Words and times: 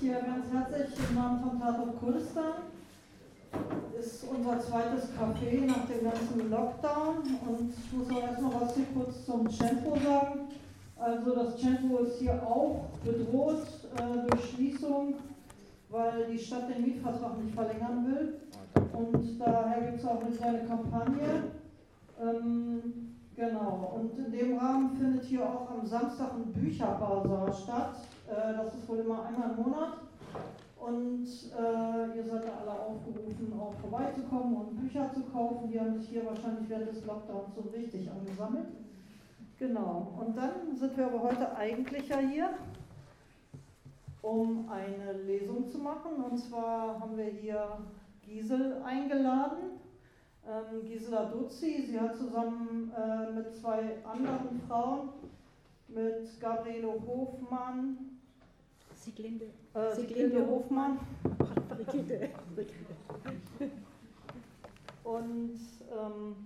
hier 0.00 0.14
ganz 0.14 0.46
herzlich 0.50 0.98
im 1.10 1.14
Namen 1.14 1.40
von 1.40 1.60
Tatort 1.60 2.00
Kurdistan. 2.00 2.54
Ist 3.98 4.24
unser 4.24 4.58
zweites 4.60 5.10
Café 5.10 5.66
nach 5.66 5.84
dem 5.86 6.04
ganzen 6.04 6.50
Lockdown 6.50 7.18
und 7.46 7.74
ich 7.76 7.92
muss 7.92 8.10
auch 8.10 8.22
erstmal 8.22 8.62
was 8.62 8.74
hier 8.76 8.86
kurz 8.94 9.26
zum 9.26 9.50
Centro 9.50 9.96
sagen. 9.96 10.48
Also 10.96 11.34
das 11.34 11.58
Centro 11.58 11.98
ist 11.98 12.18
hier 12.18 12.42
auch 12.42 12.86
bedroht 13.04 13.66
äh, 13.96 14.30
durch 14.30 14.50
Schließung, 14.50 15.14
weil 15.90 16.26
die 16.30 16.38
Stadt 16.38 16.70
den 16.70 16.82
Mietvertrag 16.82 17.38
nicht 17.42 17.54
verlängern 17.54 18.06
will. 18.06 18.40
Und 18.94 19.38
daher 19.38 19.82
gibt 19.82 19.98
es 19.98 20.06
auch 20.06 20.22
eine 20.22 20.34
kleine 20.34 20.66
Kampagne. 20.66 21.44
Ähm, 22.22 23.10
Genau, 23.40 23.94
und 23.94 24.18
in 24.18 24.30
dem 24.30 24.58
Rahmen 24.58 24.90
findet 24.98 25.24
hier 25.24 25.42
auch 25.42 25.70
am 25.70 25.86
Samstag 25.86 26.32
ein 26.34 26.52
Bücherbasar 26.52 27.50
statt. 27.50 27.96
Äh, 28.30 28.54
das 28.56 28.74
ist 28.74 28.88
wohl 28.88 28.98
immer 28.98 29.24
einmal 29.24 29.50
im 29.50 29.62
Monat. 29.62 29.98
Und 30.78 31.26
äh, 31.26 32.16
ihr 32.16 32.24
seid 32.24 32.44
da 32.44 32.52
alle 32.62 32.72
aufgerufen, 32.72 33.52
auch 33.60 33.74
vorbeizukommen 33.80 34.56
und 34.56 34.80
Bücher 34.80 35.10
zu 35.12 35.22
kaufen. 35.24 35.68
Die 35.70 35.78
haben 35.78 35.98
sich 35.98 36.08
hier 36.08 36.24
wahrscheinlich 36.24 36.68
während 36.68 36.88
des 36.88 37.04
Lockdowns 37.04 37.54
so 37.54 37.62
richtig 37.74 38.10
angesammelt. 38.10 38.68
Genau, 39.58 40.14
und 40.18 40.36
dann 40.38 40.74
sind 40.74 40.96
wir 40.96 41.06
aber 41.06 41.22
heute 41.22 41.54
eigentlich 41.54 42.08
ja 42.08 42.18
hier, 42.18 42.48
um 44.22 44.70
eine 44.70 45.12
Lesung 45.24 45.68
zu 45.68 45.78
machen. 45.78 46.12
Und 46.24 46.38
zwar 46.38 46.98
haben 46.98 47.16
wir 47.18 47.26
hier 47.26 47.66
Giesel 48.22 48.80
eingeladen 48.82 49.80
ähm, 50.46 50.84
Gisela 50.86 51.26
Duzzi. 51.26 51.86
Sie 51.86 52.00
hat 52.00 52.16
zusammen 52.16 52.92
äh, 52.96 53.32
mit 53.32 53.54
zwei 53.54 54.04
anderen 54.04 54.60
Frauen, 54.66 55.10
mit 55.88 56.40
Gabriele 56.40 56.92
Hofmann, 57.06 58.09
Sieglinde, 59.00 59.46
äh, 59.74 59.94
Sieglinde 59.94 60.46
Hofmann 60.46 60.98
Brigitte. 61.68 62.28
und 65.04 65.58
ähm, 65.90 66.36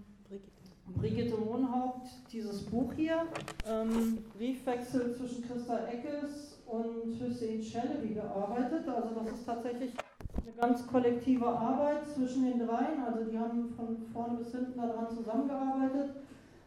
Brigitte 0.96 1.36
Mohnhaupt 1.36 2.06
dieses 2.30 2.62
Buch 2.66 2.92
hier, 2.92 3.26
ähm, 3.66 4.18
Briefwechsel 4.38 5.16
zwischen 5.16 5.44
Christa 5.48 5.86
Eckes 5.86 6.60
und 6.66 7.20
Hussein 7.20 7.60
Celebi 7.60 8.14
gearbeitet. 8.14 8.86
Also 8.88 9.14
das 9.16 9.32
ist 9.32 9.46
tatsächlich 9.46 9.92
eine 10.40 10.52
ganz 10.52 10.86
kollektive 10.86 11.46
Arbeit 11.46 12.08
zwischen 12.14 12.44
den 12.44 12.66
dreien. 12.66 13.02
Also 13.04 13.24
die 13.28 13.36
haben 13.38 13.74
von 13.74 13.96
vorne 14.12 14.38
bis 14.38 14.52
hinten 14.52 14.78
daran 14.78 15.08
zusammengearbeitet. 15.10 16.14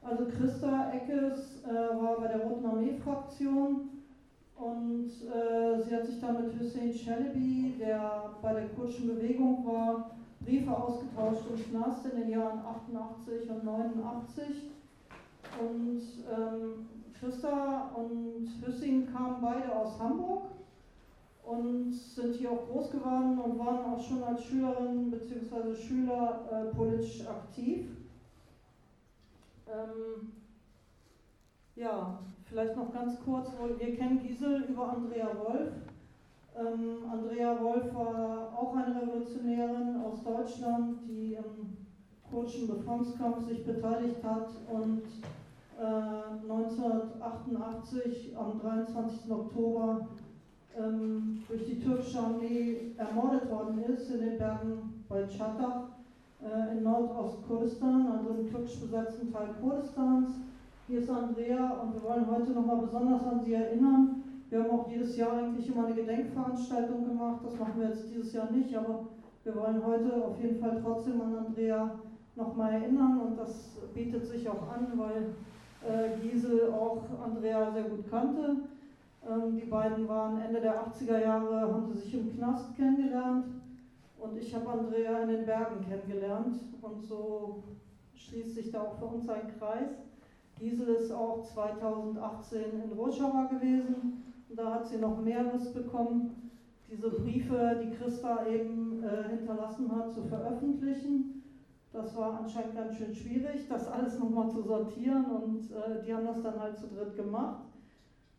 Also 0.04 0.26
Christa 0.26 0.92
Eckes 0.92 1.64
äh, 1.64 1.74
war 1.74 2.20
bei 2.20 2.28
der 2.28 2.42
Roten 2.42 2.66
Armee-Fraktion 2.66 3.97
und 4.60 5.06
äh, 5.08 5.82
sie 5.84 5.96
hat 5.96 6.06
sich 6.06 6.20
dann 6.20 6.44
mit 6.44 6.60
Hussein 6.60 6.92
Chalabi, 6.92 7.76
der 7.80 8.32
bei 8.42 8.54
der 8.54 8.70
kurdischen 8.70 9.08
Bewegung 9.08 9.66
war, 9.66 10.12
Briefe 10.40 10.76
ausgetauscht 10.76 11.44
im 11.50 11.64
Knast 11.70 12.06
in 12.06 12.22
den 12.22 12.30
Jahren 12.30 12.60
88 12.60 13.50
und 13.50 13.64
89. 13.64 14.46
Und 15.60 16.02
ähm, 16.32 16.88
Christa 17.20 17.92
und 17.96 18.48
Hüssing 18.62 19.12
kamen 19.12 19.42
beide 19.42 19.76
aus 19.76 20.00
Hamburg 20.00 20.44
und 21.44 21.94
sind 21.94 22.36
hier 22.36 22.52
auch 22.52 22.68
groß 22.68 22.92
geworden 22.92 23.40
und 23.40 23.60
waren 23.60 23.94
auch 23.94 24.02
schon 24.02 24.24
als 24.24 24.44
Schülerin 24.44 25.10
bzw. 25.12 25.76
Schüler 25.76 26.48
äh, 26.52 26.76
politisch 26.76 27.26
aktiv. 27.28 27.90
Ähm, 29.68 30.32
ja, 31.76 32.20
vielleicht 32.50 32.76
noch 32.76 32.92
ganz 32.94 33.20
kurz, 33.23 33.50
wir 33.78 33.95
kennen 33.95 34.20
Giesel 34.20 34.66
über 34.70 34.94
Andrea 34.94 35.30
Wolf. 35.38 35.72
Ähm, 36.58 36.98
Andrea 37.12 37.62
Wolf 37.62 37.94
war 37.94 38.52
auch 38.58 38.76
eine 38.76 39.02
Revolutionärin 39.02 40.02
aus 40.02 40.23
Deutschland, 40.23 41.00
die 41.08 41.34
im 41.36 41.78
kurdischen 42.30 42.67
Befreiungskampf 42.67 43.48
sich 43.48 43.66
beteiligt 43.66 44.23
hat 44.23 44.50
und 44.72 45.04
äh, 45.80 45.83
1988 46.52 48.36
am 48.36 48.60
23. 48.60 49.32
Oktober 49.32 50.08
ähm, 50.77 51.43
durch 51.48 51.66
die 51.66 51.80
türkische 51.80 52.20
Armee 52.20 52.93
ermordet 52.98 53.49
worden 53.52 53.83
ist 53.83 54.10
in 54.10 54.22
den 54.22 54.38
Bergen 54.38 55.04
bei 55.08 55.23
Çatak 55.27 55.89
äh, 56.42 56.77
in 56.77 56.83
Nordostkurdistan, 56.83 58.08
also 58.08 58.30
im 58.30 58.49
türkisch 58.49 58.80
besetzten 58.80 59.32
Teil 59.32 59.49
Kurdistans. 59.61 60.47
Hier 60.87 60.99
ist 60.99 61.09
Andrea 61.09 61.81
und 61.81 61.95
wir 61.95 62.03
wollen 62.03 62.25
heute 62.31 62.52
nochmal 62.52 62.77
besonders 62.77 63.21
an 63.25 63.42
sie 63.43 63.55
erinnern. 63.55 64.23
Wir 64.49 64.64
haben 64.64 64.71
auch 64.71 64.89
jedes 64.89 65.17
Jahr 65.17 65.33
eigentlich 65.33 65.67
immer 65.67 65.86
eine 65.86 65.95
Gedenkveranstaltung 65.95 67.09
gemacht. 67.09 67.42
Das 67.43 67.59
machen 67.59 67.81
wir 67.81 67.89
jetzt 67.89 68.09
dieses 68.09 68.31
Jahr 68.31 68.49
nicht, 68.49 68.73
aber 68.73 69.05
wir 69.43 69.53
wollen 69.58 69.86
heute 69.86 70.23
auf 70.23 70.42
jeden 70.42 70.61
Fall 70.61 70.81
trotzdem 70.81 71.20
an 71.20 71.36
Andrea 71.36 71.93
nochmal 72.37 72.71
erinnern 72.71 73.20
und 73.20 73.37
das 73.37 73.81
bietet 73.93 74.25
sich 74.27 74.48
auch 74.48 74.61
an, 74.70 74.93
weil 74.95 75.36
äh, 75.86 76.21
Giesel 76.21 76.71
auch 76.71 77.04
Andrea 77.21 77.69
sehr 77.69 77.83
gut 77.83 78.09
kannte. 78.09 78.55
Ähm, 79.30 79.58
die 79.58 79.65
beiden 79.65 80.08
waren 80.08 80.39
Ende 80.39 80.61
der 80.61 80.87
80er 80.87 81.19
Jahre, 81.19 81.61
haben 81.64 81.86
sie 81.86 81.99
sich 81.99 82.14
im 82.14 82.33
Knast 82.33 82.77
kennengelernt 82.77 83.45
und 84.17 84.37
ich 84.37 84.55
habe 84.55 84.69
Andrea 84.69 85.23
in 85.23 85.30
den 85.31 85.45
Bergen 85.45 85.81
kennengelernt 85.86 86.55
und 86.81 87.02
so 87.02 87.61
schließt 88.15 88.55
sich 88.55 88.71
da 88.71 88.83
auch 88.83 88.98
für 88.98 89.05
uns 89.05 89.27
ein 89.27 89.54
Kreis. 89.59 90.07
Giesel 90.60 90.88
ist 90.95 91.12
auch 91.12 91.44
2018 91.44 92.62
in 92.84 92.92
Rojava 92.98 93.45
gewesen 93.45 94.23
und 94.50 94.60
da 94.60 94.76
hat 94.76 94.88
sie 94.88 94.98
noch 94.98 95.22
mehr 95.22 95.44
Lust 95.44 95.73
bekommen, 95.73 96.52
diese 96.90 97.10
Briefe, 97.10 97.82
die 97.84 97.95
Christa 97.95 98.45
eben 98.48 99.04
äh, 99.04 99.30
hinterlassen 99.30 99.92
hat, 99.94 100.12
zu 100.12 100.23
veröffentlichen. 100.23 101.44
Das 101.92 102.16
war 102.16 102.40
anscheinend 102.40 102.76
ganz 102.76 102.96
schön 102.96 103.14
schwierig, 103.14 103.67
das 103.67 103.88
alles 103.88 104.20
nochmal 104.20 104.50
zu 104.50 104.62
sortieren 104.62 105.26
und 105.26 105.72
äh, 105.72 106.04
die 106.06 106.14
haben 106.14 106.26
das 106.26 106.42
dann 106.42 106.60
halt 106.60 106.78
zu 106.78 106.88
dritt 106.88 107.16
gemacht. 107.16 107.64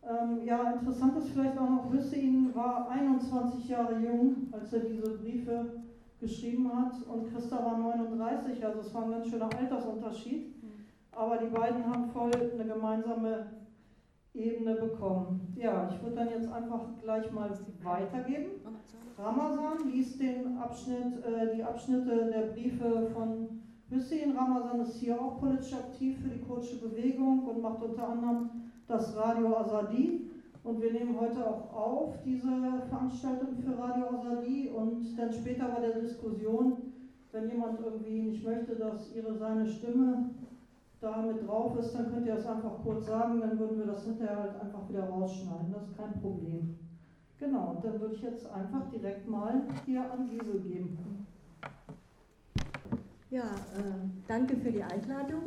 Ähm, 0.03 0.45
ja, 0.45 0.73
interessant 0.73 1.17
ist 1.19 1.31
vielleicht 1.31 1.59
auch 1.59 1.69
noch, 1.69 1.93
Hüssein 1.93 2.51
war 2.55 2.89
21 2.89 3.69
Jahre 3.69 3.99
jung, 3.99 4.49
als 4.53 4.73
er 4.73 4.81
diese 4.81 5.19
Briefe 5.19 5.83
geschrieben 6.21 6.71
hat 6.75 6.95
und 7.09 7.33
Christa 7.33 7.65
war 7.65 7.78
39, 7.78 8.65
also 8.65 8.81
es 8.81 8.95
war 8.95 9.05
ein 9.05 9.11
ganz 9.11 9.28
schöner 9.28 9.51
Altersunterschied. 9.57 10.58
Aber 11.13 11.39
die 11.39 11.51
beiden 11.51 11.85
haben 11.87 12.11
voll 12.11 12.31
eine 12.35 12.65
gemeinsame 12.65 13.47
Ebene 14.35 14.75
bekommen. 14.75 15.55
Ja, 15.57 15.89
ich 15.93 16.03
würde 16.03 16.17
dann 16.17 16.31
jetzt 16.31 16.51
einfach 16.53 16.81
gleich 17.03 17.31
mal 17.33 17.51
weitergeben. 17.83 18.51
Ramazan 19.19 19.91
liest 19.91 20.21
den 20.21 20.59
Abschnitt, 20.59 21.25
äh, 21.25 21.57
die 21.57 21.63
Abschnitte 21.63 22.31
der 22.33 22.53
Briefe 22.53 23.11
von 23.13 23.63
Hüssein. 23.91 24.37
Ramazan 24.37 24.81
ist 24.81 24.97
hier 24.97 25.21
auch 25.21 25.41
politisch 25.41 25.75
aktiv 25.75 26.19
für 26.23 26.29
die 26.29 26.41
kurdische 26.41 26.79
Bewegung 26.79 27.45
und 27.49 27.61
macht 27.61 27.83
unter 27.83 28.09
anderem 28.11 28.51
das 28.87 29.17
Radio 29.17 29.57
Azadi. 29.57 30.31
Und 30.63 30.83
wir 30.83 30.93
nehmen 30.93 31.19
heute 31.19 31.45
auch 31.45 31.73
auf 31.73 32.23
diese 32.25 32.83
Veranstaltung 32.89 33.57
für 33.57 33.77
Radio 33.77 34.07
Azadi 34.09 34.69
und 34.69 35.19
dann 35.19 35.33
später 35.33 35.69
bei 35.69 35.81
der 35.81 36.01
Diskussion, 36.01 36.77
wenn 37.33 37.49
jemand 37.49 37.81
irgendwie 37.81 38.23
nicht 38.23 38.45
möchte, 38.45 38.77
dass 38.77 39.15
ihre 39.15 39.35
seine 39.35 39.67
Stimme 39.67 40.31
da 41.00 41.22
mit 41.22 41.47
drauf 41.47 41.78
ist, 41.78 41.94
dann 41.94 42.12
könnt 42.12 42.26
ihr 42.26 42.34
das 42.34 42.47
einfach 42.47 42.82
kurz 42.82 43.06
sagen, 43.06 43.41
dann 43.41 43.59
würden 43.59 43.78
wir 43.78 43.86
das 43.86 44.04
hinterher 44.04 44.36
halt 44.36 44.60
einfach 44.60 44.88
wieder 44.88 45.04
rausschneiden. 45.04 45.72
Das 45.72 45.84
ist 45.84 45.97
kein 45.97 46.20
Problem. 46.20 46.76
Genau, 47.38 47.70
und 47.76 47.84
dann 47.84 48.00
würde 48.00 48.14
ich 48.14 48.22
jetzt 48.22 48.50
einfach 48.50 48.91
direkt 48.91 49.28
mal 49.28 49.62
hier 49.86 50.10
an 50.10 50.28
Gisel 50.28 50.60
geben. 50.60 50.98
Ja, 53.31 53.44
äh, 53.44 54.09
danke 54.26 54.56
für 54.56 54.72
die 54.72 54.82
Einladung 54.82 55.42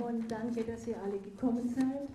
und 0.00 0.30
danke, 0.30 0.62
dass 0.62 0.86
ihr 0.86 0.96
alle 1.02 1.18
gekommen 1.18 1.68
seid. 1.68 2.08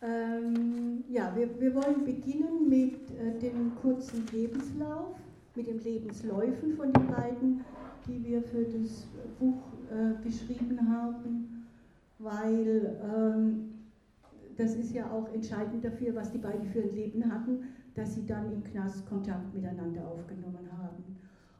Ähm, 0.00 1.04
ja, 1.10 1.32
wir, 1.36 1.60
wir 1.60 1.74
wollen 1.74 2.04
beginnen 2.04 2.68
mit 2.68 3.10
äh, 3.10 3.38
dem 3.38 3.72
kurzen 3.80 4.26
Lebenslauf, 4.32 5.16
mit 5.54 5.66
den 5.66 5.82
Lebensläufen 5.82 6.76
von 6.76 6.92
den 6.92 7.06
beiden, 7.08 7.64
die 8.06 8.24
wir 8.24 8.42
für 8.42 8.64
das 8.64 9.06
Buch 9.38 9.58
äh, 9.92 10.22
geschrieben 10.22 10.78
haben, 10.90 11.66
weil 12.18 12.98
ähm, 13.04 13.74
das 14.56 14.74
ist 14.74 14.92
ja 14.94 15.10
auch 15.10 15.28
entscheidend 15.32 15.84
dafür, 15.84 16.14
was 16.14 16.32
die 16.32 16.38
beiden 16.38 16.66
für 16.66 16.82
ein 16.82 16.94
Leben 16.94 17.30
hatten, 17.30 17.64
dass 17.94 18.14
sie 18.14 18.24
dann 18.26 18.52
im 18.52 18.64
Knast 18.64 19.06
Kontakt 19.06 19.54
miteinander 19.54 20.06
aufgenommen 20.06 20.68
haben. 20.78 21.04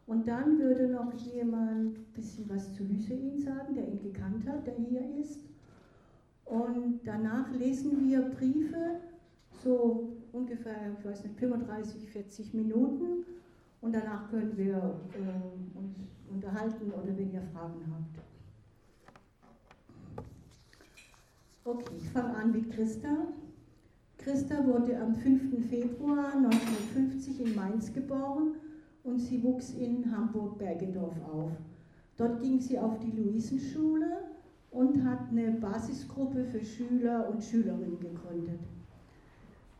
Und 0.06 0.26
dann 0.26 0.58
würde 0.58 0.88
noch 0.88 1.12
jemand 1.14 1.96
ein 1.98 2.06
bisschen 2.14 2.48
was 2.48 2.72
zu 2.74 2.86
Hüseyin 2.86 3.38
sagen, 3.38 3.74
der 3.74 3.88
ihn 3.88 4.00
gekannt 4.02 4.46
hat, 4.46 4.66
der 4.66 4.74
hier 4.74 5.02
ist. 5.20 5.40
Und 6.44 7.00
danach 7.04 7.50
lesen 7.52 8.08
wir 8.08 8.20
Briefe, 8.22 9.00
so 9.62 10.12
ungefähr, 10.32 10.96
ich 10.98 11.04
weiß 11.04 11.24
nicht, 11.24 11.38
35, 11.38 12.08
40 12.10 12.54
Minuten. 12.54 13.24
Und 13.80 13.94
danach 13.94 14.30
können 14.30 14.56
wir 14.56 14.76
äh, 14.76 15.78
uns 15.78 15.96
unterhalten 16.34 16.90
oder 16.90 17.16
wenn 17.16 17.32
ihr 17.32 17.42
Fragen 17.52 17.82
habt. 17.90 18.18
Okay, 21.64 21.94
ich 21.96 22.08
fange 22.10 22.34
an 22.34 22.52
mit 22.52 22.72
Christa. 22.72 23.16
Christa 24.18 24.66
wurde 24.66 25.00
am 25.00 25.14
5. 25.14 25.68
Februar 25.68 26.34
1950 26.34 27.54
Mainz 27.54 27.92
geboren 27.92 28.54
und 29.04 29.18
sie 29.18 29.42
wuchs 29.42 29.70
in 29.74 30.10
Hamburg-Bergendorf 30.10 31.16
auf. 31.32 31.50
Dort 32.16 32.40
ging 32.40 32.60
sie 32.60 32.78
auf 32.78 32.98
die 33.00 33.10
Luisenschule 33.10 34.18
und 34.70 35.04
hat 35.04 35.30
eine 35.30 35.52
Basisgruppe 35.52 36.44
für 36.44 36.64
Schüler 36.64 37.28
und 37.28 37.42
Schülerinnen 37.42 37.98
gegründet. 37.98 38.60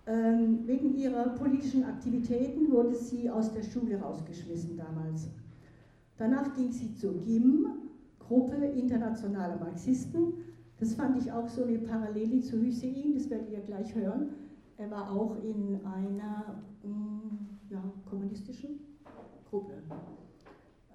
Ähm, 0.07 0.67
wegen 0.67 0.97
ihrer 0.97 1.29
politischen 1.31 1.85
Aktivitäten 1.85 2.71
wurde 2.71 2.95
sie 2.95 3.31
aus 3.31 3.53
der 3.53 3.63
Schule 3.63 4.01
rausgeschmissen 4.01 4.77
damals. 4.77 5.29
Danach 6.23 6.55
ging 6.55 6.71
sie 6.71 6.95
zur 6.95 7.19
GIM, 7.19 7.67
Gruppe 8.21 8.55
internationaler 8.55 9.57
Marxisten. 9.57 10.35
Das 10.79 10.95
fand 10.95 11.17
ich 11.21 11.33
auch 11.33 11.49
so 11.49 11.65
eine 11.65 11.79
Parallele 11.79 12.41
zu 12.41 12.61
Hüseyin, 12.61 13.15
das 13.15 13.29
werdet 13.29 13.51
ihr 13.51 13.59
gleich 13.59 13.93
hören. 13.93 14.29
Er 14.77 14.89
war 14.89 15.11
auch 15.11 15.35
in 15.43 15.81
einer 15.85 16.63
mm, 16.85 17.71
ja, 17.71 17.83
kommunistischen 18.09 18.79
Gruppe 19.51 19.73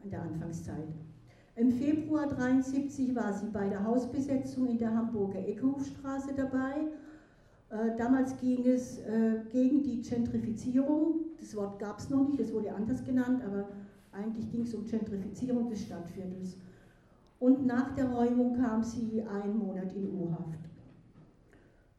in 0.02 0.12
der 0.12 0.22
Anfangszeit. 0.22 0.88
Im 1.58 1.74
Februar 1.74 2.32
1973 2.32 3.14
war 3.14 3.34
sie 3.34 3.48
bei 3.48 3.68
der 3.68 3.84
Hausbesetzung 3.84 4.68
in 4.68 4.78
der 4.78 4.96
Hamburger 4.96 5.46
Eckhofstraße 5.46 6.36
dabei. 6.38 6.88
Äh, 7.70 7.98
damals 7.98 8.38
ging 8.38 8.66
es 8.66 9.00
äh, 9.00 9.42
gegen 9.52 9.84
die 9.84 10.02
Gentrifizierung. 10.04 11.26
Das 11.38 11.54
Wort 11.58 11.80
gab 11.80 12.00
es 12.00 12.10
noch 12.10 12.26
nicht, 12.26 12.40
das 12.40 12.54
wurde 12.54 12.74
anders 12.74 13.04
genannt, 13.04 13.44
aber 13.46 13.68
eigentlich 14.12 14.52
ging 14.52 14.62
es 14.62 14.74
um 14.74 14.86
Gentrifizierung 14.86 15.70
des 15.70 15.84
Stadtviertels. 15.84 16.58
Und 17.40 17.66
nach 17.66 17.94
der 17.96 18.10
Räumung 18.10 18.58
kam 18.58 18.84
sie 18.84 19.22
einen 19.22 19.58
Monat 19.58 19.94
in 19.94 20.10
U-Haft. 20.10 20.60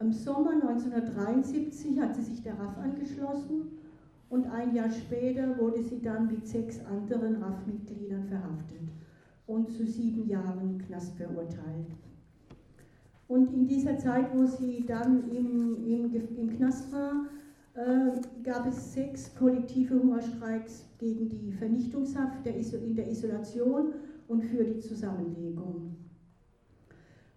Im 0.01 0.13
Sommer 0.13 0.53
1973 0.53 1.99
hat 2.01 2.15
sie 2.15 2.23
sich 2.23 2.43
der 2.43 2.59
RAF 2.59 2.79
angeschlossen 2.79 3.73
und 4.31 4.47
ein 4.47 4.75
Jahr 4.75 4.91
später 4.91 5.59
wurde 5.59 5.83
sie 5.83 6.01
dann 6.01 6.29
mit 6.29 6.47
sechs 6.47 6.81
anderen 6.85 7.43
RAF-Mitgliedern 7.43 8.25
verhaftet 8.25 8.89
und 9.47 9.71
zu 9.71 9.87
sieben 9.87 10.29
Jahren 10.29 10.79
Knast 10.87 11.17
verurteilt. 11.17 11.87
Und 13.27 13.53
in 13.53 13.67
dieser 13.67 13.99
Zeit, 13.99 14.35
wo 14.35 14.47
sie 14.47 14.85
dann 14.87 15.31
im, 15.31 15.85
im, 15.85 16.15
im 16.15 16.57
Knast 16.57 16.93
war, 16.93 17.27
äh, 17.79 18.43
gab 18.43 18.67
es 18.67 18.93
sechs 18.93 19.35
kollektive 19.37 19.95
Hungerstreiks 19.95 20.85
gegen 20.99 21.29
die 21.29 21.53
Vernichtungshaft 21.53 22.45
in 22.45 22.97
der 22.97 23.09
Isolation 23.09 23.93
und 24.27 24.43
für 24.45 24.65
die 24.65 24.81
Zusammenlegung. 24.81 25.95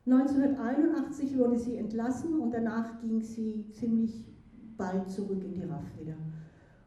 1981 0.08 1.38
wurde 1.38 1.60
sie 1.60 1.78
entlassen 1.78 2.40
und 2.40 2.52
danach 2.52 3.00
ging 3.02 3.22
sie 3.22 3.68
ziemlich 3.70 4.26
bald 4.78 5.08
zurück 5.12 5.44
in 5.44 5.54
die 5.54 5.64
RAF 5.64 5.86
wieder. 6.00 6.16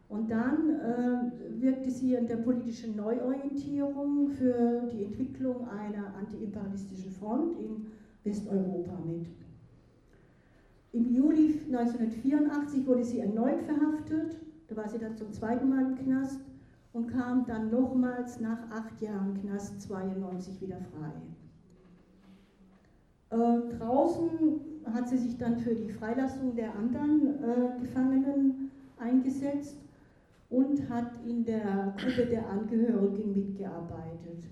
Und 0.09 0.31
dann 0.31 0.81
äh, 0.81 1.63
wirkte 1.63 1.91
sie 1.91 2.17
an 2.17 2.27
der 2.27 2.39
politischen 2.39 2.97
Neuorientierung 2.97 4.29
für 4.31 4.89
die 4.93 5.05
Entwicklung 5.05 5.69
einer 5.69 6.15
antiimperialistischen 6.17 7.13
Front 7.13 7.59
in 7.61 7.87
Westeuropa 8.25 8.99
mit. 9.07 9.29
Im 10.95 11.13
Juli 11.13 11.61
1984 11.73 12.87
wurde 12.87 13.05
sie 13.05 13.19
erneut 13.19 13.61
verhaftet, 13.63 14.37
da 14.69 14.77
war 14.77 14.89
sie 14.89 14.99
dann 14.99 15.17
zum 15.17 15.33
zweiten 15.33 15.69
Mal 15.69 15.87
im 15.87 15.97
Knast 15.97 16.39
und 16.93 17.09
kam 17.09 17.45
dann 17.47 17.69
nochmals 17.69 18.39
nach 18.39 18.71
acht 18.71 19.01
Jahren 19.03 19.35
Knast 19.41 19.83
92 19.83 20.61
wieder 20.61 20.79
frei. 20.79 21.11
Äh, 23.31 23.77
draußen 23.77 24.61
hat 24.93 25.09
sie 25.09 25.19
sich 25.19 25.37
dann 25.37 25.59
für 25.59 25.75
die 25.75 25.89
Freilassung 25.89 26.55
der 26.55 26.77
anderen 26.77 27.43
äh, 27.43 27.81
Gefangenen 27.81 28.71
eingesetzt 28.97 29.77
und 30.49 30.89
hat 30.89 31.11
in 31.27 31.45
der 31.45 31.93
Gruppe 31.99 32.27
der 32.27 32.49
Angehörigen 32.49 33.33
mitgearbeitet. 33.33 34.45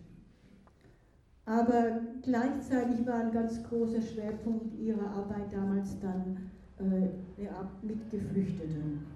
Aber 1.44 2.00
gleichzeitig 2.22 3.04
war 3.06 3.16
ein 3.16 3.32
ganz 3.32 3.62
großer 3.64 4.00
Schwerpunkt 4.00 4.78
ihrer 4.78 5.10
Arbeit 5.10 5.52
damals 5.52 5.98
dann 5.98 6.50
äh, 6.78 7.46
mit 7.82 8.10
Geflüchteten. 8.10 9.06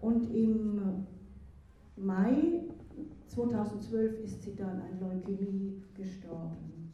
Und 0.00 0.34
im 0.34 1.06
Mai 1.96 2.62
2012 3.26 4.24
ist 4.24 4.42
sie 4.42 4.54
dann 4.54 4.80
an 4.80 5.00
Leukämie 5.00 5.82
gestorben. 5.94 6.92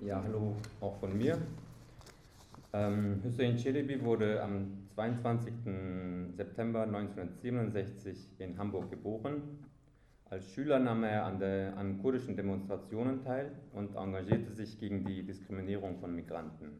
Ja, 0.00 0.22
hallo 0.22 0.54
auch 0.80 0.96
von 0.96 1.16
mir. 1.16 1.38
Ähm, 2.72 3.20
Hussein 3.24 3.56
Çelebi 3.56 4.02
wurde 4.02 4.42
am 4.42 4.83
22. 4.94 5.52
September 6.36 6.82
1967 6.82 8.16
in 8.38 8.56
Hamburg 8.56 8.90
geboren. 8.90 9.42
Als 10.30 10.48
Schüler 10.52 10.78
nahm 10.78 11.02
er 11.02 11.24
an, 11.24 11.40
der, 11.40 11.76
an 11.76 11.98
kurdischen 12.00 12.36
Demonstrationen 12.36 13.24
teil 13.24 13.50
und 13.72 13.96
engagierte 13.96 14.52
sich 14.52 14.78
gegen 14.78 15.04
die 15.04 15.24
Diskriminierung 15.24 15.98
von 15.98 16.14
Migranten. 16.14 16.78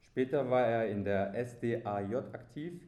Später 0.00 0.50
war 0.50 0.66
er 0.66 0.88
in 0.88 1.04
der 1.04 1.34
SDAJ 1.34 2.16
aktiv. 2.32 2.80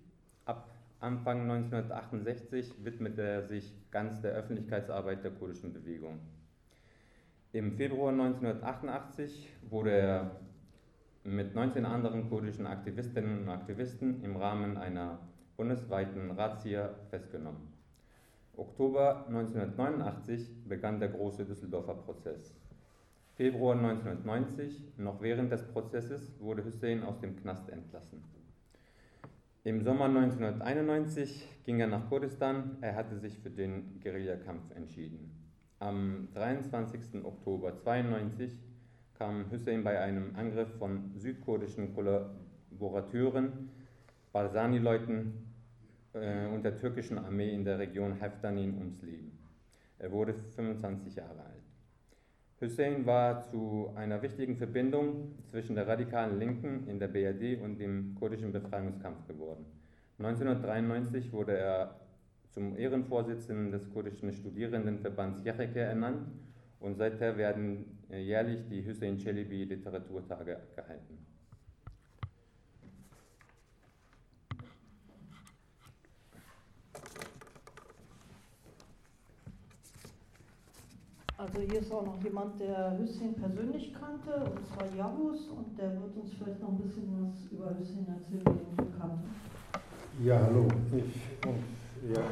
Ab 0.47 0.71
Anfang 1.01 1.43
1968 1.43 2.83
widmete 2.83 3.23
er 3.23 3.43
sich 3.43 3.75
ganz 3.91 4.23
der 4.23 4.33
Öffentlichkeitsarbeit 4.33 5.23
der 5.23 5.33
kurdischen 5.33 5.75
Bewegung. 5.75 6.19
Im 7.53 7.73
Februar 7.73 8.13
1988 8.13 9.51
wurde 9.69 9.91
er 9.91 10.31
mit 11.25 11.55
19 11.55 11.85
anderen 11.85 12.29
kurdischen 12.29 12.67
Aktivistinnen 12.67 13.43
und 13.43 13.49
Aktivisten 13.49 14.23
im 14.25 14.37
Rahmen 14.37 14.77
einer 14.77 15.19
bundesweiten 15.57 16.31
Razzia 16.31 16.91
festgenommen. 17.11 17.73
Oktober 18.57 19.27
1989 19.29 20.67
begann 20.67 21.01
der 21.01 21.11
große 21.11 21.45
Düsseldorfer 21.45 21.95
Prozess. 21.95 22.55
Februar 23.35 23.77
1990, 23.77 24.99
noch 24.99 25.21
während 25.21 25.53
des 25.53 25.63
Prozesses, 25.63 26.33
wurde 26.41 26.65
Hussein 26.65 27.03
aus 27.03 27.21
dem 27.21 27.37
Knast 27.37 27.69
entlassen. 27.71 28.23
Im 29.63 29.83
Sommer 29.83 30.07
1991 30.07 31.47
ging 31.65 31.81
er 31.81 31.87
nach 31.87 32.09
Kurdistan, 32.09 32.79
er 32.81 32.97
hatte 32.97 33.19
sich 33.19 33.39
für 33.39 33.51
den 33.51 34.01
Guerillakampf 34.03 34.71
entschieden. 34.75 35.31
Am 35.79 36.29
23. 36.35 37.25
Oktober 37.25 37.69
1992 37.69 38.59
kam 39.21 39.51
Hussein 39.51 39.85
bei 39.85 40.01
einem 40.01 40.35
Angriff 40.35 40.71
von 40.79 41.13
südkurdischen 41.15 41.95
Kollaborateuren, 41.95 43.69
Barzani-Leuten 44.33 45.35
äh, 46.15 46.47
und 46.47 46.63
der 46.63 46.79
türkischen 46.79 47.19
Armee 47.19 47.53
in 47.53 47.63
der 47.63 47.79
Region 47.79 48.15
Heftanin 48.15 48.79
ums 48.79 49.03
Leben. 49.03 49.39
Er 49.99 50.11
wurde 50.11 50.33
25 50.33 51.17
Jahre 51.17 51.39
alt. 51.39 51.63
Hussein 52.63 53.05
war 53.05 53.43
zu 53.43 53.93
einer 53.95 54.23
wichtigen 54.23 54.57
Verbindung 54.57 55.35
zwischen 55.51 55.77
der 55.77 55.87
radikalen 55.87 56.39
Linken 56.39 56.89
in 56.89 56.99
der 56.99 57.09
BRD 57.09 57.61
und 57.61 57.79
dem 57.79 58.15
kurdischen 58.19 58.53
Befreiungskampf 58.53 59.27
geworden. 59.29 59.67
1993 60.19 61.31
wurde 61.31 61.59
er 61.59 62.01
zum 62.49 62.75
Ehrenvorsitzenden 62.75 63.71
des 63.71 63.91
kurdischen 63.93 64.33
Studierendenverbands 64.33 65.45
Yacheke 65.45 65.81
ernannt 65.81 66.27
und 66.81 66.97
seither 66.97 67.37
werden 67.37 68.00
jährlich 68.19 68.67
die 68.69 68.87
Hussein 68.87 69.19
Celebi 69.19 69.65
Literaturtage 69.65 70.59
gehalten. 70.75 71.19
Also 81.41 81.61
hier 81.63 81.81
ist 81.81 81.91
auch 81.91 82.05
noch 82.05 82.23
jemand, 82.23 82.61
der 82.61 82.99
Hüssein 82.99 83.35
persönlich 83.35 83.95
kannte, 83.95 84.45
und 84.45 84.67
zwar 84.67 84.87
Yavuz, 84.95 85.49
und 85.49 85.79
der 85.79 85.99
wird 85.99 86.15
uns 86.15 86.35
vielleicht 86.35 86.61
noch 86.61 86.69
ein 86.69 86.79
bisschen 86.79 87.09
was 87.19 87.51
über 87.51 87.75
Hüssein 87.79 88.07
erzählen, 88.09 88.45
den 88.45 88.77
bekannt. 88.77 89.25
Ja, 90.23 90.39
hallo. 90.39 90.69
Ich 90.93 91.49
und 91.49 92.15
ja. 92.15 92.23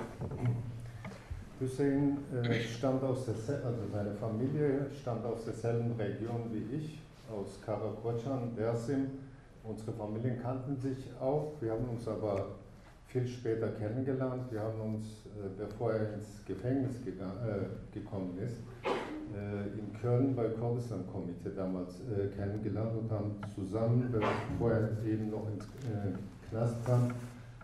Hussein 1.61 2.19
äh, 2.33 2.61
stammt 2.63 3.03
aus 3.03 3.25
der, 3.25 3.35
also 3.65 3.81
seine 3.93 4.15
Familie 4.15 4.87
stammt 5.01 5.25
aus 5.25 5.45
derselben 5.45 5.93
Region 5.99 6.51
wie 6.53 6.77
ich, 6.77 7.01
aus 7.31 7.59
Karakocan, 7.65 8.55
Dersim. 8.57 9.07
Unsere 9.65 9.93
Familien 9.93 10.41
kannten 10.41 10.77
sich 10.77 11.11
auch. 11.21 11.53
Wir 11.61 11.73
haben 11.73 11.89
uns 11.91 12.07
aber 12.07 12.47
viel 13.09 13.27
später 13.27 13.69
kennengelernt. 13.69 14.51
Wir 14.51 14.61
haben 14.61 14.81
uns, 14.81 15.05
äh, 15.27 15.49
bevor 15.59 15.93
er 15.93 16.15
ins 16.15 16.45
Gefängnis 16.47 17.05
gegangen, 17.05 17.39
äh, 17.47 17.95
gekommen 17.95 18.39
ist, 18.39 18.57
äh, 19.35 19.79
in 19.79 19.93
Köln 20.01 20.37
bei 20.37 20.49
Kurdistan 20.49 21.05
Komitee 21.13 21.51
damals 21.57 22.01
äh, 22.01 22.29
kennengelernt 22.37 22.93
und 22.99 23.11
haben 23.11 23.35
zusammen, 23.55 24.09
bevor 24.13 24.73
er 24.73 24.91
eben 25.05 25.31
noch 25.31 25.47
ins 25.49 25.65
äh, 25.65 26.49
Knast 26.49 26.87
kam, 26.87 27.13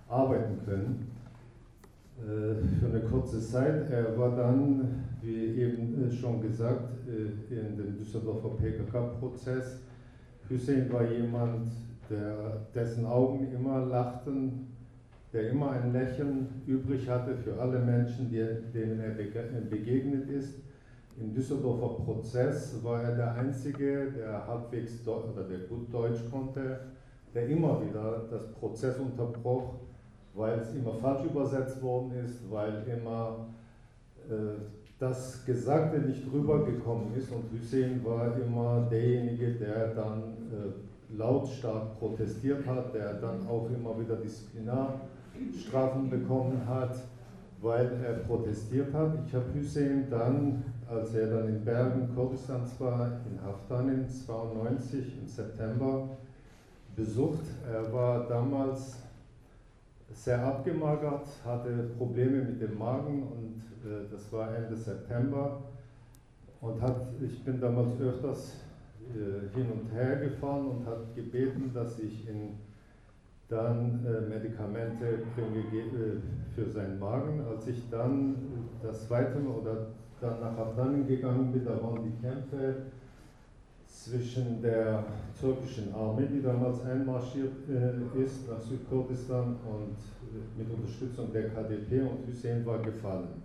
arbeiten 0.08 0.58
können. 0.64 1.10
Äh, 2.22 2.54
für 2.78 2.86
eine 2.86 3.00
kurze 3.00 3.40
Zeit. 3.40 3.90
Er 3.90 4.16
war 4.16 4.36
dann, 4.36 5.04
wie 5.20 5.60
eben 5.60 6.08
äh, 6.08 6.12
schon 6.12 6.40
gesagt, 6.40 7.08
äh, 7.08 7.52
in 7.52 7.76
dem 7.76 7.98
Düsseldorfer 7.98 8.50
PKK-Prozess. 8.50 9.80
Hussein 10.48 10.92
war 10.92 11.10
jemand, 11.10 11.72
der, 12.08 12.66
dessen 12.72 13.04
Augen 13.04 13.52
immer 13.52 13.84
lachten, 13.86 14.68
der 15.32 15.50
immer 15.50 15.72
ein 15.72 15.92
Lächeln 15.92 16.46
übrig 16.66 17.08
hatte 17.08 17.34
für 17.34 17.60
alle 17.60 17.80
Menschen, 17.80 18.30
die, 18.30 18.46
denen 18.72 19.00
er 19.00 19.60
begegnet 19.68 20.30
ist. 20.30 20.54
Im 21.20 21.34
Düsseldorfer 21.34 22.04
Prozess 22.04 22.78
war 22.84 23.02
er 23.02 23.16
der 23.16 23.34
Einzige, 23.34 24.12
der 24.12 24.46
halbwegs 24.46 25.06
oder 25.06 25.44
der 25.48 25.66
gut 25.68 25.92
Deutsch 25.92 26.20
konnte, 26.30 26.78
der 27.34 27.48
immer 27.48 27.82
wieder 27.84 28.24
das 28.30 28.52
Prozess 28.52 28.98
unterbroch, 28.98 29.74
weil 30.34 30.58
es 30.58 30.74
immer 30.74 30.94
falsch 30.94 31.24
übersetzt 31.24 31.82
worden 31.82 32.12
ist, 32.24 32.50
weil 32.50 32.82
immer 32.86 33.46
äh, 34.28 34.58
das 34.98 35.44
Gesagte 35.44 35.98
nicht 35.98 36.22
rübergekommen 36.32 37.14
ist 37.16 37.30
und 37.32 37.44
Hussein 37.52 38.04
war 38.04 38.36
immer 38.36 38.86
derjenige, 38.90 39.52
der 39.52 39.94
dann 39.94 40.22
äh, 40.50 41.16
lautstark 41.16 41.98
protestiert 41.98 42.66
hat, 42.66 42.94
der 42.94 43.14
dann 43.14 43.46
auch 43.46 43.68
immer 43.70 43.98
wieder 44.00 44.16
Disziplinarstrafen 44.16 46.10
bekommen 46.10 46.62
hat, 46.66 46.96
weil 47.60 47.90
er 48.04 48.14
protestiert 48.14 48.92
hat. 48.92 49.18
Ich 49.26 49.34
habe 49.34 49.46
Hussein 49.54 50.06
dann 50.10 50.64
als 50.88 51.14
er 51.14 51.28
dann 51.28 51.48
in 51.48 51.64
Bergen, 51.64 52.14
Kurdistans 52.14 52.78
war, 52.78 53.20
in 53.30 53.42
Haftanin 53.42 54.08
92 54.08 55.18
im 55.20 55.26
September 55.26 56.08
besucht. 56.94 57.44
Er 57.70 57.92
war 57.92 58.26
damals 58.28 58.98
sehr 60.12 60.44
abgemagert, 60.44 61.26
hatte 61.44 61.90
Probleme 61.96 62.42
mit 62.42 62.60
dem 62.60 62.78
Magen 62.78 63.22
und 63.22 63.62
äh, 63.84 64.08
das 64.10 64.32
war 64.32 64.54
Ende 64.56 64.76
September. 64.76 65.62
Und 66.60 66.80
hat, 66.80 67.08
ich 67.20 67.44
bin 67.44 67.60
damals 67.60 68.00
öfters 68.00 68.54
äh, 69.12 69.54
hin 69.54 69.66
und 69.70 69.92
her 69.92 70.16
gefahren 70.16 70.66
und 70.68 70.86
hat 70.86 71.14
gebeten, 71.14 71.70
dass 71.74 71.98
ich 71.98 72.26
ihm 72.26 72.54
dann 73.48 74.04
äh, 74.06 74.20
Medikamente 74.22 75.06
äh, 75.06 76.54
für 76.54 76.70
seinen 76.70 76.98
Magen. 76.98 77.44
Als 77.46 77.66
ich 77.66 77.88
dann 77.90 78.36
das 78.82 79.06
zweite 79.06 79.38
oder 79.40 79.88
dann 80.20 80.40
nach 80.40 80.56
Afghanistan 80.56 81.06
gegangen 81.06 81.52
bin, 81.52 81.64
da 81.64 81.82
waren 81.82 82.02
die 82.02 82.26
Kämpfe 82.26 82.76
zwischen 84.04 84.60
der 84.60 85.04
türkischen 85.40 85.94
Armee, 85.94 86.26
die 86.30 86.42
damals 86.42 86.84
einmarschiert 86.84 87.52
äh, 87.68 88.22
ist 88.22 88.48
nach 88.48 88.60
Südkurdistan 88.60 89.56
und 89.64 89.96
äh, 89.96 90.58
mit 90.58 90.70
Unterstützung 90.70 91.32
der 91.32 91.48
KDP 91.48 92.02
und 92.02 92.26
Hussein 92.26 92.64
war 92.66 92.78
gefallen. 92.80 93.42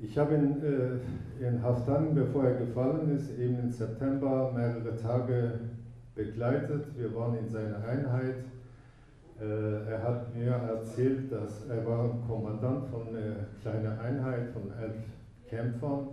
Ich 0.00 0.18
habe 0.18 0.34
ihn 0.34 0.56
äh, 0.62 1.46
in 1.46 1.62
Haftan, 1.62 2.14
bevor 2.14 2.44
er 2.44 2.54
gefallen 2.54 3.16
ist, 3.16 3.38
eben 3.38 3.58
im 3.60 3.70
September 3.70 4.52
mehrere 4.52 4.96
Tage 4.96 5.52
begleitet. 6.14 6.86
Wir 6.96 7.14
waren 7.14 7.38
in 7.38 7.48
seiner 7.48 7.84
Einheit. 7.84 8.44
Äh, 9.40 9.90
er 9.90 10.02
hat 10.02 10.34
mir 10.34 10.50
erzählt, 10.50 11.30
dass 11.30 11.66
er 11.68 11.86
war 11.86 12.10
Kommandant 12.26 12.88
von 12.88 13.08
einer 13.08 13.46
kleinen 13.62 13.98
Einheit 13.98 14.48
von 14.48 14.72
elf 14.82 14.96
Kämpfern, 15.48 16.08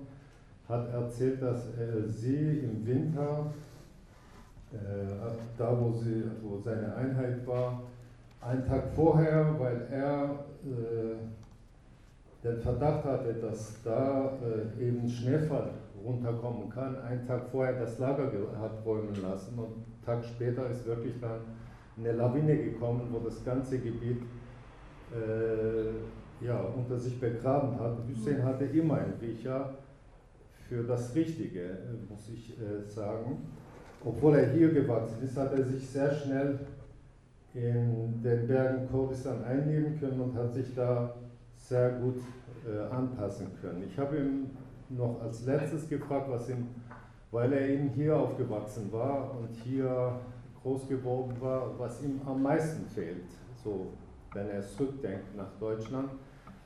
hat 0.68 0.94
erzählt, 0.94 1.42
dass 1.42 1.68
äh, 1.78 2.08
sie 2.08 2.60
im 2.60 2.86
Winter, 2.86 3.54
äh, 4.72 4.78
da 5.58 5.78
wo, 5.80 5.92
sie, 5.92 6.24
wo 6.42 6.58
seine 6.58 6.96
Einheit 6.96 7.46
war, 7.46 7.84
einen 8.42 8.66
Tag 8.66 8.90
vorher, 8.96 9.56
weil 9.60 9.88
er 9.92 10.46
äh, 10.66 11.16
den 12.44 12.58
Verdacht 12.60 13.06
hatte, 13.06 13.34
dass 13.36 13.82
da 13.84 14.32
äh, 14.42 14.86
eben 14.86 15.08
Schneefall 15.08 15.72
runterkommen 16.04 16.70
kann, 16.70 16.98
einen 17.02 17.26
Tag 17.26 17.48
vorher 17.52 17.80
das 17.80 18.00
Lager 18.00 18.30
hat 18.60 18.86
räumen 18.86 19.16
lassen 19.22 19.58
und 19.58 19.66
einen 19.66 20.06
Tag 20.06 20.26
später 20.26 20.70
ist 20.70 20.86
wirklich 20.86 21.14
dann 21.22 21.40
eine 21.98 22.12
Lawine 22.14 22.58
gekommen, 22.58 23.08
wo 23.12 23.20
das 23.20 23.44
ganze 23.46 23.80
Gebiet 23.80 24.24
äh, 25.14 26.46
ja, 26.46 26.60
unter 26.76 26.98
sich 26.98 27.20
begraben 27.20 27.80
hat. 27.80 27.98
Hussein 28.10 28.44
hatte 28.44 28.66
immer 28.66 28.96
einen 28.96 29.14
Riecher 29.22 29.74
für 30.68 30.84
das 30.84 31.14
Richtige, 31.16 31.78
muss 32.10 32.30
ich 32.30 32.58
äh, 32.60 32.88
sagen. 32.88 33.48
Obwohl 34.04 34.36
er 34.36 34.52
hier 34.52 34.72
gewachsen 34.72 35.24
ist, 35.24 35.38
hat 35.38 35.54
er 35.54 35.64
sich 35.64 35.88
sehr 35.88 36.12
schnell 36.12 36.60
in 37.54 38.22
den 38.22 38.48
Bergen 38.48 38.90
Kurdistan 38.90 39.44
einnehmen 39.44 40.00
können 40.00 40.20
und 40.20 40.36
hat 40.36 40.54
sich 40.54 40.74
da 40.76 41.16
sehr 41.56 41.92
gut 41.92 42.22
äh, 42.68 42.94
anpassen 42.94 43.48
können. 43.62 43.84
Ich 43.88 43.98
habe 43.98 44.18
ihn 44.18 44.50
noch 44.90 45.22
als 45.22 45.46
letztes 45.46 45.88
gefragt, 45.88 46.30
was 46.30 46.50
ihm, 46.50 46.68
weil 47.32 47.54
er 47.54 47.68
eben 47.68 47.90
hier 47.90 48.16
aufgewachsen 48.18 48.92
war 48.92 49.38
und 49.38 49.54
hier 49.64 50.20
groß 50.62 50.88
geworden 50.88 51.36
war, 51.40 51.78
was 51.78 52.02
ihm 52.04 52.22
am 52.26 52.42
meisten 52.42 52.86
fehlt, 52.88 53.26
so 53.64 53.88
wenn 54.34 54.50
er 54.50 54.62
zurückdenkt 54.62 55.36
nach 55.36 55.52
Deutschland. 55.60 56.10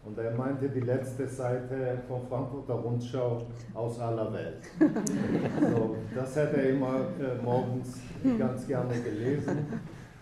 Und 0.08 0.18
er 0.18 0.32
meinte 0.32 0.70
die 0.70 0.80
letzte 0.80 1.28
Seite 1.28 1.98
von 2.08 2.22
Frankfurter 2.30 2.76
Rundschau 2.76 3.42
aus 3.74 4.00
aller 4.00 4.32
Welt. 4.32 4.64
So, 5.60 5.98
das 6.16 6.36
hätte 6.36 6.62
er 6.62 6.70
immer 6.70 7.00
äh, 7.20 7.44
morgens 7.44 8.00
ganz 8.40 8.66
gerne 8.66 8.94
gelesen. 9.02 9.66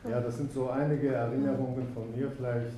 Ja, 0.09 0.19
das 0.21 0.37
sind 0.37 0.51
so 0.51 0.69
einige 0.69 1.09
Erinnerungen 1.09 1.87
von 1.93 2.15
mir 2.15 2.31
vielleicht 2.31 2.73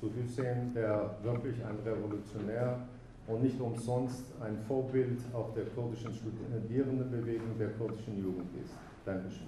zu 0.00 0.10
Hussein, 0.16 0.72
der 0.74 1.14
wirklich 1.22 1.56
ein 1.64 1.78
Revolutionär 1.84 2.80
und 3.28 3.42
nicht 3.42 3.60
umsonst 3.60 4.24
ein 4.40 4.58
Vorbild 4.66 5.20
auch 5.32 5.54
der 5.54 5.66
kurdischen 5.66 6.12
Studierendenbewegung, 6.12 7.56
der 7.56 7.68
kurdischen 7.70 8.18
Jugend 8.18 8.50
ist. 8.64 8.74
Dankeschön. 9.04 9.46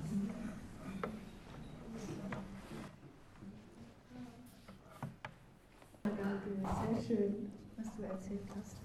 Danke, 6.23 7.03
sehr 7.05 7.17
schön, 7.17 7.35
was 7.77 7.87
du 7.97 8.03
erzählt 8.05 8.49
hast. 8.57 8.77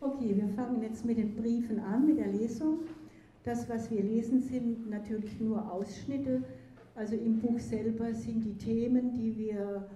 Okay, 0.00 0.34
wir 0.36 0.48
fangen 0.48 0.82
jetzt 0.82 1.04
mit 1.04 1.18
den 1.18 1.34
Briefen 1.36 1.80
an, 1.80 2.06
mit 2.06 2.18
der 2.18 2.28
Lesung. 2.28 2.78
Das, 3.44 3.68
was 3.68 3.90
wir 3.90 4.02
lesen, 4.02 4.40
sind 4.40 4.88
natürlich 4.88 5.38
nur 5.38 5.70
Ausschnitte. 5.70 6.42
Also 6.94 7.14
im 7.14 7.40
Buch 7.40 7.58
selber 7.58 8.14
sind 8.14 8.42
die 8.42 8.56
Themen, 8.56 9.12
die 9.12 9.36
wir 9.36 9.86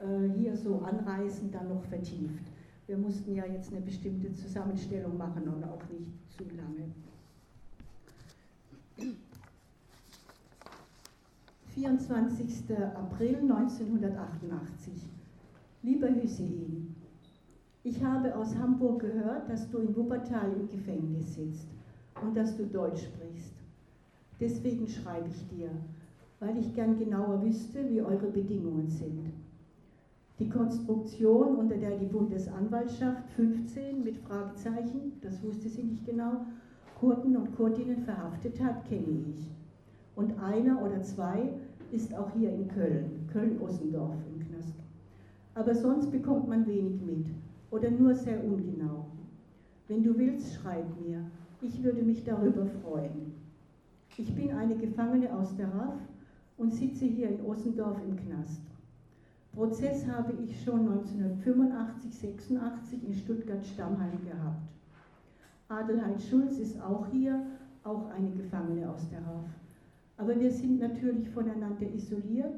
äh, 0.00 0.28
hier 0.36 0.56
so 0.56 0.80
anreißen, 0.80 1.52
dann 1.52 1.68
noch 1.68 1.84
vertieft. 1.84 2.44
Wir 2.88 2.98
mussten 2.98 3.34
ja 3.34 3.46
jetzt 3.46 3.72
eine 3.72 3.80
bestimmte 3.80 4.32
Zusammenstellung 4.32 5.16
machen 5.16 5.46
und 5.46 5.62
auch 5.64 5.82
nicht 5.88 6.10
zu 6.36 6.42
lange. 6.56 6.90
24. 11.74 12.76
April 12.96 13.36
1988. 13.36 15.17
Lieber 15.82 16.08
Hüseyin, 16.08 16.96
ich 17.84 18.02
habe 18.02 18.34
aus 18.34 18.56
Hamburg 18.56 19.00
gehört, 19.00 19.48
dass 19.48 19.70
du 19.70 19.78
in 19.78 19.94
Wuppertal 19.96 20.52
im 20.52 20.68
Gefängnis 20.68 21.36
sitzt 21.36 21.68
und 22.20 22.36
dass 22.36 22.56
du 22.56 22.66
Deutsch 22.66 23.04
sprichst. 23.04 23.54
Deswegen 24.40 24.88
schreibe 24.88 25.28
ich 25.28 25.46
dir, 25.56 25.70
weil 26.40 26.58
ich 26.58 26.74
gern 26.74 26.98
genauer 26.98 27.40
wüsste, 27.44 27.88
wie 27.88 28.02
eure 28.02 28.26
Bedingungen 28.26 28.88
sind. 28.88 29.30
Die 30.40 30.48
Konstruktion, 30.48 31.54
unter 31.54 31.76
der 31.76 31.96
die 31.96 32.06
Bundesanwaltschaft 32.06 33.28
15 33.36 34.02
mit 34.02 34.16
Fragezeichen, 34.18 35.12
das 35.22 35.40
wusste 35.44 35.68
sie 35.68 35.84
nicht 35.84 36.04
genau, 36.04 36.44
Kurden 36.98 37.36
und 37.36 37.54
Kurdinnen 37.54 38.02
verhaftet 38.02 38.60
hat, 38.60 38.84
kenne 38.88 39.26
ich. 39.30 39.46
Und 40.16 40.40
einer 40.40 40.82
oder 40.82 41.00
zwei 41.02 41.50
ist 41.92 42.12
auch 42.16 42.32
hier 42.32 42.52
in 42.52 42.66
Köln, 42.66 43.28
Köln-Ossendorf 43.32 44.16
aber 45.58 45.74
sonst 45.74 46.12
bekommt 46.12 46.48
man 46.48 46.64
wenig 46.66 47.00
mit 47.02 47.26
oder 47.72 47.90
nur 47.90 48.14
sehr 48.14 48.44
ungenau. 48.44 49.06
Wenn 49.88 50.04
du 50.04 50.16
willst, 50.16 50.54
schreib 50.54 50.84
mir. 51.04 51.24
Ich 51.60 51.82
würde 51.82 52.02
mich 52.02 52.22
darüber 52.22 52.64
freuen. 52.66 53.32
Ich 54.16 54.32
bin 54.36 54.52
eine 54.52 54.76
Gefangene 54.76 55.34
aus 55.36 55.56
der 55.56 55.66
RAF 55.74 55.98
und 56.58 56.72
sitze 56.72 57.06
hier 57.06 57.30
in 57.30 57.44
Ossendorf 57.44 57.98
im 58.06 58.16
Knast. 58.16 58.60
Prozess 59.52 60.06
habe 60.06 60.32
ich 60.44 60.62
schon 60.62 60.88
1985, 60.92 62.14
86 62.14 63.04
in 63.08 63.14
Stuttgart-Stammheim 63.14 64.24
gehabt. 64.24 64.62
Adelheid 65.68 66.22
Schulz 66.22 66.58
ist 66.58 66.80
auch 66.80 67.08
hier, 67.10 67.44
auch 67.82 68.08
eine 68.10 68.30
Gefangene 68.30 68.88
aus 68.88 69.08
der 69.10 69.18
RAF. 69.18 69.50
Aber 70.18 70.38
wir 70.38 70.52
sind 70.52 70.78
natürlich 70.78 71.28
voneinander 71.30 71.92
isoliert 71.92 72.54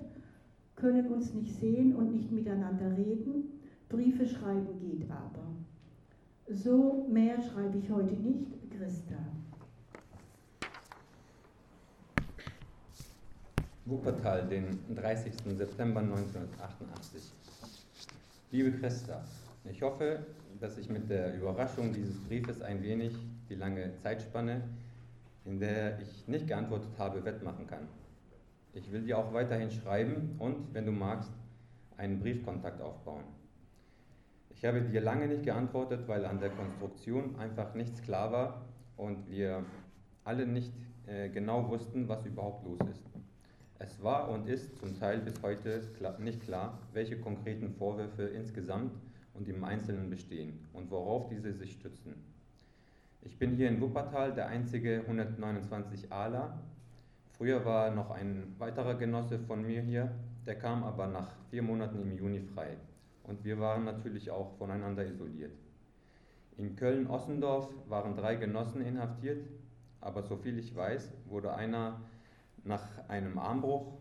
können 0.80 1.06
uns 1.08 1.34
nicht 1.34 1.54
sehen 1.60 1.94
und 1.94 2.12
nicht 2.12 2.32
miteinander 2.32 2.96
reden. 2.96 3.60
Briefe 3.88 4.26
schreiben 4.26 4.78
geht 4.80 5.10
aber. 5.10 5.44
So 6.48 7.06
mehr 7.10 7.40
schreibe 7.42 7.78
ich 7.78 7.90
heute 7.90 8.14
nicht, 8.14 8.50
Christa. 8.70 9.16
Wuppertal, 13.84 14.46
den 14.48 14.78
30. 14.94 15.32
September 15.56 16.00
1988. 16.00 17.32
Liebe 18.52 18.72
Christa, 18.72 19.22
ich 19.70 19.82
hoffe, 19.82 20.26
dass 20.60 20.78
ich 20.78 20.88
mit 20.88 21.08
der 21.10 21.36
Überraschung 21.36 21.92
dieses 21.92 22.16
Briefes 22.20 22.62
ein 22.62 22.82
wenig 22.82 23.14
die 23.48 23.54
lange 23.54 23.92
Zeitspanne, 24.02 24.62
in 25.44 25.58
der 25.58 26.00
ich 26.00 26.26
nicht 26.28 26.46
geantwortet 26.46 26.90
habe, 26.98 27.24
wettmachen 27.24 27.66
kann. 27.66 27.88
Ich 28.72 28.92
will 28.92 29.02
dir 29.02 29.18
auch 29.18 29.32
weiterhin 29.32 29.70
schreiben 29.70 30.36
und, 30.38 30.72
wenn 30.74 30.86
du 30.86 30.92
magst, 30.92 31.32
einen 31.96 32.20
Briefkontakt 32.20 32.80
aufbauen. 32.80 33.24
Ich 34.50 34.64
habe 34.64 34.82
dir 34.82 35.00
lange 35.00 35.26
nicht 35.26 35.42
geantwortet, 35.42 36.06
weil 36.06 36.24
an 36.24 36.40
der 36.40 36.50
Konstruktion 36.50 37.36
einfach 37.36 37.74
nichts 37.74 38.02
klar 38.02 38.30
war 38.30 38.66
und 38.96 39.28
wir 39.30 39.64
alle 40.24 40.46
nicht 40.46 40.72
äh, 41.06 41.28
genau 41.30 41.68
wussten, 41.68 42.08
was 42.08 42.24
überhaupt 42.26 42.64
los 42.64 42.78
ist. 42.90 43.02
Es 43.78 44.02
war 44.02 44.28
und 44.28 44.46
ist 44.46 44.76
zum 44.78 44.98
Teil 44.98 45.20
bis 45.20 45.42
heute 45.42 45.82
nicht 46.18 46.42
klar, 46.42 46.78
welche 46.92 47.18
konkreten 47.18 47.70
Vorwürfe 47.70 48.24
insgesamt 48.24 48.92
und 49.32 49.48
im 49.48 49.64
Einzelnen 49.64 50.10
bestehen 50.10 50.58
und 50.74 50.90
worauf 50.90 51.28
diese 51.28 51.54
sich 51.54 51.72
stützen. 51.72 52.14
Ich 53.22 53.38
bin 53.38 53.56
hier 53.56 53.68
in 53.68 53.80
Wuppertal 53.80 54.34
der 54.34 54.48
einzige 54.48 55.00
129 55.00 56.12
ALA. 56.12 56.58
Früher 57.40 57.64
war 57.64 57.90
noch 57.90 58.10
ein 58.10 58.54
weiterer 58.58 58.96
Genosse 58.96 59.38
von 59.38 59.62
mir 59.62 59.80
hier, 59.80 60.14
der 60.44 60.58
kam 60.58 60.84
aber 60.84 61.06
nach 61.06 61.32
vier 61.48 61.62
Monaten 61.62 62.02
im 62.02 62.12
Juni 62.12 62.42
frei. 62.42 62.76
Und 63.24 63.42
wir 63.44 63.58
waren 63.58 63.86
natürlich 63.86 64.30
auch 64.30 64.58
voneinander 64.58 65.06
isoliert. 65.06 65.56
In 66.58 66.76
Köln-Ossendorf 66.76 67.70
waren 67.88 68.14
drei 68.14 68.34
Genossen 68.34 68.82
inhaftiert, 68.82 69.48
aber 70.02 70.22
soviel 70.22 70.58
ich 70.58 70.76
weiß, 70.76 71.14
wurde 71.30 71.54
einer 71.54 72.02
nach 72.62 72.86
einem 73.08 73.38
Armbruch 73.38 73.94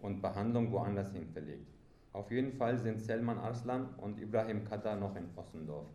und 0.00 0.22
Behandlung 0.22 0.72
woanders 0.72 1.12
hin 1.12 1.28
verlegt. 1.34 1.68
Auf 2.14 2.30
jeden 2.30 2.54
Fall 2.54 2.78
sind 2.78 3.02
Selman 3.02 3.36
Arslan 3.36 3.90
und 3.98 4.18
Ibrahim 4.18 4.64
Kata 4.64 4.96
noch 4.96 5.14
in 5.16 5.28
Ossendorf. 5.36 5.90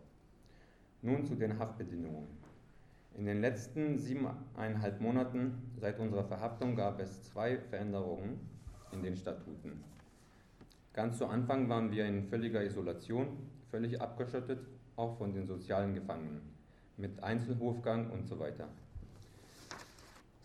Nun 1.00 1.26
zu 1.26 1.34
den 1.34 1.58
Haftbedingungen. 1.58 2.41
In 3.14 3.26
den 3.26 3.42
letzten 3.42 3.98
siebeneinhalb 3.98 5.00
Monaten 5.00 5.54
seit 5.76 5.98
unserer 5.98 6.24
Verhaftung 6.24 6.74
gab 6.74 6.98
es 6.98 7.22
zwei 7.24 7.58
Veränderungen 7.58 8.40
in 8.90 9.02
den 9.02 9.16
Statuten. 9.16 9.84
Ganz 10.94 11.18
zu 11.18 11.26
Anfang 11.26 11.68
waren 11.68 11.90
wir 11.90 12.06
in 12.06 12.24
völliger 12.24 12.64
Isolation, 12.64 13.28
völlig 13.70 14.00
abgeschottet, 14.00 14.60
auch 14.96 15.16
von 15.18 15.32
den 15.34 15.46
sozialen 15.46 15.94
Gefangenen, 15.94 16.40
mit 16.96 17.22
Einzelhofgang 17.22 18.10
und 18.10 18.26
so 18.26 18.38
weiter. 18.38 18.68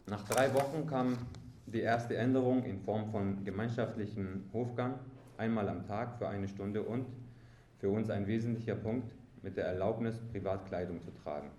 Nach 0.05 0.23
drei 0.23 0.53
Wochen 0.53 0.87
kam 0.87 1.17
die 1.65 1.81
erste 1.81 2.15
Änderung 2.15 2.63
in 2.63 2.79
Form 2.79 3.11
von 3.11 3.43
gemeinschaftlichen 3.43 4.49
Hofgang, 4.53 4.99
einmal 5.37 5.67
am 5.69 5.85
Tag 5.85 6.17
für 6.17 6.27
eine 6.27 6.47
Stunde 6.47 6.81
und 6.81 7.05
für 7.79 7.89
uns 7.89 8.09
ein 8.09 8.27
wesentlicher 8.27 8.75
Punkt 8.75 9.13
mit 9.41 9.57
der 9.57 9.65
Erlaubnis, 9.65 10.17
Privatkleidung 10.31 11.01
zu 11.01 11.11
tragen. 11.11 11.49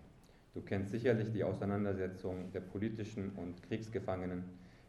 Du 0.59 0.65
kennst 0.65 0.91
sicherlich 0.91 1.31
die 1.31 1.45
Auseinandersetzung 1.45 2.51
der 2.53 2.59
politischen 2.59 3.31
und 3.37 3.63
Kriegsgefangenen 3.63 4.43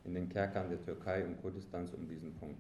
in 0.04 0.16
den 0.16 0.28
Kerkern 0.28 0.68
der 0.68 0.84
Türkei 0.84 1.24
und 1.24 1.40
Kurdistans 1.44 1.94
um 1.94 2.08
diesen 2.08 2.34
Punkt. 2.34 2.58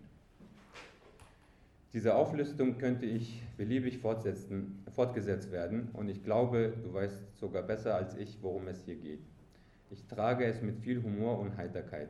Diese 1.91 2.13
Auflistung 2.13 2.77
könnte 2.77 3.07
ich 3.07 3.41
beliebig 3.57 3.97
fortgesetzt 3.97 5.51
werden 5.51 5.89
und 5.93 6.07
ich 6.07 6.23
glaube, 6.23 6.71
du 6.83 6.93
weißt 6.93 7.35
sogar 7.39 7.63
besser 7.63 7.95
als 7.95 8.15
ich, 8.15 8.37
worum 8.43 8.67
es 8.67 8.83
hier 8.85 8.97
geht. 8.97 9.23
Ich 9.89 10.05
trage 10.05 10.45
es 10.45 10.61
mit 10.61 10.77
viel 10.77 11.01
Humor 11.01 11.39
und 11.39 11.57
Heiterkeit, 11.57 12.09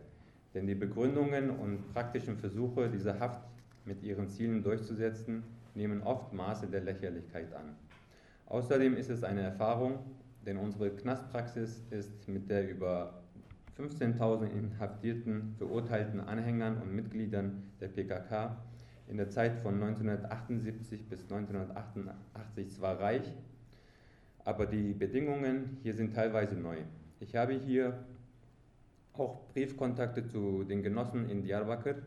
denn 0.54 0.68
die 0.68 0.76
Begründungen 0.76 1.50
und 1.50 1.94
praktischen 1.94 2.36
Versuche, 2.36 2.90
diese 2.90 3.22
Haft 3.22 3.48
mit 3.86 4.04
ihren 4.04 4.28
Zielen 4.28 4.62
durchzusetzen, 4.64 5.44
nehmen 5.76 6.04
oft 6.04 6.34
Maße 6.34 6.68
der 6.68 6.82
Lächerlichkeit 6.82 7.54
an. 7.54 7.78
Außerdem 8.48 8.98
ist 8.98 9.10
es 9.10 9.24
eine 9.24 9.44
Erfahrung, 9.44 10.00
denn 10.46 10.58
unsere 10.58 10.90
Knastpraxis 10.92 11.82
ist 11.90 12.28
mit 12.28 12.50
der 12.50 12.70
über 12.70 13.22
15.000 13.78 14.50
inhaftierten, 14.50 15.56
verurteilten 15.58 16.20
Anhängern 16.20 16.82
und 16.82 16.94
Mitgliedern 16.94 17.64
der 17.80 17.88
PKK 17.88 18.58
in 19.08 19.18
der 19.18 19.30
Zeit 19.30 19.56
von 19.58 19.76
1978 19.76 21.08
bis 21.08 21.24
1988 21.24 22.72
zwar 22.72 23.00
reich, 23.00 23.34
aber 24.46 24.66
die 24.66 24.94
Bedingungen 24.94 25.78
hier 25.82 25.94
sind 25.94 26.14
teilweise 26.14 26.56
neu. 26.56 26.78
Ich 27.20 27.36
habe 27.36 27.54
hier 27.54 28.06
auch 29.14 29.48
Briefkontakte 29.54 30.28
zu 30.28 30.64
den 30.64 30.84
Genossen 30.84 31.30
in 31.30 31.42
Diyarbakir, 31.42 32.02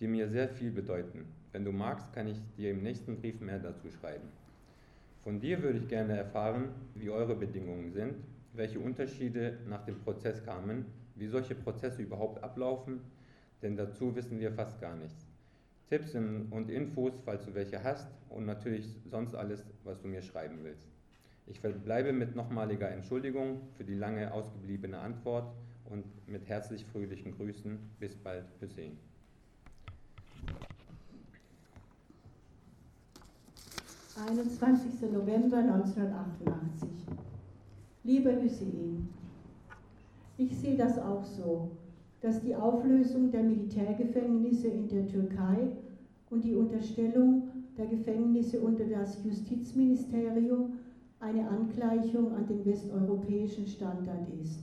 die 0.00 0.06
mir 0.06 0.28
sehr 0.28 0.48
viel 0.48 0.70
bedeuten. 0.70 1.26
Wenn 1.52 1.64
du 1.64 1.72
magst, 1.72 2.12
kann 2.12 2.28
ich 2.28 2.38
dir 2.56 2.70
im 2.70 2.82
nächsten 2.82 3.20
Brief 3.20 3.40
mehr 3.40 3.58
dazu 3.58 3.90
schreiben. 3.90 4.28
Von 5.22 5.40
dir 5.40 5.62
würde 5.62 5.78
ich 5.78 5.88
gerne 5.88 6.16
erfahren, 6.16 6.70
wie 6.94 7.10
eure 7.10 7.34
Bedingungen 7.34 7.92
sind, 7.92 8.14
welche 8.52 8.80
Unterschiede 8.80 9.58
nach 9.68 9.84
dem 9.84 9.98
Prozess 10.00 10.44
kamen, 10.44 10.86
wie 11.16 11.26
solche 11.26 11.54
Prozesse 11.54 12.02
überhaupt 12.02 12.42
ablaufen, 12.42 13.00
denn 13.62 13.76
dazu 13.76 14.14
wissen 14.14 14.38
wir 14.38 14.52
fast 14.52 14.80
gar 14.80 14.96
nichts. 14.96 15.26
Tipps 15.88 16.14
und 16.14 16.68
Infos, 16.70 17.14
falls 17.24 17.44
du 17.46 17.54
welche 17.54 17.82
hast 17.82 18.08
und 18.28 18.44
natürlich 18.46 18.94
sonst 19.10 19.34
alles, 19.34 19.64
was 19.84 20.00
du 20.00 20.08
mir 20.08 20.22
schreiben 20.22 20.58
willst. 20.62 20.86
Ich 21.46 21.60
verbleibe 21.60 22.12
mit 22.12 22.36
nochmaliger 22.36 22.90
Entschuldigung 22.90 23.62
für 23.76 23.84
die 23.84 23.94
lange 23.94 24.32
ausgebliebene 24.32 24.98
Antwort 24.98 25.50
und 25.86 26.04
mit 26.28 26.46
herzlich 26.46 26.84
fröhlichen 26.84 27.32
Grüßen. 27.32 27.78
Bis 27.98 28.14
bald, 28.16 28.44
Hussein. 28.60 28.98
»21. 34.26 35.12
November 35.12 35.58
1988. 35.58 36.88
Lieber 38.04 38.32
Hussein, 38.42 39.08
ich 40.36 40.56
sehe 40.56 40.76
das 40.76 40.98
auch 40.98 41.24
so 41.24 41.70
dass 42.20 42.42
die 42.42 42.54
Auflösung 42.54 43.30
der 43.30 43.42
Militärgefängnisse 43.42 44.68
in 44.68 44.88
der 44.88 45.06
Türkei 45.06 45.68
und 46.30 46.44
die 46.44 46.54
Unterstellung 46.54 47.44
der 47.76 47.86
Gefängnisse 47.86 48.60
unter 48.60 48.84
das 48.84 49.22
Justizministerium 49.24 50.72
eine 51.20 51.48
Angleichung 51.48 52.32
an 52.34 52.46
den 52.46 52.64
westeuropäischen 52.64 53.66
Standard 53.66 54.26
ist. 54.42 54.60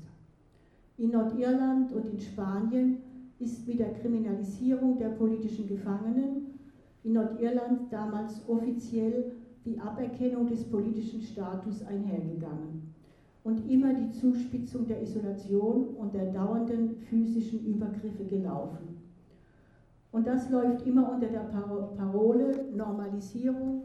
In 0.97 1.11
Nordirland 1.11 1.91
und 1.93 2.05
in 2.07 2.19
Spanien 2.19 2.97
ist 3.39 3.67
mit 3.67 3.79
der 3.79 3.93
Kriminalisierung 3.93 4.97
der 4.97 5.09
politischen 5.09 5.67
Gefangenen 5.67 6.47
in 7.03 7.13
Nordirland 7.13 7.91
damals 7.91 8.41
offiziell 8.47 9.31
die 9.65 9.79
Aberkennung 9.79 10.47
des 10.47 10.63
politischen 10.63 11.21
Status 11.21 11.83
einhergegangen 11.85 12.93
und 13.43 13.69
immer 13.69 13.93
die 13.93 14.11
Zuspitzung 14.11 14.87
der 14.87 15.01
Isolation 15.01 15.95
und 15.97 16.13
der 16.13 16.31
dauernden 16.31 16.97
physischen 17.09 17.65
Übergriffe 17.65 18.25
gelaufen. 18.25 18.95
Und 20.11 20.27
das 20.27 20.49
läuft 20.49 20.85
immer 20.87 21.11
unter 21.11 21.27
der 21.27 21.49
Parole 21.97 22.65
Normalisierung, 22.75 23.83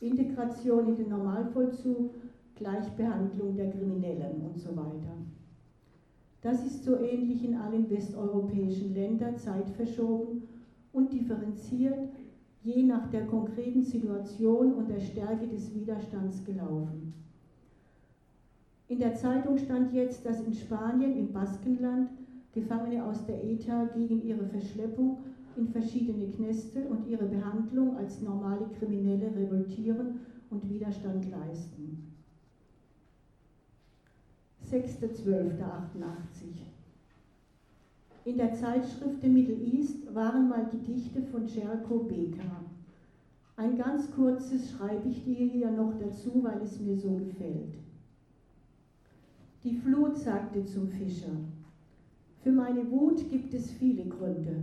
Integration 0.00 0.88
in 0.88 0.96
den 0.96 1.08
Normalvollzug, 1.08 2.14
Gleichbehandlung 2.54 3.56
der 3.56 3.70
Kriminellen 3.70 4.42
und 4.42 4.58
so 4.58 4.76
weiter. 4.76 5.16
Das 6.42 6.64
ist 6.64 6.84
so 6.84 6.98
ähnlich 6.98 7.44
in 7.44 7.56
allen 7.56 7.88
westeuropäischen 7.88 8.94
Ländern 8.94 9.36
zeitverschoben 9.36 10.42
und 10.92 11.12
differenziert 11.12 12.10
je 12.64 12.84
nach 12.84 13.06
der 13.08 13.22
konkreten 13.22 13.82
Situation 13.82 14.72
und 14.72 14.88
der 14.88 15.00
Stärke 15.00 15.48
des 15.48 15.74
Widerstands 15.74 16.44
gelaufen. 16.44 17.12
In 18.88 18.98
der 18.98 19.14
Zeitung 19.14 19.56
stand 19.56 19.92
jetzt, 19.92 20.24
dass 20.24 20.40
in 20.40 20.54
Spanien, 20.54 21.16
im 21.16 21.32
Baskenland, 21.32 22.06
Gefangene 22.52 23.04
aus 23.04 23.24
der 23.24 23.42
ETA 23.42 23.84
gegen 23.84 24.24
ihre 24.26 24.44
Verschleppung 24.44 25.16
in 25.56 25.66
verschiedene 25.66 26.26
Knäste 26.26 26.86
und 26.86 27.06
ihre 27.06 27.26
Behandlung 27.26 27.94
als 27.94 28.20
normale 28.20 28.68
Kriminelle 28.68 29.34
revoltieren 29.34 30.12
und 30.50 30.68
Widerstand 30.68 31.26
leisten. 31.26 31.96
6.12.88 34.70 36.71
In 38.24 38.36
der 38.36 38.54
Zeitschrift 38.54 39.20
The 39.20 39.28
Middle 39.28 39.56
East 39.56 40.14
waren 40.14 40.48
mal 40.48 40.64
Gedichte 40.70 41.22
von 41.22 41.48
Jerko 41.48 42.04
Beker. 42.04 42.62
Ein 43.56 43.76
ganz 43.76 44.12
kurzes 44.12 44.70
schreibe 44.70 45.08
ich 45.08 45.24
dir 45.24 45.44
hier 45.44 45.70
noch 45.72 45.94
dazu, 45.98 46.42
weil 46.42 46.62
es 46.62 46.78
mir 46.78 46.96
so 46.96 47.16
gefällt. 47.16 47.74
Die 49.64 49.74
Flut 49.74 50.16
sagte 50.16 50.64
zum 50.64 50.88
Fischer, 50.88 51.36
für 52.44 52.52
meine 52.52 52.88
Wut 52.92 53.28
gibt 53.28 53.54
es 53.54 53.72
viele 53.72 54.04
Gründe. 54.04 54.56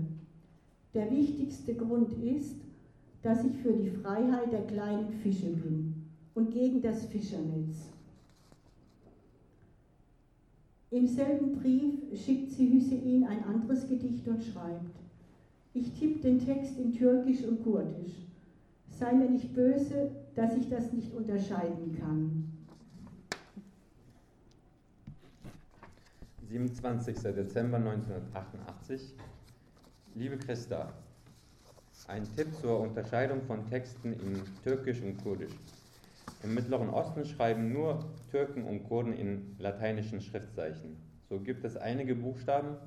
Der 0.94 1.12
wichtigste 1.12 1.76
Grund 1.76 2.14
ist, 2.24 2.56
dass 3.24 3.44
ich 3.44 3.58
für 3.58 3.74
die 3.74 3.90
Freiheit 3.90 4.54
der 4.54 4.68
kleinen 4.68 5.12
Fische 5.22 5.50
bin 5.50 5.96
und 6.34 6.52
gegen 6.52 6.82
das 6.82 7.06
Fischernetz. 7.08 7.92
Im 10.92 11.06
selben 11.08 11.60
Brief 11.60 12.00
schickt 12.20 12.52
sie 12.52 12.72
Hüseyin 12.72 13.24
ein 13.24 13.44
anderes 13.44 13.88
Gedicht 13.88 14.28
und 14.28 14.44
schreibt, 14.44 14.96
ich 15.74 15.94
tippe 15.94 16.20
den 16.20 16.44
Text 16.44 16.80
in 16.80 16.94
Türkisch 16.94 17.44
und 17.44 17.64
Kurdisch. 17.64 18.26
Sei 18.90 19.14
mir 19.14 19.30
nicht 19.30 19.54
böse, 19.54 20.12
dass 20.36 20.58
ich 20.58 20.68
das 20.68 20.92
nicht 20.92 21.14
unterscheiden 21.14 21.96
kann. 22.00 22.52
27. 26.50 27.16
Dezember 27.36 27.78
1988. 27.78 29.14
Liebe 30.16 30.38
Christa, 30.38 30.92
ein 32.08 32.24
Tipp 32.36 32.48
zur 32.60 32.80
Unterscheidung 32.80 33.44
von 33.44 33.64
Texten 33.70 34.14
in 34.14 34.42
Türkisch 34.64 35.00
und 35.04 35.22
Kurdisch. 35.22 35.54
Im 36.42 36.54
Mittleren 36.54 36.90
Osten 36.90 37.26
schreiben 37.26 37.74
nur 37.74 38.14
Türken 38.32 38.64
und 38.64 38.84
Kurden 38.86 39.14
in 39.14 39.56
lateinischen 39.60 40.22
Schriftzeichen. 40.22 40.96
So 41.28 41.40
gibt 41.40 41.66
es 41.66 41.76
einige 41.76 42.16
Buchstaben, 42.16 42.78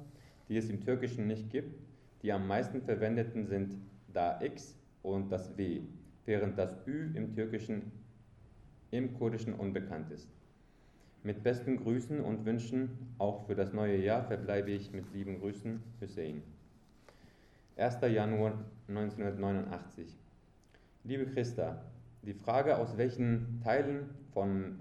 die 0.49 0.57
es 0.57 0.71
im 0.71 0.81
Türkischen 0.81 1.27
nicht 1.27 1.51
gibt. 1.51 1.79
Die 2.23 2.33
am 2.33 2.47
meisten 2.47 2.81
verwendeten 2.81 3.47
sind 3.47 3.77
da 4.13 4.41
X 4.41 4.77
und 5.03 5.31
das 5.31 5.57
W, 5.59 5.83
während 6.25 6.59
das 6.59 6.77
Ü 6.87 7.11
im 7.15 7.35
Türkischen 7.35 7.93
im 8.91 9.15
Kurdischen 9.15 9.55
unbekannt 9.55 10.11
ist. 10.11 10.29
Mit 11.23 11.43
besten 11.43 11.77
Grüßen 11.77 12.21
und 12.21 12.45
Wünschen 12.45 13.15
auch 13.19 13.47
für 13.47 13.55
das 13.55 13.73
neue 13.73 13.97
Jahr 13.97 14.25
verbleibe 14.25 14.71
ich 14.71 14.93
mit 14.93 15.13
lieben 15.13 15.41
Grüßen 15.41 15.83
Hussein. 16.01 16.43
1. 17.77 17.97
Januar 18.03 18.65
1989. 18.89 20.19
Liebe 21.05 21.27
Christa, 21.27 21.83
die 22.23 22.35
Frage, 22.35 22.79
aus 22.79 22.97
welchen 22.97 23.61
Teilen 23.63 24.11
von 24.33 24.81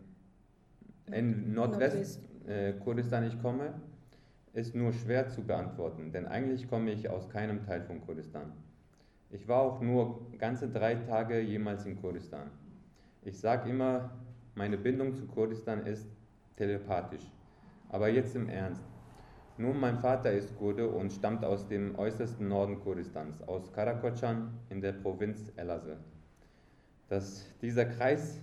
Nordwest-Kurdistan 1.07 3.23
äh, 3.23 3.27
ich 3.27 3.41
komme, 3.41 3.73
ist 4.53 4.75
nur 4.75 4.93
schwer 4.93 5.29
zu 5.29 5.43
beantworten, 5.43 6.11
denn 6.11 6.27
eigentlich 6.27 6.69
komme 6.69 6.91
ich 6.91 7.09
aus 7.09 7.29
keinem 7.29 7.63
Teil 7.63 7.81
von 7.81 8.01
Kurdistan. 8.01 8.51
Ich 9.29 9.47
war 9.47 9.61
auch 9.61 9.81
nur 9.81 10.29
ganze 10.37 10.69
drei 10.69 10.95
Tage 10.95 11.39
jemals 11.39 11.85
in 11.85 11.99
Kurdistan. 11.99 12.51
Ich 13.23 13.39
sage 13.39 13.69
immer, 13.69 14.11
meine 14.55 14.77
Bindung 14.77 15.15
zu 15.15 15.25
Kurdistan 15.25 15.85
ist 15.85 16.07
telepathisch. 16.57 17.31
Aber 17.89 18.09
jetzt 18.09 18.35
im 18.35 18.49
Ernst. 18.49 18.83
Nun, 19.57 19.79
mein 19.79 19.99
Vater 19.99 20.31
ist 20.31 20.57
Kurde 20.57 20.89
und 20.89 21.11
stammt 21.11 21.45
aus 21.45 21.67
dem 21.67 21.97
äußersten 21.97 22.47
Norden 22.47 22.79
Kurdistans, 22.79 23.41
aus 23.43 23.71
Karakocan 23.71 24.51
in 24.69 24.81
der 24.81 24.93
Provinz 24.93 25.51
Elazığ. 25.55 25.97
Das, 27.11 27.45
dieser, 27.61 27.83
Kreis, 27.83 28.39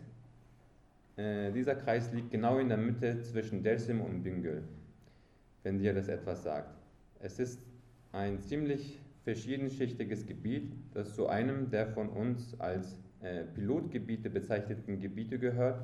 äh, 1.16 1.50
dieser 1.52 1.74
Kreis 1.74 2.12
liegt 2.12 2.31
genau 2.31 2.59
in 2.59 2.68
der 2.68 2.76
Mitte 2.76 3.22
zwischen 3.22 3.62
Dersim 3.62 4.02
und 4.02 4.22
Bingöl, 4.22 4.62
wenn 5.62 5.78
dir 5.78 5.94
das 5.94 6.09
etwas 6.09 6.42
sagt. 6.42 6.76
Es 7.18 7.38
ist 7.38 7.62
ein 8.12 8.38
ziemlich 8.42 9.00
verschiedenschichtiges 9.24 10.26
Gebiet, 10.26 10.70
das 10.92 11.14
zu 11.14 11.28
einem 11.28 11.70
der 11.70 11.87
von 11.87 12.11
uns 12.11 12.61
als 12.61 13.00
äh, 13.22 13.44
Pilotgebiete 13.44 14.28
bezeichneten 14.28 15.00
Gebiete 15.00 15.38
gehört, 15.38 15.83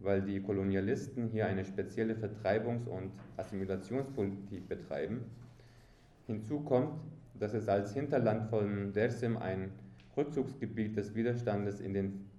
weil 0.00 0.22
die 0.22 0.40
Kolonialisten 0.40 1.28
hier 1.28 1.44
eine 1.44 1.66
spezielle 1.66 2.14
Vertreibungs- 2.14 2.88
und 2.88 3.12
Assimilationspolitik 3.36 4.70
betreiben. 4.70 5.20
Hinzu 6.26 6.60
kommt, 6.60 6.94
dass 7.38 7.52
es 7.52 7.68
als 7.68 7.92
Hinterland 7.92 8.48
von 8.48 8.90
Dersim 8.94 9.36
ein 9.36 9.70
Rückzugsgebiet 10.16 10.96
des 10.96 11.14
Widerstandes 11.14 11.80
in 11.80 11.94
den 11.94 12.30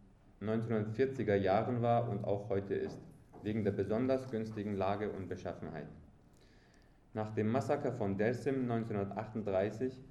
1940er 0.41 1.35
Jahren 1.35 1.81
war 1.81 2.09
und 2.09 2.23
auch 2.25 2.49
heute 2.49 2.75
ist, 2.75 2.99
wegen 3.41 3.63
der 3.63 3.71
besonders 3.71 4.29
günstigen 4.29 4.75
Lage 4.75 5.09
und 5.09 5.27
Beschaffenheit. 5.27 5.87
Nach 7.13 7.33
dem 7.33 7.51
Massaker 7.51 7.91
von 7.91 8.17
Dersim 8.17 8.69
1938 8.69 10.03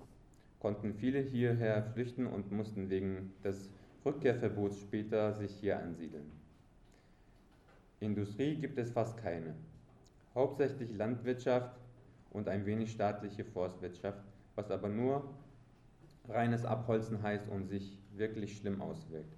konnten 0.59 0.94
viele 0.94 1.20
hierher 1.20 1.83
flüchten 1.83 2.27
und 2.27 2.53
mussten 2.53 2.90
wegen 2.90 3.33
des 3.44 3.70
Rückkehrverbots 4.05 4.81
später 4.81 5.33
sich 5.33 5.53
hier 5.53 5.79
ansiedeln. 5.79 6.31
Industrie 8.01 8.57
gibt 8.57 8.79
es 8.79 8.90
fast 8.90 9.16
keine. 9.18 9.55
Hauptsächlich 10.35 10.92
Landwirtschaft 10.96 11.77
und 12.31 12.48
ein 12.48 12.66
wenig 12.66 12.90
staatliche 12.92 13.44
Forstwirtschaft, 13.44 14.25
was 14.57 14.70
aber 14.70 14.88
nur 14.88 15.33
reines 16.29 16.65
Abholzen 16.65 17.23
heißt 17.23 17.49
und 17.49 17.67
sich 17.67 17.99
wirklich 18.15 18.57
schlimm 18.57 18.81
auswirkt. 18.81 19.37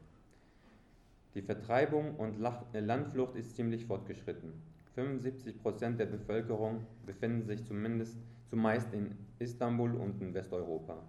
Die 1.34 1.42
Vertreibung 1.42 2.14
und 2.16 2.38
Landflucht 2.72 3.34
ist 3.36 3.56
ziemlich 3.56 3.86
fortgeschritten. 3.86 4.52
75 4.94 5.60
Prozent 5.60 5.98
der 5.98 6.06
Bevölkerung 6.06 6.86
befinden 7.04 7.44
sich 7.44 7.64
zumindest 7.64 8.16
zumeist 8.48 8.92
in 8.92 9.16
Istanbul 9.40 9.94
und 9.96 10.20
in 10.22 10.32
Westeuropa. 10.32 11.02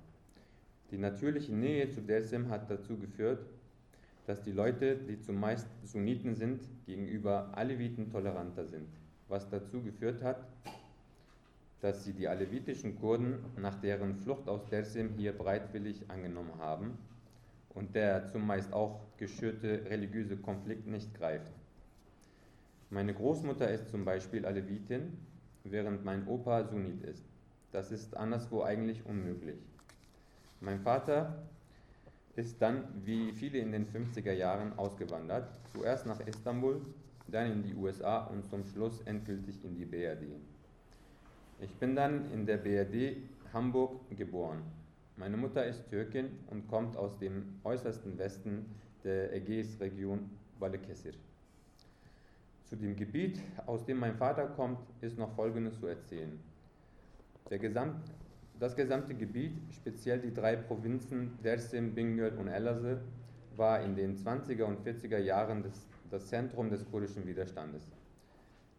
Die 0.91 0.97
natürliche 0.97 1.53
Nähe 1.53 1.89
zu 1.89 2.01
Dersim 2.01 2.49
hat 2.49 2.69
dazu 2.71 2.97
geführt, 2.97 3.45
dass 4.25 4.41
die 4.41 4.51
Leute, 4.51 4.95
die 4.95 5.19
zumeist 5.19 5.67
Sunniten 5.83 6.33
sind, 6.35 6.63
gegenüber 6.85 7.51
Aleviten 7.53 8.09
toleranter 8.09 8.65
sind, 8.65 8.89
was 9.27 9.47
dazu 9.49 9.83
geführt 9.83 10.23
hat, 10.23 10.47
dass 11.81 12.03
sie 12.03 12.13
die 12.13 12.27
alevitischen 12.27 12.99
Kurden 12.99 13.45
nach 13.57 13.79
deren 13.79 14.15
Flucht 14.15 14.47
aus 14.47 14.65
Dersim 14.69 15.09
hier 15.17 15.33
bereitwillig 15.33 16.09
angenommen 16.09 16.57
haben 16.59 16.97
und 17.69 17.93
der 17.95 18.27
zumeist 18.27 18.73
auch 18.73 19.01
geschürte 19.17 19.85
religiöse 19.89 20.37
Konflikt 20.37 20.87
nicht 20.87 21.13
greift. 21.13 21.51
Meine 22.89 23.13
Großmutter 23.13 23.69
ist 23.69 23.89
zum 23.89 24.05
Beispiel 24.05 24.45
Alevitin, 24.45 25.17
während 25.63 26.05
mein 26.05 26.27
Opa 26.27 26.63
Sunnit 26.63 27.03
ist. 27.03 27.25
Das 27.71 27.91
ist 27.91 28.15
anderswo 28.15 28.63
eigentlich 28.63 29.05
unmöglich. 29.05 29.59
Mein 30.61 30.79
Vater 30.79 31.43
ist 32.35 32.61
dann, 32.61 32.83
wie 33.03 33.31
viele 33.33 33.59
in 33.59 33.71
den 33.71 33.85
50er 33.87 34.31
Jahren, 34.31 34.77
ausgewandert, 34.77 35.49
zuerst 35.73 36.05
nach 36.05 36.19
Istanbul, 36.21 36.81
dann 37.27 37.51
in 37.51 37.63
die 37.63 37.75
USA 37.75 38.25
und 38.25 38.45
zum 38.45 38.65
Schluss 38.65 39.01
endgültig 39.01 39.63
in 39.63 39.75
die 39.75 39.85
BRD. 39.85 40.35
Ich 41.59 41.73
bin 41.75 41.95
dann 41.95 42.29
in 42.33 42.45
der 42.45 42.57
BRD 42.57 43.15
Hamburg 43.53 44.01
geboren. 44.17 44.61
Meine 45.15 45.37
Mutter 45.37 45.65
ist 45.65 45.87
Türkin 45.89 46.27
und 46.51 46.67
kommt 46.67 46.97
aus 46.97 47.17
dem 47.17 47.59
äußersten 47.63 48.17
Westen 48.17 48.65
der 49.05 49.33
Ägäisregion 49.33 50.29
Balıkesir. 50.59 51.13
Zu 52.65 52.75
dem 52.75 52.97
Gebiet, 52.97 53.39
aus 53.67 53.85
dem 53.85 53.99
mein 53.99 54.15
Vater 54.15 54.47
kommt, 54.47 54.79
ist 54.99 55.17
noch 55.17 55.33
Folgendes 55.33 55.79
zu 55.79 55.87
erzählen. 55.87 56.37
Gesamt, 57.49 58.03
das 58.59 58.75
gesamte 58.75 59.13
Gebiet, 59.13 59.53
speziell 59.71 60.19
die 60.19 60.33
drei 60.33 60.57
Provinzen 60.57 61.37
Dersim, 61.41 61.95
Bingöl 61.95 62.33
und 62.37 62.49
Elazığ, 62.49 62.99
war 63.55 63.81
in 63.81 63.95
den 63.95 64.17
20er 64.17 64.63
und 64.63 64.85
40er 64.85 65.19
Jahren 65.19 65.63
das, 65.63 65.87
das 66.11 66.27
Zentrum 66.27 66.69
des 66.69 66.83
kurdischen 66.89 67.25
Widerstandes. 67.25 67.87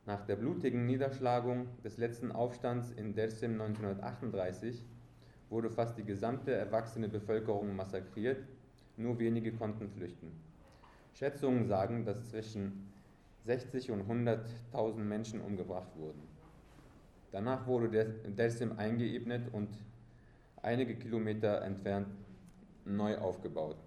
Nach 0.07 0.25
der 0.25 0.37
blutigen 0.37 0.87
Niederschlagung 0.87 1.67
des 1.83 1.99
letzten 1.99 2.31
Aufstands 2.31 2.93
in 2.93 3.17
Dersim 3.17 3.61
1938 3.61 4.85
wurde 5.51 5.69
fast 5.69 5.99
die 5.99 6.05
gesamte 6.05 6.53
erwachsene 6.53 7.09
Bevölkerung 7.09 7.75
massakriert, 7.75 8.39
nur 8.97 9.19
wenige 9.19 9.53
konnten 9.53 9.89
flüchten. 9.89 10.31
Schätzungen 11.13 11.67
sagen, 11.67 12.05
dass 12.05 12.31
zwischen 12.31 12.87
60 13.47 13.91
und 13.91 14.09
100.000 14.09 14.99
Menschen 14.99 15.41
umgebracht 15.41 15.91
wurden. 15.97 16.23
Danach 17.33 17.67
wurde 17.67 17.89
der 17.89 18.05
Dersim 18.05 18.79
eingeebnet 18.79 19.53
und 19.53 19.77
einige 20.63 20.95
Kilometer 20.95 21.63
entfernt 21.63 22.07
neu 22.85 23.19
aufgebaut. 23.19 23.79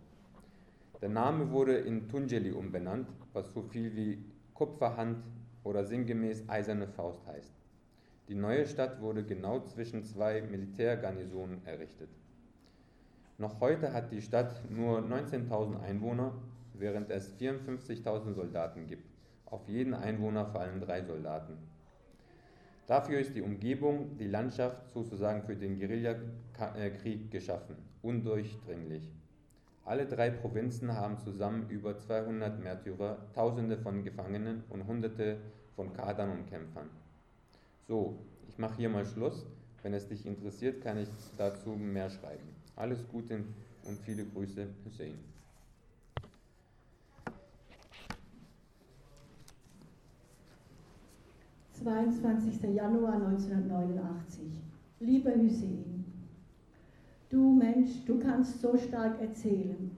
Der 1.01 1.09
Name 1.09 1.49
wurde 1.51 1.77
in 1.77 2.09
Tunjeli 2.09 2.51
umbenannt, 2.51 3.07
was 3.31 3.53
so 3.53 3.61
viel 3.61 3.95
wie 3.95 4.25
Kupferhand 4.53 5.23
oder 5.63 5.83
sinngemäß 5.83 6.47
eiserne 6.47 6.87
Faust 6.87 7.25
heißt. 7.27 7.53
Die 8.27 8.35
neue 8.35 8.67
Stadt 8.67 9.01
wurde 9.01 9.23
genau 9.23 9.61
zwischen 9.61 10.03
zwei 10.03 10.41
Militärgarnisonen 10.41 11.65
errichtet. 11.65 12.09
Noch 13.37 13.59
heute 13.59 13.93
hat 13.93 14.11
die 14.11 14.21
Stadt 14.21 14.69
nur 14.69 14.99
19.000 14.99 15.81
Einwohner, 15.81 16.33
während 16.73 17.09
es 17.09 17.33
54.000 17.39 18.33
Soldaten 18.33 18.85
gibt. 18.85 19.09
Auf 19.45 19.67
jeden 19.67 19.93
Einwohner 19.93 20.45
fallen 20.45 20.79
drei 20.79 21.01
Soldaten. 21.01 21.57
Dafür 22.85 23.19
ist 23.19 23.35
die 23.35 23.41
Umgebung, 23.41 24.17
die 24.17 24.27
Landschaft 24.27 24.89
sozusagen 24.91 25.43
für 25.43 25.55
den 25.55 25.79
Guerillakrieg 25.79 27.31
geschaffen, 27.31 27.75
undurchdringlich. 28.01 29.07
Alle 29.89 30.05
drei 30.05 30.29
Provinzen 30.29 30.93
haben 30.93 31.17
zusammen 31.17 31.67
über 31.67 31.97
200 31.97 32.59
Märtyrer, 32.59 33.17
Tausende 33.33 33.75
von 33.75 34.03
Gefangenen 34.03 34.63
und 34.69 34.85
Hunderte 34.85 35.37
von 35.75 35.91
Kadern 35.93 36.29
und 36.29 36.47
Kämpfern. 36.47 36.91
So, 37.87 38.19
ich 38.47 38.59
mache 38.59 38.75
hier 38.75 38.89
mal 38.89 39.03
Schluss. 39.03 39.47
Wenn 39.81 39.95
es 39.95 40.07
dich 40.07 40.27
interessiert, 40.27 40.83
kann 40.83 40.99
ich 40.99 41.09
dazu 41.39 41.71
mehr 41.71 42.07
schreiben. 42.11 42.49
Alles 42.75 43.03
Gute 43.11 43.43
und 43.87 43.97
viele 44.05 44.25
Grüße, 44.25 44.67
Hussein. 44.85 45.17
22. 51.73 52.61
Januar 52.75 53.13
1989. 53.13 54.51
Lieber 54.99 55.33
Hüseyin, 55.33 55.98
du 57.29 57.53
Mensch, 57.53 58.05
du 58.05 58.19
kannst 58.19 58.61
so 58.61 58.77
stark 58.77 59.21
erzählen. 59.21 59.91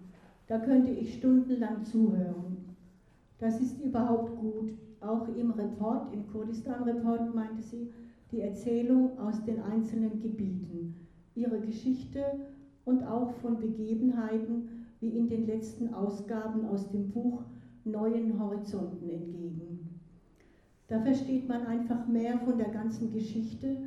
Da 0.47 0.59
könnte 0.59 0.91
ich 0.91 1.15
stundenlang 1.15 1.83
zuhören. 1.83 2.57
Das 3.39 3.59
ist 3.59 3.81
überhaupt 3.81 4.37
gut. 4.37 4.73
Auch 4.99 5.27
im 5.29 5.51
Report, 5.51 6.13
im 6.13 6.27
Kurdistan-Report 6.27 7.33
meinte 7.33 7.61
sie, 7.61 7.91
die 8.31 8.41
Erzählung 8.41 9.17
aus 9.17 9.43
den 9.43 9.61
einzelnen 9.61 10.21
Gebieten. 10.21 10.95
ihrer 11.33 11.59
Geschichte 11.59 12.23
und 12.83 13.03
auch 13.03 13.31
von 13.35 13.59
Begebenheiten 13.59 14.85
wie 14.99 15.17
in 15.17 15.27
den 15.27 15.47
letzten 15.47 15.93
Ausgaben 15.93 16.65
aus 16.65 16.89
dem 16.91 17.09
Buch 17.09 17.43
Neuen 17.85 18.37
Horizonten 18.39 19.09
entgegen. 19.09 19.99
Da 20.87 20.99
versteht 20.99 21.47
man 21.47 21.65
einfach 21.65 22.05
mehr 22.07 22.37
von 22.39 22.57
der 22.57 22.69
ganzen 22.69 23.11
Geschichte, 23.11 23.77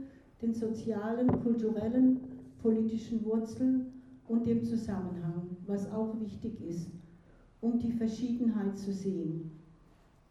den 0.40 0.54
sozialen, 0.54 1.28
kulturellen, 1.42 2.20
politischen 2.64 3.22
Wurzeln 3.26 3.92
und 4.26 4.46
dem 4.46 4.64
Zusammenhang, 4.64 5.58
was 5.66 5.92
auch 5.92 6.18
wichtig 6.22 6.66
ist, 6.66 6.88
um 7.60 7.78
die 7.78 7.92
Verschiedenheit 7.92 8.78
zu 8.78 8.90
sehen, 8.90 9.50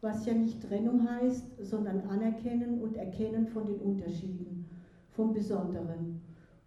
was 0.01 0.25
ja 0.25 0.33
nicht 0.33 0.67
Trennung 0.67 1.07
heißt, 1.07 1.63
sondern 1.63 2.07
Anerkennen 2.09 2.81
und 2.81 2.97
Erkennen 2.97 3.45
von 3.45 3.67
den 3.67 3.79
Unterschieden, 3.81 4.65
vom 5.11 5.31
Besonderen, 5.31 6.21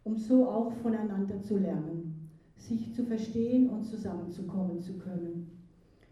um 0.05 0.17
so 0.17 0.49
auch 0.49 0.71
voneinander 0.71 1.43
zu 1.43 1.59
lernen, 1.59 2.31
sich 2.55 2.95
zu 2.95 3.05
verstehen 3.05 3.69
und 3.69 3.87
zusammenzukommen 3.87 4.81
zu 4.81 4.93
können, 4.99 5.51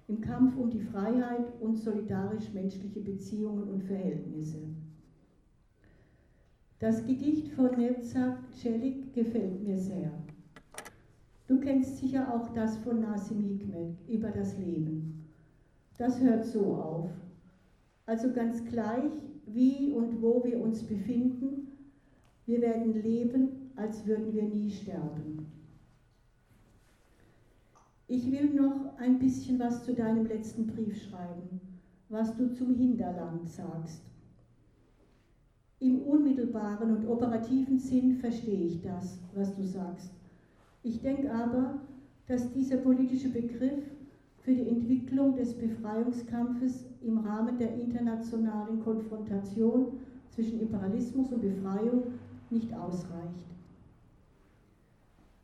im 0.09 0.21
Kampf 0.21 0.59
um 0.59 0.69
die 0.69 0.83
Freiheit 0.83 1.61
und 1.61 1.77
solidarisch 1.77 2.53
menschliche 2.55 3.03
Beziehungen 3.03 3.69
und 3.69 3.85
Verhältnisse. 3.85 4.74
Das 6.81 7.05
Gedicht 7.07 7.49
von 7.53 7.71
Nevzat 7.77 8.39
Celik 8.53 9.15
gefällt 9.15 9.63
mir 9.63 9.79
sehr. 9.79 10.11
Du 11.47 11.61
kennst 11.61 11.99
sicher 11.99 12.35
auch 12.35 12.53
das 12.53 12.77
von 12.79 13.01
Nasim 13.01 13.43
Hikmet 13.43 13.97
über 14.09 14.31
das 14.31 14.59
Leben. 14.59 15.25
Das 15.99 16.21
hört 16.21 16.45
so 16.45 16.75
auf. 16.75 17.11
Also 18.07 18.33
ganz 18.33 18.65
gleich, 18.65 19.13
wie 19.47 19.93
und 19.93 20.21
wo 20.21 20.43
wir 20.45 20.61
uns 20.61 20.83
befinden, 20.83 21.69
wir 22.45 22.61
werden 22.61 23.01
leben, 23.01 23.71
als 23.77 24.05
würden 24.05 24.33
wir 24.33 24.43
nie 24.43 24.71
sterben. 24.71 25.47
Ich 28.09 28.31
will 28.31 28.53
noch 28.53 28.99
ein 28.99 29.19
bisschen 29.19 29.59
was 29.59 29.85
zu 29.85 29.95
deinem 29.95 30.27
letzten 30.27 30.67
Brief 30.67 31.03
schreiben, 31.05 31.61
was 32.09 32.37
du 32.37 32.53
zum 32.53 32.75
Hinterland 32.75 33.49
sagst. 33.49 34.03
Im 35.85 36.01
unmittelbaren 36.01 36.97
und 36.97 37.07
operativen 37.07 37.79
Sinn 37.79 38.15
verstehe 38.15 38.69
ich 38.69 38.81
das, 38.81 39.19
was 39.35 39.55
du 39.55 39.63
sagst. 39.65 40.11
Ich 40.83 41.03
denke 41.03 41.31
aber, 41.31 41.75
dass 42.27 42.51
dieser 42.53 42.79
politische 42.79 43.29
Begriff 43.29 43.85
für 44.39 44.55
die 44.55 44.67
Entwicklung 44.67 45.37
des 45.37 45.53
Befreiungskampfes 45.53 46.87
im 47.03 47.19
Rahmen 47.19 47.59
der 47.59 47.75
internationalen 47.75 48.81
Konfrontation 48.81 49.99
zwischen 50.31 50.59
Imperialismus 50.59 51.31
und 51.31 51.43
Befreiung 51.43 52.05
nicht 52.49 52.73
ausreicht. 52.73 53.45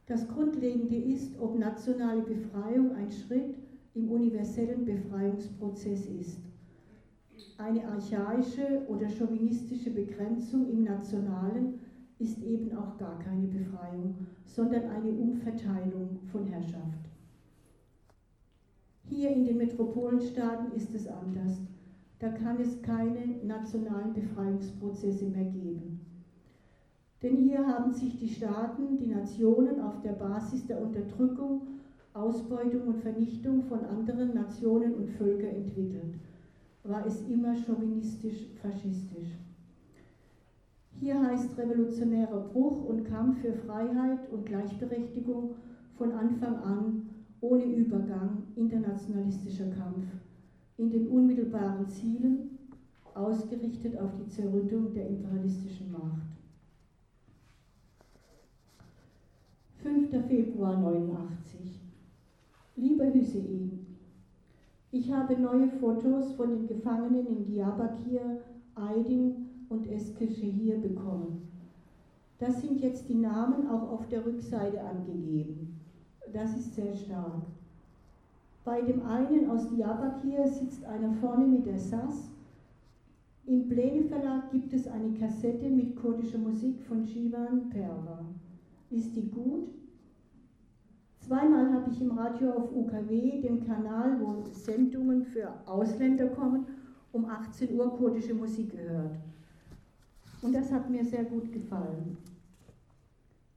Das 0.07 0.27
Grundlegende 0.27 0.97
ist, 0.97 1.39
ob 1.39 1.59
nationale 1.59 2.23
Befreiung 2.23 2.95
ein 2.95 3.11
Schritt 3.11 3.57
im 3.95 4.11
universellen 4.11 4.87
Befreiungsprozess 4.87 6.07
ist. 6.07 6.50
Eine 7.63 7.87
archaische 7.87 8.87
oder 8.89 9.07
chauvinistische 9.07 9.91
Begrenzung 9.91 10.67
im 10.71 10.85
Nationalen 10.85 11.81
ist 12.19 12.43
eben 12.43 12.75
auch 12.75 12.97
gar 12.97 13.19
keine 13.19 13.49
Befreiung, 13.49 14.15
sondern 14.47 14.85
eine 14.85 15.11
Umverteilung 15.11 16.21
von 16.33 16.47
Herrschaft. 16.47 17.11
Hier 19.05 19.31
in 19.31 19.45
den 19.45 19.59
Metropolenstaaten 19.59 20.73
ist 20.73 20.95
es 20.95 21.07
anders. 21.07 21.61
Da 22.19 22.31
kann 22.31 22.59
es 22.63 22.81
keine 22.81 23.45
nationalen 23.45 24.15
Befreiungsprozesse 24.15 25.27
mehr 25.27 25.45
geben. 25.45 26.01
Denn 27.23 27.37
hier 27.37 27.67
haben 27.67 27.93
sich 27.93 28.17
die 28.17 28.29
Staaten, 28.29 28.97
die 28.97 29.09
Nationen 29.09 29.81
auf 29.81 30.01
der 30.01 30.13
Basis 30.13 30.67
der 30.67 30.81
Unterdrückung, 30.81 31.67
Ausbeutung 32.15 32.89
und 32.89 33.03
Vernichtung 33.03 33.63
von 33.65 33.85
anderen 33.85 34.33
Nationen 34.33 34.95
und 34.95 35.11
Völkern 35.11 35.55
entwickelt. 35.55 36.15
War 36.85 37.07
es 37.07 37.21
immer 37.29 37.55
chauvinistisch-faschistisch. 37.55 39.39
Hier 40.99 41.21
heißt 41.23 41.57
revolutionärer 41.57 42.49
Bruch 42.49 42.85
und 42.85 43.05
Kampf 43.05 43.41
für 43.41 43.53
Freiheit 43.53 44.31
und 44.31 44.47
Gleichberechtigung 44.47 45.55
von 45.97 46.13
Anfang 46.13 46.57
an 46.57 47.09
ohne 47.41 47.65
Übergang 47.65 48.43
internationalistischer 48.57 49.71
Kampf 49.71 50.07
in 50.77 50.91
den 50.91 51.09
unmittelbaren 51.09 51.87
Zielen, 51.87 52.59
ausgerichtet 53.15 53.99
auf 53.99 54.11
die 54.15 54.29
Zerrüttung 54.29 54.93
der 54.95 55.09
imperialistischen 55.09 55.93
Macht. 55.93 56.31
5. 59.83 60.27
Februar 60.27 60.79
89. 60.79 61.81
Lieber 62.77 63.13
Hüseyin, 63.13 63.80
ich 64.93 65.13
habe 65.13 65.37
neue 65.37 65.69
Fotos 65.69 66.33
von 66.33 66.51
den 66.51 66.67
Gefangenen 66.67 67.27
in 67.27 67.47
Diyarbakir, 67.47 68.41
Aydin 68.75 69.47
und 69.69 69.87
Eskişehir 69.89 70.81
bekommen. 70.81 71.49
Das 72.39 72.61
sind 72.61 72.81
jetzt 72.81 73.09
die 73.09 73.15
Namen 73.15 73.69
auch 73.69 73.91
auf 73.93 74.09
der 74.09 74.27
Rückseite 74.27 74.81
angegeben. 74.83 75.79
Das 76.33 76.57
ist 76.57 76.75
sehr 76.75 76.95
stark. 76.95 77.43
Bei 78.65 78.81
dem 78.83 79.03
einen 79.03 79.49
aus 79.51 79.69
Diyarbakir 79.69 80.49
sitzt 80.49 80.85
einer 80.85 81.13
vorne 81.15 81.47
mit 81.47 81.67
der 81.67 81.79
SAS. 81.79 82.31
Im 83.47 83.69
Pläne 83.69 84.03
Verlag 84.05 84.51
gibt 84.51 84.73
es 84.73 84.87
eine 84.87 85.13
Kassette 85.19 85.69
mit 85.69 85.97
kurdischer 85.97 86.39
Musik 86.39 86.81
von 86.83 87.05
Shivan 87.05 87.71
Perva. 87.71 88.25
Ist 88.91 89.15
die 89.15 89.31
gut? 89.31 89.69
Zweimal 91.31 91.73
habe 91.73 91.89
ich 91.93 92.01
im 92.01 92.19
Radio 92.19 92.55
auf 92.55 92.75
UKW, 92.75 93.41
dem 93.41 93.65
Kanal, 93.65 94.19
wo 94.21 94.43
Sendungen 94.51 95.25
für 95.25 95.49
Ausländer 95.65 96.27
kommen, 96.27 96.67
um 97.13 97.25
18 97.25 97.79
Uhr 97.79 97.97
kurdische 97.97 98.35
Musik 98.35 98.73
gehört. 98.73 99.15
Und 100.43 100.53
das 100.53 100.73
hat 100.73 100.91
mir 100.91 101.05
sehr 101.05 101.23
gut 101.23 101.53
gefallen. 101.53 102.17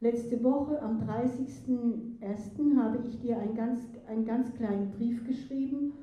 Letzte 0.02 0.44
Woche, 0.44 0.80
am 0.84 1.02
30.01., 1.02 2.78
habe 2.78 3.00
ich 3.08 3.20
dir 3.22 3.40
einen 3.40 3.56
ganz, 3.56 3.82
einen 4.08 4.24
ganz 4.24 4.54
kleinen 4.54 4.92
Brief 4.92 5.26
geschrieben 5.26 5.94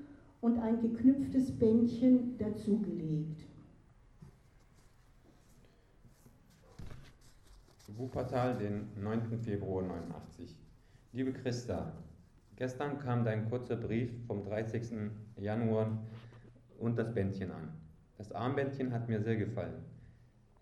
und 0.40 0.58
ein 0.58 0.80
geknüpftes 0.80 1.52
Bändchen 1.52 2.36
dazugelegt. 2.36 3.44
Wuppertal, 7.96 8.56
den 8.56 8.88
9. 9.00 9.38
Februar 9.38 9.84
89. 9.84 10.59
Liebe 11.12 11.32
Christa, 11.32 11.92
gestern 12.54 13.00
kam 13.00 13.24
dein 13.24 13.50
kurzer 13.50 13.74
Brief 13.74 14.12
vom 14.28 14.44
30. 14.44 15.10
Januar 15.38 15.98
und 16.78 16.96
das 16.96 17.12
Bändchen 17.12 17.50
an. 17.50 17.72
Das 18.16 18.30
Armbändchen 18.30 18.92
hat 18.92 19.08
mir 19.08 19.20
sehr 19.20 19.34
gefallen. 19.34 19.82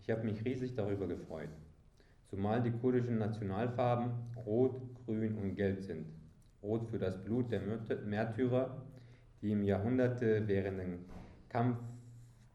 Ich 0.00 0.08
habe 0.08 0.24
mich 0.24 0.42
riesig 0.46 0.74
darüber 0.74 1.06
gefreut, 1.06 1.50
zumal 2.30 2.62
die 2.62 2.70
kurdischen 2.70 3.18
Nationalfarben 3.18 4.10
Rot, 4.46 4.80
Grün 5.04 5.36
und 5.36 5.54
Gelb 5.54 5.82
sind. 5.82 6.06
Rot 6.62 6.86
für 6.86 6.98
das 6.98 7.22
Blut 7.22 7.52
der 7.52 7.60
Märtyrer, 8.06 8.80
die 9.42 9.52
im 9.52 9.62
Jahrhunderte 9.62 10.48
währenden 10.48 11.00
Kampf 11.50 11.76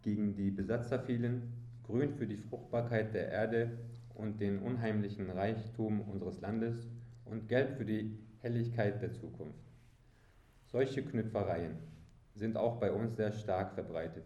gegen 0.01 0.33
die 0.33 0.49
Besatzer 0.49 0.97
fielen, 0.97 1.53
Grün 1.83 2.15
für 2.15 2.25
die 2.25 2.37
Fruchtbarkeit 2.37 3.13
der 3.13 3.29
Erde 3.29 3.77
und 4.15 4.41
den 4.41 4.57
unheimlichen 4.63 5.29
Reichtum 5.29 6.01
unseres 6.01 6.41
Landes 6.41 6.89
und 7.33 7.49
Gelb 7.49 7.77
für 7.77 7.85
die 7.85 8.15
Helligkeit 8.41 9.01
der 9.01 9.11
Zukunft. 9.11 9.63
Solche 10.67 11.03
Knüpfereien 11.03 11.77
sind 12.35 12.57
auch 12.57 12.79
bei 12.79 12.91
uns 12.91 13.15
sehr 13.15 13.31
stark 13.31 13.73
verbreitet. 13.73 14.23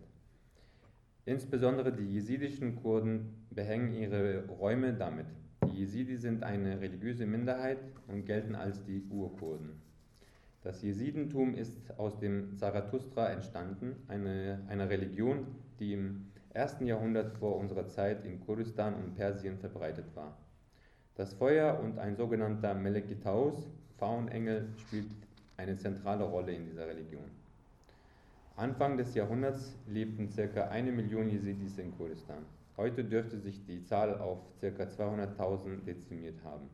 Insbesondere 1.25 1.93
die 1.93 2.05
jesidischen 2.05 2.75
Kurden 2.75 3.45
behängen 3.49 3.93
ihre 3.93 4.45
Räume 4.47 4.93
damit. 4.93 5.27
Die 5.65 5.79
Jesidi 5.79 6.17
sind 6.17 6.43
eine 6.43 6.81
religiöse 6.81 7.25
Minderheit 7.25 7.79
und 8.07 8.25
gelten 8.25 8.55
als 8.55 8.83
die 8.83 9.03
Urkurden. 9.09 9.81
Das 10.63 10.81
Jesidentum 10.81 11.55
ist 11.55 11.97
aus 11.97 12.19
dem 12.19 12.57
Zarathustra 12.57 13.29
entstanden, 13.29 13.95
eine, 14.07 14.65
einer 14.67 14.89
Religion, 14.89 15.47
die 15.79 15.93
im 15.93 16.27
ersten 16.49 16.85
Jahrhundert 16.85 17.37
vor 17.37 17.55
unserer 17.55 17.87
Zeit 17.87 18.25
in 18.25 18.41
Kurdistan 18.41 18.95
und 18.95 19.15
Persien 19.15 19.57
verbreitet 19.57 20.13
war. 20.15 20.37
Das 21.17 21.33
Feuer 21.33 21.79
und 21.83 21.97
ein 21.97 22.15
sogenannter 22.15 22.75
Melekitaus, 22.75 23.55
Faunengel, 23.97 24.67
spielt 24.77 25.07
eine 25.57 25.75
zentrale 25.75 26.23
Rolle 26.23 26.53
in 26.53 26.63
dieser 26.63 26.85
Religion. 26.87 27.23
Anfang 28.55 28.97
des 28.97 29.15
Jahrhunderts 29.15 29.75
lebten 29.87 30.29
ca. 30.29 30.67
eine 30.67 30.91
Million 30.91 31.27
Jesidis 31.27 31.79
in 31.79 31.97
Kurdistan. 31.97 32.45
Heute 32.77 33.03
dürfte 33.03 33.39
sich 33.39 33.65
die 33.65 33.83
Zahl 33.83 34.19
auf 34.19 34.37
ca. 34.61 34.67
200.000 34.67 35.85
dezimiert 35.85 36.43
haben. 36.43 36.69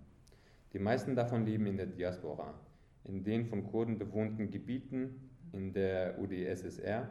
Die 0.73 0.79
meisten 0.79 1.15
davon 1.15 1.45
leben 1.45 1.65
in 1.65 1.77
der 1.77 1.85
Diaspora, 1.85 2.53
in 3.05 3.23
den 3.23 3.45
von 3.45 3.65
Kurden 3.71 3.97
bewohnten 3.97 4.51
Gebieten 4.51 5.29
in 5.53 5.71
der 5.71 6.19
UdSSR, 6.19 7.07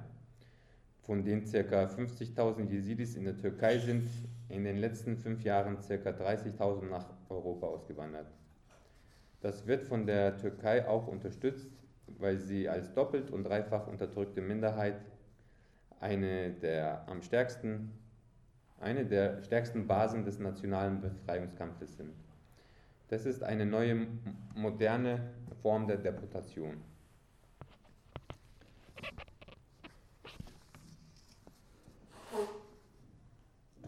von 1.00 1.24
denen 1.24 1.44
ca. 1.44 1.84
50.000 1.86 2.68
Jesidis 2.68 3.16
in 3.16 3.24
der 3.24 3.38
Türkei 3.38 3.78
sind, 3.78 4.06
in 4.50 4.64
den 4.64 4.76
letzten 4.76 5.16
fünf 5.16 5.42
Jahren 5.44 5.78
ca. 5.78 6.10
30.000 6.10 6.90
nach 6.90 7.06
Europa 7.32 7.66
ausgewandert. 7.66 8.26
Das 9.40 9.66
wird 9.66 9.82
von 9.82 10.06
der 10.06 10.36
Türkei 10.36 10.86
auch 10.86 11.08
unterstützt, 11.08 11.70
weil 12.18 12.38
sie 12.38 12.68
als 12.68 12.92
doppelt 12.92 13.30
und 13.30 13.44
dreifach 13.44 13.86
unterdrückte 13.86 14.40
Minderheit 14.40 15.00
eine 16.00 16.50
der 16.50 17.08
am 17.08 17.22
stärksten, 17.22 17.92
eine 18.80 19.06
der 19.06 19.42
stärksten 19.42 19.86
Basen 19.86 20.24
des 20.24 20.38
nationalen 20.38 21.00
Befreiungskampfes 21.00 21.96
sind. 21.96 22.12
Das 23.08 23.26
ist 23.26 23.42
eine 23.42 23.66
neue, 23.66 24.06
moderne 24.54 25.20
Form 25.62 25.86
der 25.86 25.98
Deportation. 25.98 26.82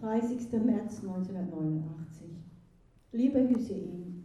30. 0.05 0.53
März 0.53 1.01
1989. 1.03 2.24
Lieber 3.15 3.49
Hüseyin, 3.49 4.25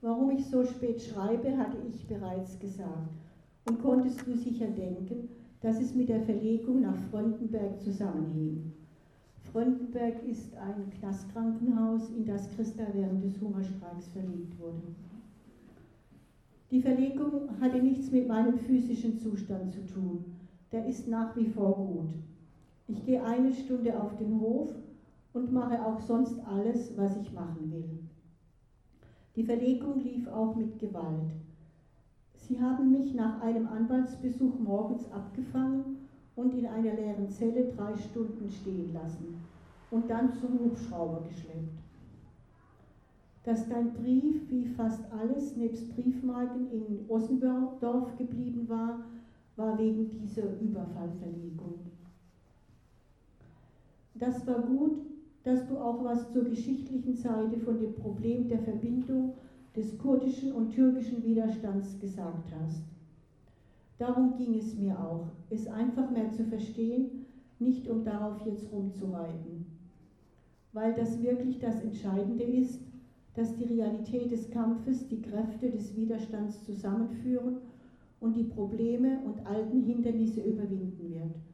warum 0.00 0.30
ich 0.30 0.46
so 0.46 0.64
spät 0.64 1.02
schreibe, 1.02 1.58
hatte 1.58 1.76
ich 1.88 2.06
bereits 2.06 2.56
gesagt. 2.60 3.10
Und 3.68 3.82
konntest 3.82 4.24
du 4.24 4.36
sicher 4.36 4.68
denken, 4.68 5.28
dass 5.60 5.80
es 5.80 5.92
mit 5.92 6.08
der 6.08 6.20
Verlegung 6.20 6.82
nach 6.82 6.96
Frontenberg 7.10 7.80
zusammenhing. 7.80 8.72
Frontenberg 9.50 10.24
ist 10.24 10.54
ein 10.54 10.88
Knastkrankenhaus, 11.00 12.10
in 12.10 12.24
das 12.26 12.48
Christa 12.54 12.84
während 12.94 13.24
des 13.24 13.40
Hungerstreiks 13.40 14.06
verlegt 14.12 14.56
wurde. 14.60 14.94
Die 16.70 16.80
Verlegung 16.80 17.50
hatte 17.60 17.82
nichts 17.82 18.12
mit 18.12 18.28
meinem 18.28 18.56
physischen 18.56 19.18
Zustand 19.18 19.72
zu 19.72 19.84
tun. 19.92 20.26
Der 20.70 20.86
ist 20.86 21.08
nach 21.08 21.36
wie 21.36 21.46
vor 21.46 21.74
gut. 21.74 22.10
Ich 22.86 23.04
gehe 23.04 23.24
eine 23.24 23.52
Stunde 23.52 24.00
auf 24.00 24.16
den 24.16 24.40
Hof 24.40 24.72
und 25.32 25.52
mache 25.52 25.84
auch 25.84 26.00
sonst 26.00 26.38
alles, 26.46 26.96
was 26.96 27.16
ich 27.16 27.32
machen 27.32 27.70
will. 27.70 27.98
Die 29.36 29.44
Verlegung 29.44 30.00
lief 30.00 30.26
auch 30.28 30.54
mit 30.56 30.78
Gewalt. 30.78 31.30
Sie 32.34 32.60
haben 32.60 32.90
mich 32.90 33.14
nach 33.14 33.40
einem 33.40 33.68
Anwaltsbesuch 33.68 34.58
morgens 34.58 35.10
abgefangen 35.12 36.08
und 36.34 36.54
in 36.54 36.66
einer 36.66 36.94
leeren 36.94 37.30
Zelle 37.30 37.72
drei 37.76 37.96
Stunden 37.96 38.50
stehen 38.50 38.92
lassen 38.92 39.40
und 39.90 40.10
dann 40.10 40.32
zum 40.34 40.58
Hubschrauber 40.58 41.22
geschleppt. 41.28 41.78
Dass 43.44 43.68
dein 43.68 43.92
Brief, 43.94 44.50
wie 44.50 44.66
fast 44.66 45.00
alles 45.12 45.56
nebst 45.56 45.94
Briefmarken 45.94 46.70
in 46.72 47.04
Ossendorf 47.08 48.16
geblieben 48.18 48.68
war, 48.68 49.00
war 49.56 49.78
wegen 49.78 50.10
dieser 50.10 50.60
Überfallverlegung. 50.60 51.78
Das 54.14 54.46
war 54.46 54.60
gut, 54.60 54.98
dass 55.44 55.66
du 55.66 55.78
auch 55.78 56.04
was 56.04 56.32
zur 56.32 56.44
geschichtlichen 56.44 57.14
Seite 57.14 57.58
von 57.60 57.78
dem 57.78 57.94
Problem 57.94 58.48
der 58.48 58.60
Verbindung 58.60 59.34
des 59.74 59.98
kurdischen 59.98 60.52
und 60.52 60.72
türkischen 60.72 61.22
Widerstands 61.24 61.98
gesagt 61.98 62.52
hast. 62.60 62.82
Darum 63.98 64.36
ging 64.36 64.58
es 64.58 64.76
mir 64.76 64.98
auch, 64.98 65.26
es 65.50 65.68
einfach 65.68 66.10
mehr 66.10 66.30
zu 66.30 66.44
verstehen, 66.44 67.26
nicht 67.58 67.88
um 67.88 68.04
darauf 68.04 68.44
jetzt 68.46 68.72
rumzureiten. 68.72 69.66
Weil 70.72 70.94
das 70.94 71.22
wirklich 71.22 71.58
das 71.58 71.80
Entscheidende 71.80 72.44
ist, 72.44 72.80
dass 73.34 73.54
die 73.54 73.64
Realität 73.64 74.30
des 74.30 74.50
Kampfes 74.50 75.06
die 75.08 75.20
Kräfte 75.20 75.70
des 75.70 75.96
Widerstands 75.96 76.64
zusammenführen 76.64 77.58
und 78.20 78.36
die 78.36 78.44
Probleme 78.44 79.20
und 79.24 79.46
alten 79.46 79.82
Hindernisse 79.82 80.42
überwinden 80.42 81.14
wird. 81.14 81.49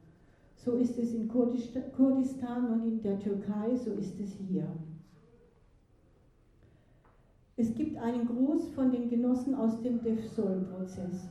So 0.57 0.73
ist 0.73 0.97
es 0.97 1.13
in 1.13 1.29
Kurdistan 1.29 2.71
und 2.71 2.87
in 2.87 3.01
der 3.01 3.19
Türkei, 3.19 3.75
so 3.75 3.91
ist 3.91 4.19
es 4.19 4.33
hier. 4.49 4.67
Es 7.55 7.73
gibt 7.73 7.97
einen 7.97 8.27
Gruß 8.27 8.69
von 8.75 8.91
den 8.91 9.09
Genossen 9.09 9.55
aus 9.55 9.81
dem 9.81 10.03
DEFSOL-Prozess 10.03 11.29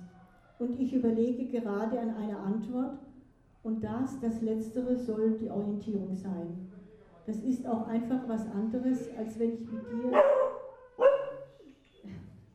und 0.58 0.80
ich 0.80 0.94
überlege 0.94 1.46
gerade 1.46 2.00
an 2.00 2.14
eine 2.16 2.38
Antwort 2.38 2.98
und 3.62 3.84
das, 3.84 4.18
das 4.20 4.40
Letztere 4.42 4.96
soll 4.96 5.38
die 5.38 5.50
Orientierung 5.50 6.16
sein. 6.16 6.68
Das 7.26 7.38
ist 7.38 7.66
auch 7.66 7.88
einfach 7.88 8.28
was 8.28 8.46
anderes, 8.52 9.08
als 9.18 9.38
wenn 9.38 9.54
ich 9.54 9.70
mit 9.70 9.82
dir 9.92 10.12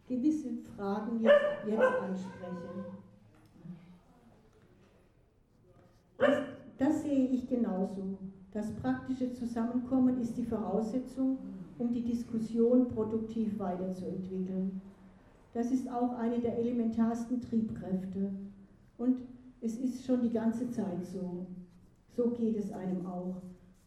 gewisse 0.07 0.49
Fragen 0.75 1.21
jetzt, 1.21 1.67
jetzt 1.67 1.81
anspreche. 1.81 2.85
Das, 6.17 6.50
das 6.81 7.03
sehe 7.03 7.27
ich 7.27 7.47
genauso. 7.47 8.17
Das 8.53 8.71
praktische 8.71 9.31
Zusammenkommen 9.33 10.19
ist 10.19 10.35
die 10.35 10.43
Voraussetzung, 10.43 11.37
um 11.77 11.93
die 11.93 12.01
Diskussion 12.01 12.87
produktiv 12.87 13.59
weiterzuentwickeln. 13.59 14.81
Das 15.53 15.71
ist 15.71 15.87
auch 15.91 16.17
eine 16.17 16.39
der 16.39 16.57
elementarsten 16.57 17.39
Triebkräfte. 17.39 18.31
Und 18.97 19.17
es 19.61 19.77
ist 19.77 20.03
schon 20.03 20.23
die 20.23 20.31
ganze 20.31 20.71
Zeit 20.71 21.05
so. 21.05 21.45
So 22.09 22.31
geht 22.31 22.57
es 22.57 22.71
einem 22.71 23.05
auch. 23.05 23.35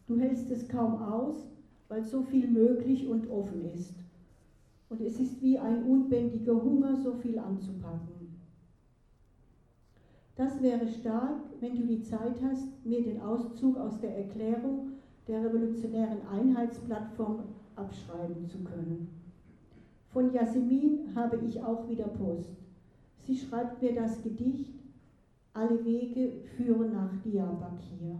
Du 0.07 0.17
hältst 0.17 0.49
es 0.49 0.69
kaum 0.69 1.01
aus, 1.01 1.35
weil 1.89 2.01
so 2.01 2.23
viel 2.23 2.47
möglich 2.47 3.07
und 3.09 3.29
offen 3.29 3.65
ist. 3.73 3.93
Und 4.89 5.01
es 5.01 5.19
ist 5.19 5.41
wie 5.41 5.59
ein 5.59 5.83
unbändiger 5.83 6.53
Hunger, 6.53 6.95
so 6.95 7.13
viel 7.15 7.39
anzupacken. 7.39 8.14
Das 10.35 10.61
wäre 10.61 10.87
stark, 10.87 11.39
wenn 11.61 11.77
du 11.77 11.87
die 11.87 12.03
Zeit 12.03 12.41
hast, 12.43 12.85
mir 12.85 13.01
den 13.01 13.21
Auszug 13.21 13.77
aus 13.77 13.99
der 14.01 14.17
Erklärung 14.17 14.91
der 15.27 15.43
revolutionären 15.45 16.27
Einheitsplattform 16.27 17.43
abschreiben 17.75 18.47
zu 18.47 18.59
können. 18.59 19.07
Von 20.11 20.33
Jasmin 20.33 21.15
habe 21.15 21.37
ich 21.37 21.61
auch 21.61 21.89
wieder 21.89 22.07
Post. 22.07 22.57
Sie 23.25 23.37
schreibt 23.37 23.81
mir 23.81 23.95
das 23.95 24.21
Gedicht 24.21 24.73
Alle 25.53 25.83
Wege 25.83 26.41
führen 26.57 26.93
nach 26.93 27.11
Diyarbakir. 27.23 28.19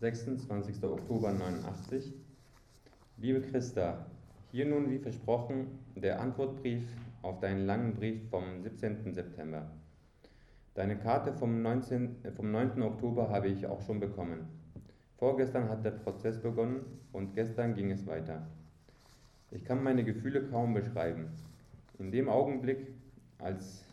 »26. 0.00 0.82
Oktober 0.84 1.32
89. 1.32 2.12
Liebe 3.18 3.40
Christa, 3.40 4.06
hier 4.52 4.66
nun, 4.66 4.90
wie 4.90 4.98
versprochen, 4.98 5.78
der 5.96 6.20
Antwortbrief 6.20 6.82
auf 7.22 7.40
deinen 7.40 7.64
langen 7.64 7.94
Brief 7.94 8.28
vom 8.28 8.62
17. 8.62 9.14
September. 9.14 9.70
Deine 10.74 10.98
Karte 10.98 11.32
vom, 11.32 11.62
19, 11.62 12.16
vom 12.36 12.52
9. 12.52 12.82
Oktober 12.82 13.30
habe 13.30 13.48
ich 13.48 13.66
auch 13.66 13.80
schon 13.80 13.98
bekommen. 13.98 14.46
Vorgestern 15.16 15.70
hat 15.70 15.86
der 15.86 15.92
Prozess 15.92 16.38
begonnen 16.38 16.84
und 17.12 17.32
gestern 17.32 17.74
ging 17.74 17.90
es 17.90 18.06
weiter. 18.06 18.46
Ich 19.50 19.64
kann 19.64 19.82
meine 19.82 20.04
Gefühle 20.04 20.42
kaum 20.42 20.74
beschreiben. 20.74 21.30
In 21.98 22.10
dem 22.12 22.28
Augenblick, 22.28 22.88
als, 23.38 23.86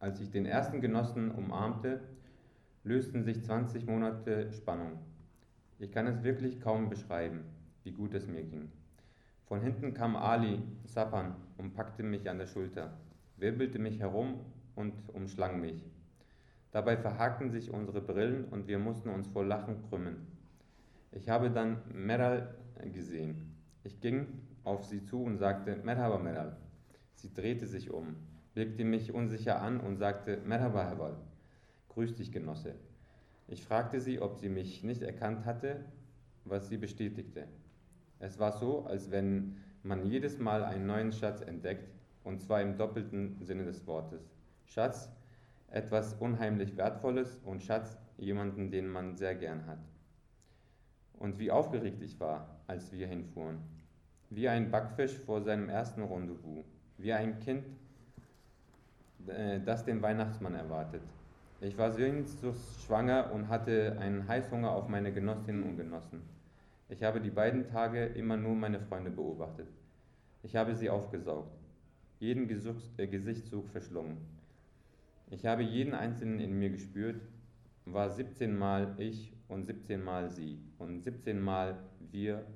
als 0.00 0.18
ich 0.20 0.30
den 0.30 0.46
ersten 0.46 0.80
Genossen 0.80 1.30
umarmte, 1.30 2.00
lösten 2.84 3.22
sich 3.22 3.44
20 3.44 3.86
Monate 3.86 4.50
Spannung. 4.52 4.92
Ich 5.78 5.92
kann 5.92 6.06
es 6.06 6.22
wirklich 6.22 6.58
kaum 6.62 6.88
beschreiben 6.88 7.44
wie 7.88 7.92
gut 7.92 8.12
es 8.12 8.26
mir 8.26 8.42
ging. 8.42 8.70
Von 9.46 9.62
hinten 9.62 9.94
kam 9.94 10.14
Ali 10.14 10.60
Sapan 10.84 11.34
und 11.56 11.72
packte 11.72 12.02
mich 12.02 12.28
an 12.28 12.36
der 12.36 12.46
Schulter, 12.46 12.92
wirbelte 13.38 13.78
mich 13.78 13.98
herum 13.98 14.40
und 14.74 14.92
umschlang 15.14 15.58
mich. 15.58 15.82
Dabei 16.70 16.98
verhakten 16.98 17.50
sich 17.50 17.70
unsere 17.70 18.02
Brillen 18.02 18.44
und 18.44 18.68
wir 18.68 18.78
mussten 18.78 19.08
uns 19.08 19.26
vor 19.28 19.42
Lachen 19.42 19.82
krümmen. 19.88 20.26
Ich 21.12 21.30
habe 21.30 21.50
dann 21.50 21.78
Meral 21.94 22.54
gesehen. 22.92 23.54
Ich 23.84 24.02
ging 24.02 24.26
auf 24.64 24.84
sie 24.84 25.02
zu 25.02 25.22
und 25.22 25.38
sagte 25.38 25.76
Merhaba 25.76 26.18
Meral. 26.18 26.58
Sie 27.14 27.32
drehte 27.32 27.66
sich 27.66 27.90
um, 27.90 28.16
blickte 28.52 28.84
mich 28.84 29.14
unsicher 29.14 29.62
an 29.62 29.80
und 29.80 29.96
sagte 29.96 30.42
Merhaba 30.44 30.84
Herbal. 30.84 31.16
Grüß 31.88 32.16
dich, 32.16 32.32
Genosse. 32.32 32.74
Ich 33.46 33.64
fragte 33.64 33.98
sie, 33.98 34.20
ob 34.20 34.36
sie 34.36 34.50
mich 34.50 34.84
nicht 34.84 35.00
erkannt 35.00 35.46
hatte, 35.46 35.86
was 36.44 36.68
sie 36.68 36.76
bestätigte. 36.76 37.48
Es 38.20 38.38
war 38.38 38.52
so, 38.52 38.84
als 38.86 39.10
wenn 39.10 39.56
man 39.82 40.04
jedes 40.04 40.38
Mal 40.38 40.64
einen 40.64 40.86
neuen 40.86 41.12
Schatz 41.12 41.40
entdeckt, 41.40 41.88
und 42.24 42.42
zwar 42.42 42.60
im 42.62 42.76
doppelten 42.76 43.42
Sinne 43.42 43.64
des 43.64 43.86
Wortes. 43.86 44.20
Schatz, 44.66 45.08
etwas 45.70 46.14
unheimlich 46.14 46.76
Wertvolles 46.76 47.38
und 47.44 47.62
Schatz, 47.62 47.96
jemanden, 48.18 48.70
den 48.70 48.88
man 48.88 49.16
sehr 49.16 49.34
gern 49.34 49.66
hat. 49.66 49.78
Und 51.18 51.38
wie 51.38 51.50
aufgeregt 51.50 52.02
ich 52.02 52.18
war, 52.20 52.60
als 52.66 52.92
wir 52.92 53.06
hinfuhren. 53.06 53.58
Wie 54.30 54.48
ein 54.48 54.70
Backfisch 54.70 55.18
vor 55.18 55.40
seinem 55.42 55.68
ersten 55.68 56.02
Rendezvous. 56.02 56.66
Wie 56.98 57.12
ein 57.12 57.38
Kind, 57.40 57.64
äh, 59.26 59.60
das 59.60 59.84
den 59.84 60.02
Weihnachtsmann 60.02 60.54
erwartet. 60.54 61.02
Ich 61.60 61.76
war 61.76 61.90
sehnsuchtsschwanger 61.90 63.32
und 63.32 63.48
hatte 63.48 63.96
einen 63.98 64.28
Heißhunger 64.28 64.70
auf 64.70 64.88
meine 64.88 65.12
Genossinnen 65.12 65.64
und 65.64 65.76
Genossen. 65.76 66.22
Ich 66.90 67.02
habe 67.02 67.20
die 67.20 67.30
beiden 67.30 67.66
Tage 67.66 68.06
immer 68.06 68.38
nur 68.38 68.54
meine 68.54 68.80
Freunde 68.80 69.10
beobachtet. 69.10 69.68
Ich 70.42 70.56
habe 70.56 70.74
sie 70.74 70.88
aufgesaugt, 70.88 71.52
jeden 72.18 72.48
Gesuchs 72.48 72.90
äh, 72.96 73.06
Gesichtszug 73.06 73.68
verschlungen. 73.68 74.16
Ich 75.30 75.44
habe 75.44 75.62
jeden 75.62 75.92
einzelnen 75.92 76.40
in 76.40 76.58
mir 76.58 76.70
gespürt, 76.70 77.20
war 77.84 78.08
17 78.08 78.56
Mal 78.56 78.94
ich 78.98 79.34
und 79.48 79.66
17 79.66 80.02
Mal 80.02 80.30
sie 80.30 80.58
und 80.78 81.02
17 81.02 81.38
Mal 81.38 81.78
wir 82.10 82.46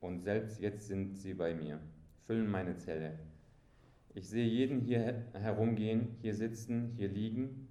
und 0.00 0.20
selbst 0.20 0.60
jetzt 0.60 0.86
sind 0.86 1.16
sie 1.16 1.32
bei 1.32 1.54
mir, 1.54 1.80
füllen 2.26 2.50
meine 2.50 2.76
Zelle. 2.76 3.18
Ich 4.14 4.28
sehe 4.28 4.46
jeden 4.46 4.80
hier 4.80 5.24
herumgehen, 5.32 6.16
hier 6.20 6.34
sitzen, 6.34 6.92
hier 6.96 7.08
liegen. 7.08 7.68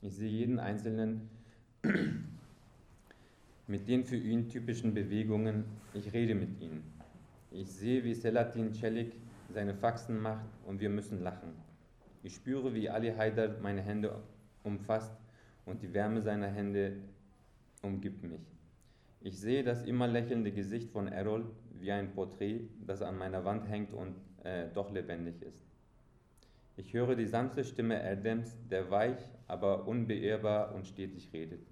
Ich 0.00 0.14
sehe 0.14 0.30
jeden 0.30 0.60
Einzelnen 0.60 1.28
mit 3.66 3.88
den 3.88 4.04
für 4.04 4.16
ihn 4.16 4.48
typischen 4.48 4.94
Bewegungen. 4.94 5.64
Ich 5.94 6.12
rede 6.12 6.34
mit 6.34 6.60
ihnen. 6.60 6.84
Ich 7.50 7.70
sehe, 7.72 8.04
wie 8.04 8.14
Selatin 8.14 8.72
Celik 8.72 9.12
seine 9.52 9.74
Faxen 9.74 10.20
macht 10.20 10.46
und 10.66 10.80
wir 10.80 10.90
müssen 10.90 11.22
lachen. 11.22 11.52
Ich 12.22 12.34
spüre, 12.34 12.74
wie 12.74 12.88
Ali 12.88 13.12
Haidar 13.12 13.56
meine 13.62 13.82
Hände 13.82 14.22
umfasst 14.62 15.12
und 15.64 15.82
die 15.82 15.92
Wärme 15.94 16.20
seiner 16.20 16.48
Hände 16.48 16.96
umgibt 17.82 18.22
mich. 18.22 18.40
Ich 19.20 19.38
sehe 19.38 19.64
das 19.64 19.82
immer 19.82 20.06
lächelnde 20.06 20.52
Gesicht 20.52 20.90
von 20.90 21.08
Errol 21.08 21.44
wie 21.80 21.92
ein 21.92 22.12
Porträt, 22.12 22.68
das 22.86 23.02
an 23.02 23.18
meiner 23.18 23.44
Wand 23.44 23.68
hängt 23.68 23.92
und 23.92 24.14
äh, 24.44 24.68
doch 24.72 24.92
lebendig 24.92 25.42
ist. 25.42 25.64
Ich 26.76 26.92
höre 26.92 27.16
die 27.16 27.26
sanfte 27.26 27.64
Stimme 27.64 28.00
Erdems, 28.00 28.56
der 28.70 28.90
weich, 28.90 29.18
aber 29.48 29.88
unbeirrbar 29.88 30.74
und 30.74 30.86
stetig 30.86 31.30
redet. 31.32 31.66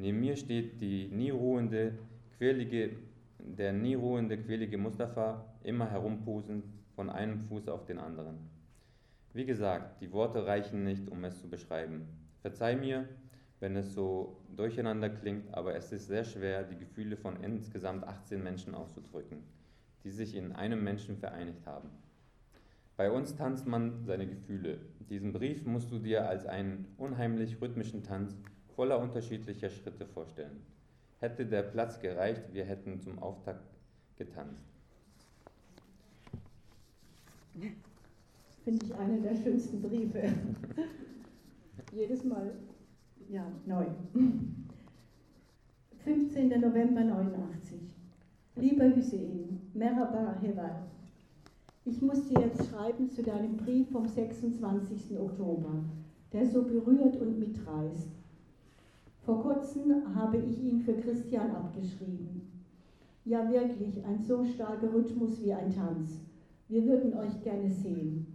Neben 0.00 0.18
mir 0.20 0.34
steht 0.34 0.80
die 0.80 1.08
nie 1.08 1.28
ruhende, 1.28 1.92
quirlige, 2.38 2.96
der 3.38 3.74
nie 3.74 3.92
ruhende, 3.92 4.38
quirlige 4.38 4.78
Mustafa, 4.78 5.44
immer 5.62 5.90
herumpusend 5.90 6.64
von 6.96 7.10
einem 7.10 7.38
Fuß 7.38 7.68
auf 7.68 7.84
den 7.84 7.98
anderen. 7.98 8.38
Wie 9.34 9.44
gesagt, 9.44 10.00
die 10.00 10.10
Worte 10.10 10.46
reichen 10.46 10.84
nicht, 10.84 11.10
um 11.10 11.22
es 11.24 11.38
zu 11.42 11.50
beschreiben. 11.50 12.08
Verzeih 12.40 12.76
mir, 12.76 13.10
wenn 13.58 13.76
es 13.76 13.92
so 13.92 14.40
durcheinander 14.56 15.10
klingt, 15.10 15.52
aber 15.52 15.74
es 15.74 15.92
ist 15.92 16.06
sehr 16.06 16.24
schwer, 16.24 16.64
die 16.64 16.78
Gefühle 16.78 17.18
von 17.18 17.36
insgesamt 17.42 18.04
18 18.04 18.42
Menschen 18.42 18.74
auszudrücken, 18.74 19.42
die 20.02 20.10
sich 20.12 20.34
in 20.34 20.52
einem 20.52 20.82
Menschen 20.82 21.18
vereinigt 21.18 21.66
haben. 21.66 21.90
Bei 22.96 23.10
uns 23.10 23.36
tanzt 23.36 23.66
man 23.66 24.02
seine 24.06 24.26
Gefühle. 24.26 24.78
Diesen 25.10 25.34
Brief 25.34 25.66
musst 25.66 25.92
du 25.92 25.98
dir 25.98 26.26
als 26.26 26.46
einen 26.46 26.86
unheimlich 26.96 27.60
rhythmischen 27.60 28.02
Tanz 28.02 28.34
voller 28.80 28.98
unterschiedlicher 28.98 29.68
Schritte 29.68 30.06
vorstellen. 30.06 30.62
Hätte 31.18 31.44
der 31.44 31.64
Platz 31.64 32.00
gereicht, 32.00 32.44
wir 32.54 32.64
hätten 32.64 32.98
zum 32.98 33.18
Auftakt 33.18 33.68
getanzt. 34.16 34.64
Finde 38.64 38.86
ich 38.86 38.94
einer 38.94 39.18
der 39.18 39.36
schönsten 39.36 39.82
Briefe. 39.82 40.32
Jedes 41.92 42.24
Mal 42.24 42.54
ja, 43.28 43.44
neu. 43.66 43.84
15. 46.02 46.48
November 46.48 47.04
89. 47.04 47.80
Lieber 48.56 48.96
Hüseyin, 48.96 49.60
Merhaba 49.74 50.38
Heval. 50.40 50.86
Ich 51.84 52.00
muss 52.00 52.28
dir 52.28 52.40
jetzt 52.40 52.70
schreiben 52.70 53.10
zu 53.10 53.22
deinem 53.22 53.58
Brief 53.58 53.90
vom 53.90 54.08
26. 54.08 55.18
Oktober, 55.18 55.84
der 56.32 56.46
so 56.46 56.62
berührt 56.62 57.16
und 57.16 57.38
mitreißt. 57.38 58.19
Vor 59.30 59.42
kurzem 59.42 60.12
habe 60.12 60.38
ich 60.38 60.60
ihn 60.60 60.80
für 60.80 60.94
Christian 60.94 61.52
abgeschrieben. 61.52 62.50
Ja, 63.24 63.48
wirklich, 63.48 64.04
ein 64.04 64.18
so 64.18 64.44
starker 64.44 64.92
Rhythmus 64.92 65.40
wie 65.40 65.52
ein 65.52 65.70
Tanz. 65.70 66.18
Wir 66.66 66.84
würden 66.84 67.14
euch 67.14 67.40
gerne 67.44 67.70
sehen. 67.70 68.26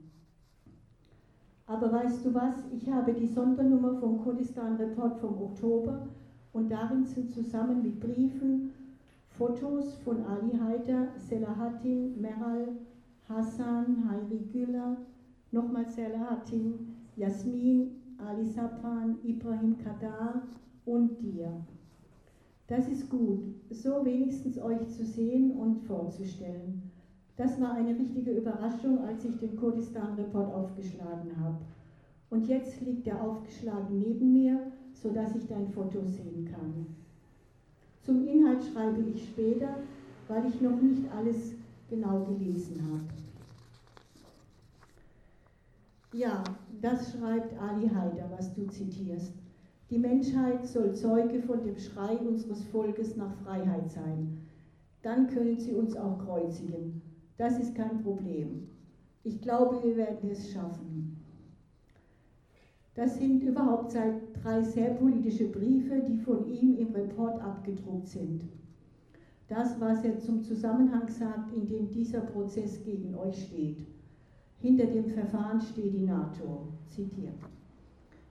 Aber 1.67 1.91
weißt 1.91 2.25
du 2.25 2.33
was, 2.33 2.63
ich 2.71 2.89
habe 2.89 3.11
die 3.11 3.27
Sondernummer 3.27 3.95
vom 3.95 4.23
Kurdistan 4.23 4.77
Report 4.77 5.17
vom 5.17 5.33
Oktober 5.41 6.07
und 6.53 6.71
darin 6.71 7.03
sind 7.03 7.29
zusammen 7.29 7.83
mit 7.83 7.99
Briefen 7.99 8.71
Fotos 9.27 9.95
von 9.95 10.23
Ali 10.23 10.57
Haider, 10.57 11.09
Selahattin, 11.17 12.21
Meral, 12.21 12.69
Hassan, 13.27 14.09
Hayri 14.09 14.47
Güller, 14.49 14.95
nochmal 15.51 15.89
Selahattin, 15.89 16.95
Jasmin, 17.17 18.01
Ali 18.17 18.45
Sapan, 18.45 19.17
Ibrahim 19.25 19.75
Kadar 19.77 20.43
und 20.85 21.21
dir. 21.21 21.51
Das 22.67 22.87
ist 22.87 23.09
gut, 23.09 23.43
so 23.69 24.03
wenigstens 24.03 24.57
euch 24.57 24.87
zu 24.89 25.05
sehen 25.05 25.51
und 25.51 25.77
vorzustellen. 25.85 26.91
Das 27.37 27.59
war 27.59 27.73
eine 27.73 27.97
richtige 27.97 28.31
Überraschung, 28.31 28.99
als 28.99 29.25
ich 29.25 29.37
den 29.37 29.55
Kurdistan-Report 29.57 30.53
aufgeschlagen 30.53 31.31
habe. 31.39 31.59
Und 32.29 32.47
jetzt 32.47 32.81
liegt 32.81 33.07
er 33.07 33.21
aufgeschlagen 33.21 33.99
neben 33.99 34.33
mir, 34.33 34.71
sodass 34.93 35.35
ich 35.35 35.47
dein 35.47 35.67
Foto 35.69 36.01
sehen 36.05 36.49
kann. 36.51 36.87
Zum 38.03 38.27
Inhalt 38.27 38.63
schreibe 38.63 39.01
ich 39.09 39.25
später, 39.25 39.75
weil 40.27 40.45
ich 40.47 40.61
noch 40.61 40.81
nicht 40.81 41.03
alles 41.11 41.53
genau 41.89 42.23
gelesen 42.23 42.81
habe. 42.89 43.03
Ja, 46.13 46.43
das 46.81 47.11
schreibt 47.11 47.59
Ali 47.59 47.89
Haider, 47.89 48.31
was 48.37 48.53
du 48.53 48.65
zitierst. 48.67 49.33
Die 49.91 49.99
Menschheit 49.99 50.65
soll 50.65 50.95
Zeuge 50.95 51.41
von 51.41 51.63
dem 51.63 51.77
Schrei 51.77 52.17
unseres 52.17 52.63
Volkes 52.65 53.15
nach 53.15 53.33
Freiheit 53.43 53.91
sein. 53.91 54.39
Dann 55.03 55.27
können 55.27 55.59
sie 55.59 55.73
uns 55.73 55.95
auch 55.95 56.17
kreuzigen. 56.25 57.01
Das 57.37 57.59
ist 57.59 57.75
kein 57.75 58.01
Problem. 58.01 58.67
Ich 59.23 59.41
glaube, 59.41 59.83
wir 59.83 59.95
werden 59.95 60.29
es 60.31 60.51
schaffen. 60.51 61.17
Das 62.95 63.17
sind 63.17 63.43
überhaupt 63.43 63.93
drei 64.41 64.61
sehr 64.63 64.91
politische 64.91 65.49
Briefe, 65.49 66.01
die 66.07 66.17
von 66.17 66.47
ihm 66.47 66.77
im 66.77 66.93
Report 66.93 67.39
abgedruckt 67.41 68.07
sind. 68.07 68.45
Das, 69.47 69.79
was 69.79 70.03
er 70.03 70.17
zum 70.17 70.41
Zusammenhang 70.41 71.07
sagt, 71.09 71.53
in 71.53 71.67
dem 71.67 71.91
dieser 71.91 72.21
Prozess 72.21 72.81
gegen 72.83 73.13
euch 73.15 73.45
steht. 73.45 73.85
Hinter 74.59 74.87
dem 74.87 75.09
Verfahren 75.09 75.61
steht 75.61 75.93
die 75.93 76.05
NATO, 76.05 76.69
zitiert. 76.87 77.35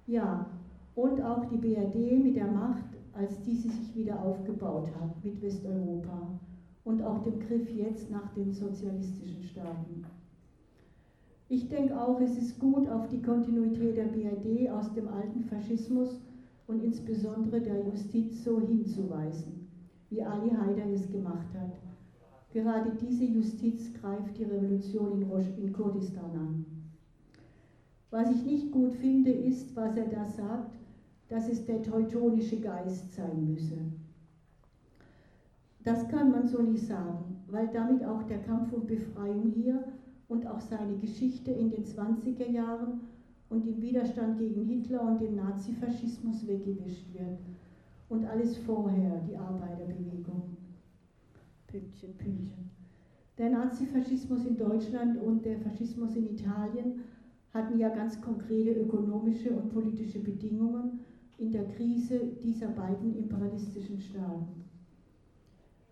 Ja, 0.07 0.51
und 0.95 1.21
auch 1.23 1.45
die 1.47 1.57
BRD 1.57 2.23
mit 2.23 2.37
der 2.37 2.47
Macht, 2.47 2.85
als 3.13 3.41
diese 3.43 3.69
sich 3.69 3.95
wieder 3.95 4.21
aufgebaut 4.23 4.89
hat 5.01 5.25
mit 5.25 5.41
Westeuropa 5.43 6.39
und 6.85 7.03
auch 7.03 7.23
dem 7.23 7.41
Griff 7.41 7.71
jetzt 7.71 8.11
nach 8.11 8.33
den 8.35 8.53
sozialistischen 8.53 9.43
Staaten. 9.43 10.05
Ich 11.49 11.69
denke 11.69 12.01
auch, 12.01 12.21
es 12.21 12.37
ist 12.37 12.59
gut, 12.59 12.89
auf 12.89 13.09
die 13.09 13.23
Kontinuität 13.23 13.97
der 13.97 14.05
BRD 14.05 14.71
aus 14.71 14.93
dem 14.95 15.09
alten 15.09 15.45
Faschismus 15.45 16.21
und 16.67 16.83
insbesondere 16.83 17.61
der 17.61 17.85
Justiz 17.85 18.43
so 18.43 18.61
hinzuweisen, 18.61 19.69
wie 20.11 20.23
Ali 20.23 20.51
Haider 20.51 20.87
es 20.93 21.11
gemacht 21.11 21.47
hat. 21.59 21.73
Gerade 22.53 22.93
diese 23.01 23.25
Justiz 23.25 23.93
greift 23.95 24.39
die 24.39 24.45
Revolution 24.45 25.27
in, 25.59 25.73
Kurdistan 25.73 26.31
an. 26.35 26.65
Was 28.11 28.31
ich 28.31 28.45
nicht 28.45 28.71
gut 28.71 28.93
finde, 28.95 29.33
ist, 29.33 29.75
was 29.75 29.97
er 29.97 30.07
da 30.07 30.27
sagt, 30.27 30.73
dass 31.29 31.49
es 31.49 31.65
der 31.65 31.83
teutonische 31.83 32.61
Geist 32.61 33.13
sein 33.15 33.53
müsse. 33.53 33.79
Das 35.83 36.09
kann 36.09 36.31
man 36.31 36.47
so 36.47 36.63
nicht 36.63 36.87
sagen, 36.87 37.43
weil 37.49 37.69
damit 37.69 38.05
auch 38.05 38.23
der 38.25 38.39
Kampf 38.39 38.73
um 38.73 38.87
Befreiung 38.87 39.53
hier 39.55 39.85
und 40.29 40.47
auch 40.47 40.61
seine 40.61 40.97
Geschichte 40.97 41.51
in 41.51 41.71
den 41.71 41.85
20er 41.85 42.51
Jahren 42.51 43.01
und 43.51 43.67
im 43.67 43.81
Widerstand 43.81 44.39
gegen 44.39 44.65
Hitler 44.65 45.03
und 45.03 45.21
den 45.21 45.37
Nazifaschismus 45.37 46.47
weggewischt 46.47 47.13
wird. 47.13 47.39
Und 48.09 48.25
alles 48.25 48.57
vorher, 48.59 49.21
die 49.29 49.37
Arbeiterbewegung. 49.37 50.57
Pünktchen, 51.67 52.15
Pünktchen. 52.17 52.71
Der 53.37 53.51
Nazifaschismus 53.51 54.47
in 54.47 54.57
Deutschland 54.57 55.21
und 55.21 55.45
der 55.45 55.59
Faschismus 55.59 56.15
in 56.15 56.31
Italien 56.31 57.01
hatten 57.53 57.79
ja 57.79 57.89
ganz 57.89 58.21
konkrete 58.21 58.71
ökonomische 58.81 59.51
und 59.51 59.73
politische 59.73 60.21
Bedingungen 60.21 61.01
in 61.39 61.53
der 61.53 61.65
Krise 61.65 62.21
dieser 62.43 62.69
beiden 62.69 63.17
imperialistischen 63.17 64.01
Staaten. 64.01 64.65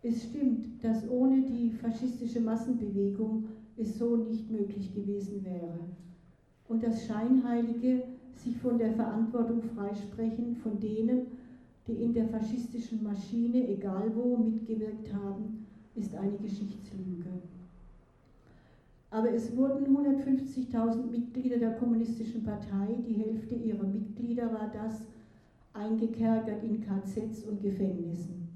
Es 0.03 0.25
stimmt, 0.25 0.83
dass 0.83 1.09
ohne 1.09 1.43
die 1.43 1.71
faschistische 1.71 2.41
Massenbewegung 2.41 3.45
es 3.77 3.99
so 3.99 4.17
nicht 4.17 4.51
möglich 4.51 4.95
gewesen 4.95 5.45
wäre. 5.45 5.79
Und 6.69 6.83
das 6.83 7.07
Scheinheilige 7.07 8.05
sich 8.35 8.57
von 8.59 8.79
der 8.79 8.93
Verantwortung 8.93 9.63
freisprechen 9.63 10.57
von 10.57 10.81
denen, 10.81 11.27
die 11.87 11.93
in 11.93 12.13
der 12.15 12.29
faschistischen 12.29 13.03
Maschine, 13.03 13.69
egal 13.69 14.11
wo, 14.15 14.37
mitgewirkt 14.37 15.13
haben, 15.13 15.67
ist 15.95 16.15
eine 16.15 16.37
Geschichtslüge. 16.39 17.31
Aber 19.11 19.31
es 19.33 19.55
wurden 19.57 19.95
150.000 19.95 21.11
Mitglieder 21.11 21.59
der 21.59 21.73
Kommunistischen 21.73 22.43
Partei, 22.45 22.97
die 23.07 23.15
Hälfte 23.15 23.55
ihrer 23.55 23.85
Mitglieder 23.85 24.53
war 24.53 24.73
das, 24.73 25.03
eingekerkert 25.75 26.63
in 26.63 26.81
KZs 26.81 27.45
und 27.45 27.63
Gefängnissen. 27.63 28.49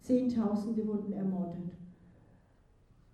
Zehntausende 0.00 0.86
wurden 0.86 1.12
ermordet. 1.12 1.72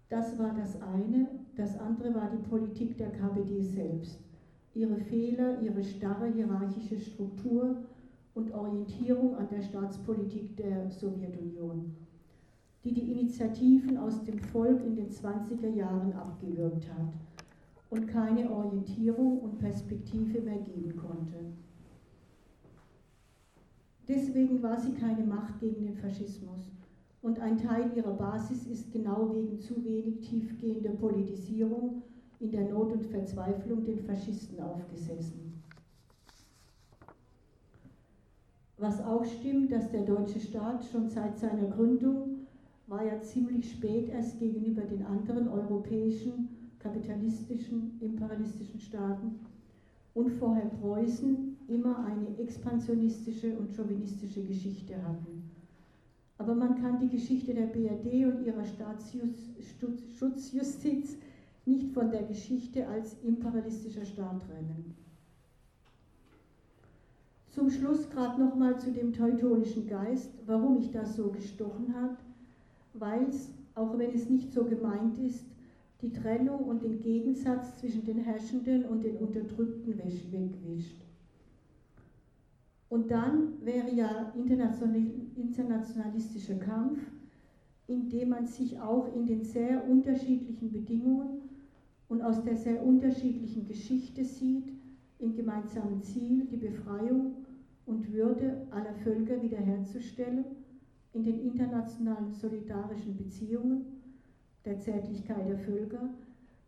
Das 0.09 0.39
war 0.39 0.55
das 0.55 0.81
eine. 0.81 1.29
Das 1.57 1.79
andere 1.79 2.15
war 2.15 2.31
die 2.31 2.49
Politik 2.49 2.97
der 2.97 3.11
KPD 3.11 3.63
selbst. 3.63 4.21
Ihre 4.75 4.97
Fehler, 4.97 5.61
ihre 5.63 5.83
starre 5.83 6.27
hierarchische 6.33 6.99
Struktur 6.99 7.77
und 8.35 8.53
Orientierung 8.53 9.35
an 9.37 9.49
der 9.49 9.63
Staatspolitik 9.63 10.57
der 10.57 10.91
Sowjetunion, 10.91 11.97
die 12.85 12.93
die 12.93 13.11
Initiativen 13.11 13.97
aus 13.97 14.23
dem 14.25 14.39
Volk 14.39 14.85
in 14.85 14.95
den 14.95 15.09
20er 15.09 15.71
Jahren 15.71 16.13
abgewürgt 16.13 16.87
hat 16.93 17.15
und 17.89 18.07
keine 18.07 18.51
Orientierung 18.51 19.41
und 19.41 19.59
Perspektive 19.59 20.41
mehr 20.43 20.59
geben 20.59 20.95
konnte. 20.97 21.37
Deswegen 24.09 24.63
war 24.63 24.79
sie 24.79 24.93
keine 24.93 25.25
Macht 25.25 25.59
gegen 25.59 25.83
den 25.83 25.97
Faschismus. 25.97 26.71
Und 27.23 27.41
ein 27.41 27.59
Teil 27.59 27.91
ihrer 27.97 28.13
Basis 28.13 28.67
ist 28.67 28.93
genau 28.93 29.35
wegen 29.35 29.59
zu 29.59 29.85
wenig 29.85 30.21
tiefgehender 30.21 30.91
Politisierung 30.91 32.03
in 32.39 32.53
der 32.53 32.69
Not 32.71 32.93
und 32.93 33.05
Verzweiflung 33.07 33.85
den 33.85 33.99
Faschisten 33.99 34.61
aufgesessen. 34.61 35.63
Was 38.79 39.03
auch 39.03 39.25
stimmt, 39.25 39.73
dass 39.73 39.91
der 39.91 40.03
deutsche 40.03 40.39
Staat 40.39 40.85
schon 40.85 41.09
seit 41.09 41.39
seiner 41.39 41.69
Gründung 41.69 42.47
war 42.87 43.05
ja 43.05 43.21
ziemlich 43.21 43.71
spät 43.71 44.11
erst 44.11 44.39
gegenüber 44.39 44.83
den 44.83 45.05
anderen 45.05 45.49
europäischen 45.49 46.71
kapitalistischen, 46.79 47.99
imperialistischen 48.01 48.79
Staaten 48.79 49.41
und 50.15 50.31
vorher 50.31 50.67
Preußen 50.67 51.56
immer 51.69 52.05
eine 52.05 52.39
expansionistische 52.39 53.57
und 53.57 53.75
chauvinistische 53.75 54.43
Geschichte 54.43 54.95
hatten. 55.03 55.51
Aber 56.39 56.55
man 56.55 56.81
kann 56.81 57.01
die 57.01 57.09
Geschichte 57.09 57.53
der 57.55 57.67
BRD 57.67 58.27
und 58.27 58.45
ihrer 58.45 58.65
Staatsschutzjustiz 58.65 61.17
nicht 61.65 61.93
von 61.93 62.11
der 62.11 62.25
Geschichte 62.25 62.87
als 62.87 63.17
imperialistischer 63.25 64.05
Staat 64.05 64.43
trennen. 64.47 64.95
Zum 67.51 67.71
Schluss 67.71 68.11
gerade 68.11 68.39
nochmal 68.41 68.79
zu 68.79 68.93
dem 68.93 69.15
teutonischen 69.15 69.89
Geist, 69.89 70.29
warum 70.45 70.75
mich 70.75 70.93
das 70.93 71.17
so 71.17 71.31
gestochen 71.31 71.95
hat, 71.95 72.19
weil 72.93 73.23
es, 73.29 73.49
auch 73.75 73.97
wenn 73.99 74.15
es 74.15 74.29
nicht 74.29 74.53
so 74.53 74.65
gemeint 74.65 75.17
ist, 75.19 75.47
die 76.03 76.13
Trennung 76.13 76.65
und 76.65 76.83
den 76.83 77.01
Gegensatz 77.01 77.79
zwischen 77.81 78.05
den 78.05 78.19
Herrschenden 78.19 78.85
und 78.85 79.03
den 79.03 79.17
Unterdrückten 79.17 79.99
wegwischt. 79.99 81.06
Und 82.89 83.11
dann 83.11 83.65
wäre 83.65 83.93
ja 83.93 84.33
internationalistischer 84.37 86.57
Kampf, 86.57 87.01
in 87.89 88.09
dem 88.09 88.31
man 88.31 88.47
sich 88.47 88.81
auch 88.81 89.15
in 89.15 89.27
den 89.27 89.45
sehr 89.45 89.89
unterschiedlichen 89.89 90.73
Bedingungen 90.73 91.43
und 92.09 92.23
aus 92.23 92.43
der 92.45 92.57
sehr 92.57 92.85
unterschiedlichen 92.85 93.67
Geschichte 93.67 94.25
sieht, 94.25 94.73
im 95.19 95.35
gemeinsamen 95.35 96.03
Ziel, 96.03 96.47
die 96.47 96.57
Befreiung 96.57 97.45
und 97.87 98.13
Würde 98.13 98.67
aller 98.71 98.95
Völker 98.95 99.43
wiederherzustellen, 99.43 100.45
in 101.13 101.25
den 101.25 101.41
internationalen 101.41 102.31
solidarischen 102.31 103.17
Beziehungen 103.17 104.03
der 104.65 104.79
Zärtlichkeit 104.79 105.49
der 105.49 105.59
Völker, 105.59 106.11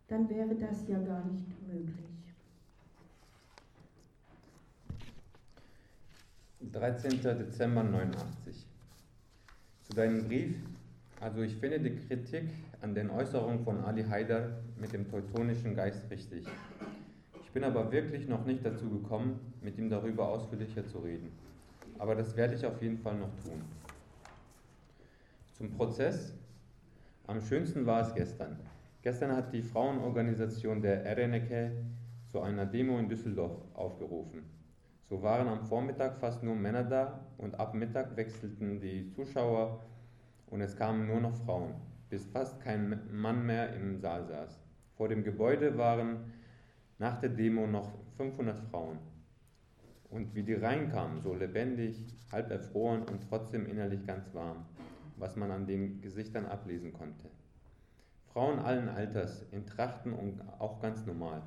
dann 0.07 0.29
wäre 0.29 0.55
das 0.55 0.87
ja 0.87 0.99
gar 0.99 1.25
nicht 1.27 1.45
möglich. 1.67 2.08
13. 6.61 7.21
Dezember 7.21 7.83
89. 7.83 8.65
Zu 9.81 9.93
deinem 9.93 10.27
Brief. 10.27 10.57
Also 11.21 11.41
ich 11.41 11.55
finde 11.55 11.79
die 11.79 11.95
Kritik 11.95 12.49
an 12.81 12.93
den 12.93 13.09
Äußerungen 13.09 13.63
von 13.63 13.85
Ali 13.85 14.03
Haider 14.03 14.59
mit 14.77 14.91
dem 14.91 15.09
teutonischen 15.09 15.73
Geist 15.73 16.03
richtig. 16.11 16.45
Ich 17.41 17.51
bin 17.51 17.63
aber 17.63 17.89
wirklich 17.93 18.27
noch 18.27 18.45
nicht 18.45 18.65
dazu 18.65 18.89
gekommen, 18.89 19.39
mit 19.61 19.77
ihm 19.77 19.89
darüber 19.89 20.27
ausführlicher 20.27 20.85
zu 20.85 20.99
reden. 20.99 21.31
Aber 21.97 22.13
das 22.13 22.35
werde 22.35 22.55
ich 22.55 22.65
auf 22.65 22.81
jeden 22.81 22.97
Fall 22.97 23.17
noch 23.17 23.33
tun. 23.41 23.61
Zum 25.53 25.71
Prozess. 25.71 26.33
Am 27.25 27.39
schönsten 27.39 27.85
war 27.85 28.01
es 28.01 28.13
gestern. 28.13 28.59
Gestern 29.01 29.31
hat 29.31 29.53
die 29.53 29.63
Frauenorganisation 29.63 30.81
der 30.81 31.05
Ereneke 31.05 31.71
zu 32.29 32.41
einer 32.41 32.65
Demo 32.65 32.99
in 32.99 33.07
Düsseldorf 33.07 33.53
aufgerufen. 33.73 34.58
So 35.09 35.21
waren 35.23 35.47
am 35.47 35.65
Vormittag 35.65 36.17
fast 36.19 36.43
nur 36.43 36.55
Männer 36.55 36.83
da 36.83 37.19
und 37.37 37.59
ab 37.59 37.73
Mittag 37.73 38.15
wechselten 38.15 38.79
die 38.79 39.09
Zuschauer 39.09 39.81
und 40.47 40.61
es 40.61 40.75
kamen 40.75 41.07
nur 41.07 41.19
noch 41.19 41.35
Frauen, 41.35 41.73
bis 42.09 42.25
fast 42.27 42.61
kein 42.61 43.01
Mann 43.11 43.45
mehr 43.45 43.73
im 43.73 43.97
Saal 43.97 44.25
saß. 44.25 44.59
Vor 44.95 45.09
dem 45.09 45.23
Gebäude 45.23 45.77
waren 45.77 46.33
nach 46.99 47.19
der 47.19 47.29
Demo 47.29 47.65
noch 47.65 47.89
500 48.17 48.59
Frauen. 48.69 48.99
Und 50.09 50.35
wie 50.35 50.43
die 50.43 50.55
reinkamen, 50.55 51.21
so 51.21 51.33
lebendig, 51.33 52.05
halb 52.31 52.51
erfroren 52.51 53.03
und 53.03 53.27
trotzdem 53.29 53.65
innerlich 53.67 54.05
ganz 54.05 54.33
warm 54.33 54.65
was 55.19 55.35
man 55.35 55.51
an 55.51 55.67
den 55.67 56.01
Gesichtern 56.01 56.45
ablesen 56.45 56.93
konnte. 56.93 57.29
Frauen 58.33 58.59
allen 58.59 58.89
Alters, 58.89 59.43
in 59.51 59.65
Trachten 59.65 60.13
und 60.13 60.41
auch 60.59 60.79
ganz 60.79 61.05
normal. 61.05 61.41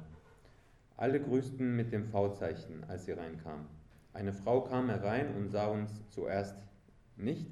Alle 0.97 1.21
grüßten 1.21 1.75
mit 1.75 1.93
dem 1.93 2.07
V-Zeichen, 2.07 2.85
als 2.89 3.07
sie 3.07 3.13
reinkamen. 3.13 3.67
Eine 4.13 4.33
Frau 4.33 4.61
kam 4.61 4.91
herein 4.91 5.35
und 5.35 5.49
sah 5.49 5.67
uns 5.67 5.91
zuerst 6.11 6.57
nicht, 7.17 7.51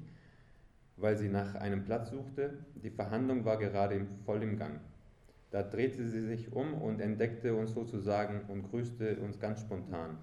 weil 0.97 1.17
sie 1.17 1.29
nach 1.29 1.55
einem 1.55 1.83
Platz 1.83 2.11
suchte. 2.11 2.53
Die 2.75 2.91
Verhandlung 2.91 3.43
war 3.45 3.57
gerade 3.57 4.05
voll 4.25 4.43
im 4.43 4.57
Gang. 4.57 4.79
Da 5.49 5.63
drehte 5.63 6.07
sie 6.07 6.21
sich 6.21 6.53
um 6.53 6.75
und 6.75 7.01
entdeckte 7.01 7.55
uns 7.55 7.73
sozusagen 7.73 8.41
und 8.47 8.69
grüßte 8.69 9.17
uns 9.17 9.39
ganz 9.39 9.61
spontan. 9.61 10.17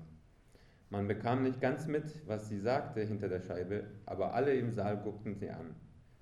Man 0.91 1.07
bekam 1.07 1.43
nicht 1.43 1.61
ganz 1.61 1.87
mit, 1.87 2.27
was 2.27 2.49
sie 2.49 2.61
sagte 2.61 3.03
hinter 3.03 3.29
der 3.29 3.41
Scheibe, 3.41 3.85
aber 4.07 4.33
alle 4.33 4.55
im 4.55 4.73
Saal 4.73 4.97
guckten 4.97 5.35
sie 5.35 5.51
an. 5.51 5.75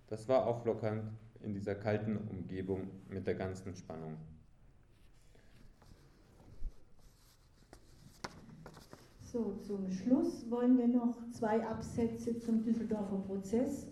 Das 0.09 0.28
war 0.28 0.47
auflockernd 0.47 1.05
in 1.42 1.55
dieser 1.55 1.76
kalten 1.76 2.16
Umgebung 2.16 2.88
mit 3.09 3.26
der 3.28 3.36
ganzen 3.36 3.76
Spannung. 3.76 4.16
So, 9.37 9.53
zum 9.66 9.91
Schluss 9.91 10.51
wollen 10.51 10.78
wir 10.78 10.89
noch 10.89 11.14
zwei 11.30 11.62
Absätze 11.62 12.39
zum 12.39 12.62
Düsseldorfer 12.62 13.18
Prozess 13.18 13.87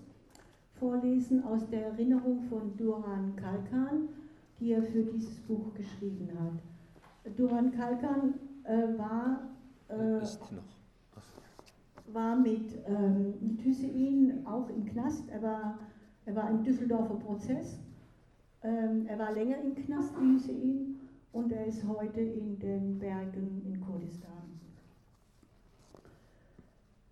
vorlesen 0.72 1.44
aus 1.44 1.68
der 1.68 1.88
Erinnerung 1.88 2.44
von 2.44 2.74
Duran 2.78 3.36
Kalkan, 3.36 4.08
die 4.58 4.72
er 4.72 4.82
für 4.82 5.02
dieses 5.02 5.38
Buch 5.40 5.74
geschrieben 5.74 6.30
hat. 6.40 7.36
Duran 7.36 7.72
Kalkan 7.72 8.32
äh, 8.62 8.96
war, 8.96 9.50
äh, 9.88 10.22
war 12.10 12.36
mit, 12.36 12.78
ähm, 12.86 13.34
mit 13.42 13.60
Hüseyin 13.60 14.46
auch 14.46 14.70
im 14.70 14.86
Knast. 14.86 15.28
Er 15.28 15.42
war 15.42 15.78
er 16.24 16.36
war 16.36 16.48
im 16.48 16.62
Düsseldorfer 16.62 17.16
Prozess. 17.16 17.78
Ähm, 18.62 19.04
er 19.08 19.18
war 19.18 19.32
länger 19.32 19.60
im 19.60 19.74
Knast 19.74 20.14
wie 20.18 20.36
Hüseyin 20.36 21.00
und 21.32 21.52
er 21.52 21.66
ist 21.66 21.86
heute 21.86 22.22
in 22.22 22.58
den 22.58 22.98
Bergen 22.98 23.60
in 23.66 23.78
Kurdistan. 23.82 24.43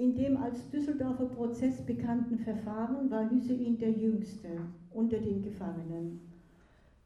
In 0.02 0.16
dem 0.16 0.36
als 0.36 0.68
Düsseldorfer 0.68 1.26
Prozess 1.26 1.80
bekannten 1.80 2.36
Verfahren 2.36 3.08
war 3.08 3.30
Hüseyin 3.30 3.78
der 3.78 3.92
jüngste 3.92 4.48
unter 4.92 5.18
den 5.18 5.44
Gefangenen. 5.44 6.18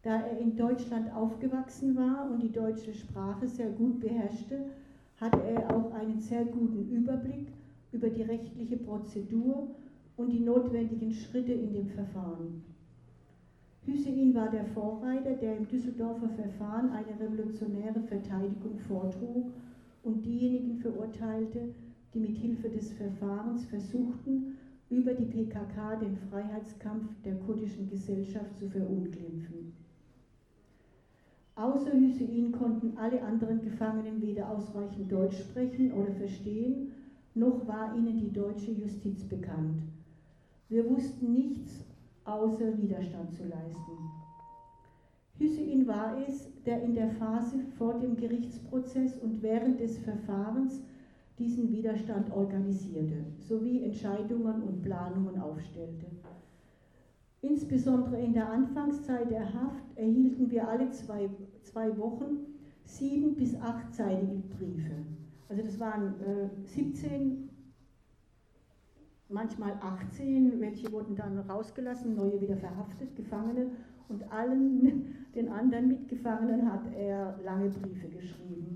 Da 0.03 0.23
er 0.23 0.39
in 0.39 0.57
Deutschland 0.57 1.13
aufgewachsen 1.13 1.95
war 1.95 2.31
und 2.31 2.43
die 2.43 2.51
deutsche 2.51 2.95
Sprache 2.95 3.49
sehr 3.49 3.69
gut 3.69 4.01
beherrschte, 4.01 4.71
hatte 5.21 5.43
er 5.43 5.77
auch 5.77 5.93
einen 5.93 6.19
sehr 6.21 6.47
guten 6.47 6.89
Überblick 6.89 7.49
über 7.93 8.09
die 8.09 8.23
rechtliche 8.23 8.79
Prozedur 8.79 9.69
und 10.17 10.33
die 10.33 10.41
notwendigen 10.41 11.13
Schritte 11.13 11.53
in 11.53 11.75
dem 11.75 11.89
Verfahren. 11.89 12.63
Hüseyin 13.85 14.35
war 14.35 14.49
der 14.49 14.65
Vorreiter, 14.65 15.35
der 15.35 15.59
im 15.59 15.69
Düsseldorfer 15.69 16.31
Verfahren 16.31 16.89
eine 16.93 17.21
revolutionäre 17.21 18.01
Verteidigung 18.09 18.79
vortrug 18.89 19.53
und 20.03 20.25
diejenigen 20.25 20.79
verurteilte, 20.79 21.75
die 22.17 22.21
mit 22.21 22.39
Hilfe 22.39 22.71
des 22.71 22.93
Verfahrens 22.93 23.67
versuchten, 23.67 24.57
über 24.89 25.13
die 25.13 25.27
PKK 25.27 25.97
den 25.97 26.17
Freiheitskampf 26.31 27.11
der 27.25 27.35
kurdischen 27.35 27.91
Gesellschaft 27.91 28.57
zu 28.59 28.69
verunglimpfen. 28.69 29.75
Außer 31.57 31.93
Hüseyin 31.93 32.53
konnten 32.53 32.97
alle 32.97 33.23
anderen 33.23 33.61
Gefangenen 33.61 34.23
weder 34.23 34.51
ausreichend 34.51 35.13
Deutsch 35.13 35.39
sprechen 35.41 35.93
oder 35.93 36.13
verstehen, 36.13 36.93
noch 37.35 37.67
war 37.67 37.95
ihnen 37.95 38.19
die 38.19 38.33
deutsche 38.33 38.71
Justiz 38.71 39.25
bekannt. 39.25 39.83
Wir 40.71 40.89
wussten 40.89 41.35
nichts 41.35 41.85
außer 42.25 42.79
Widerstand 42.79 43.33
zu 43.35 43.45
leisten. 43.45 43.93
Hüseyin 45.39 45.87
war 45.87 46.17
es, 46.27 46.49
der 46.65 46.83
in 46.83 46.95
der 46.95 47.11
Phase 47.11 47.59
vor 47.77 47.99
dem 47.99 48.17
Gerichtsprozess 48.17 49.19
und 49.19 49.43
während 49.43 49.81
des 49.81 49.99
Verfahrens 49.99 50.83
diesen 51.39 51.71
Widerstand 51.71 52.31
organisierte, 52.33 53.25
sowie 53.39 53.85
Entscheidungen 53.85 54.63
und 54.63 54.83
Planungen 54.83 55.39
aufstellte. 55.41 56.07
Insbesondere 57.43 58.21
in 58.21 58.33
der 58.33 58.51
Anfangszeit 58.51 59.31
der 59.31 59.53
Haft 59.53 59.85
erhielten 59.97 60.51
wir 60.51 60.67
alle 60.67 60.91
zwei, 60.91 61.29
zwei 61.63 61.97
Wochen 61.99 62.39
sieben- 62.85 63.35
bis 63.35 63.55
achtseitige 63.61 64.43
Briefe. 64.57 64.95
Also 65.49 65.63
das 65.63 65.79
waren 65.79 66.15
äh, 66.21 66.49
17 66.65 67.49
manchmal 69.29 69.75
18, 69.81 70.61
welche 70.61 70.91
wurden 70.93 71.15
dann 71.17 71.39
rausgelassen, 71.39 72.15
neue 72.15 72.41
wieder 72.41 72.57
verhaftet, 72.57 73.15
Gefangene. 73.17 73.71
Und 74.09 74.31
allen 74.33 75.15
den 75.35 75.49
anderen 75.49 75.89
Mitgefangenen 75.89 76.71
hat 76.71 76.87
er 76.97 77.39
lange 77.45 77.71
Briefe 77.71 78.09
geschrieben. 78.09 78.76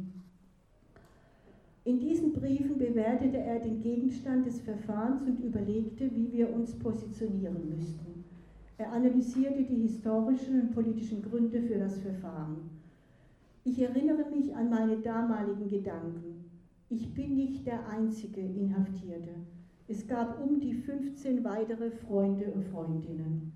In 1.85 1.99
diesen 1.99 2.33
Briefen 2.35 2.77
bewertete 2.79 3.39
er 3.39 3.59
den 3.59 3.81
Gegenstand 3.81 4.47
des 4.47 4.61
Verfahrens 4.61 5.23
und 5.23 5.43
überlegte, 5.43 6.11
wie 6.15 6.31
wir 6.31 6.53
uns 6.53 6.79
positionieren 6.79 7.71
müssten. 7.71 8.25
Er 8.77 8.93
analysierte 8.93 9.63
die 9.63 9.83
historischen 9.83 10.61
und 10.61 10.75
politischen 10.75 11.23
Gründe 11.23 11.63
für 11.63 11.79
das 11.79 11.99
Verfahren. 11.99 12.71
Ich 13.65 13.81
erinnere 13.81 14.29
mich 14.31 14.55
an 14.55 14.69
meine 14.69 14.99
damaligen 14.99 15.69
Gedanken. 15.69 16.51
Ich 16.91 17.15
bin 17.15 17.37
nicht 17.37 17.67
der 17.67 17.89
einzige 17.89 18.41
Inhaftierte. 18.41 19.31
Es 19.89 20.07
gab 20.07 20.41
um 20.43 20.61
die 20.61 20.75
15 20.75 21.45
weitere 21.45 21.91
Freunde 21.91 22.47
und 22.53 22.65
Freundinnen. 22.65 23.53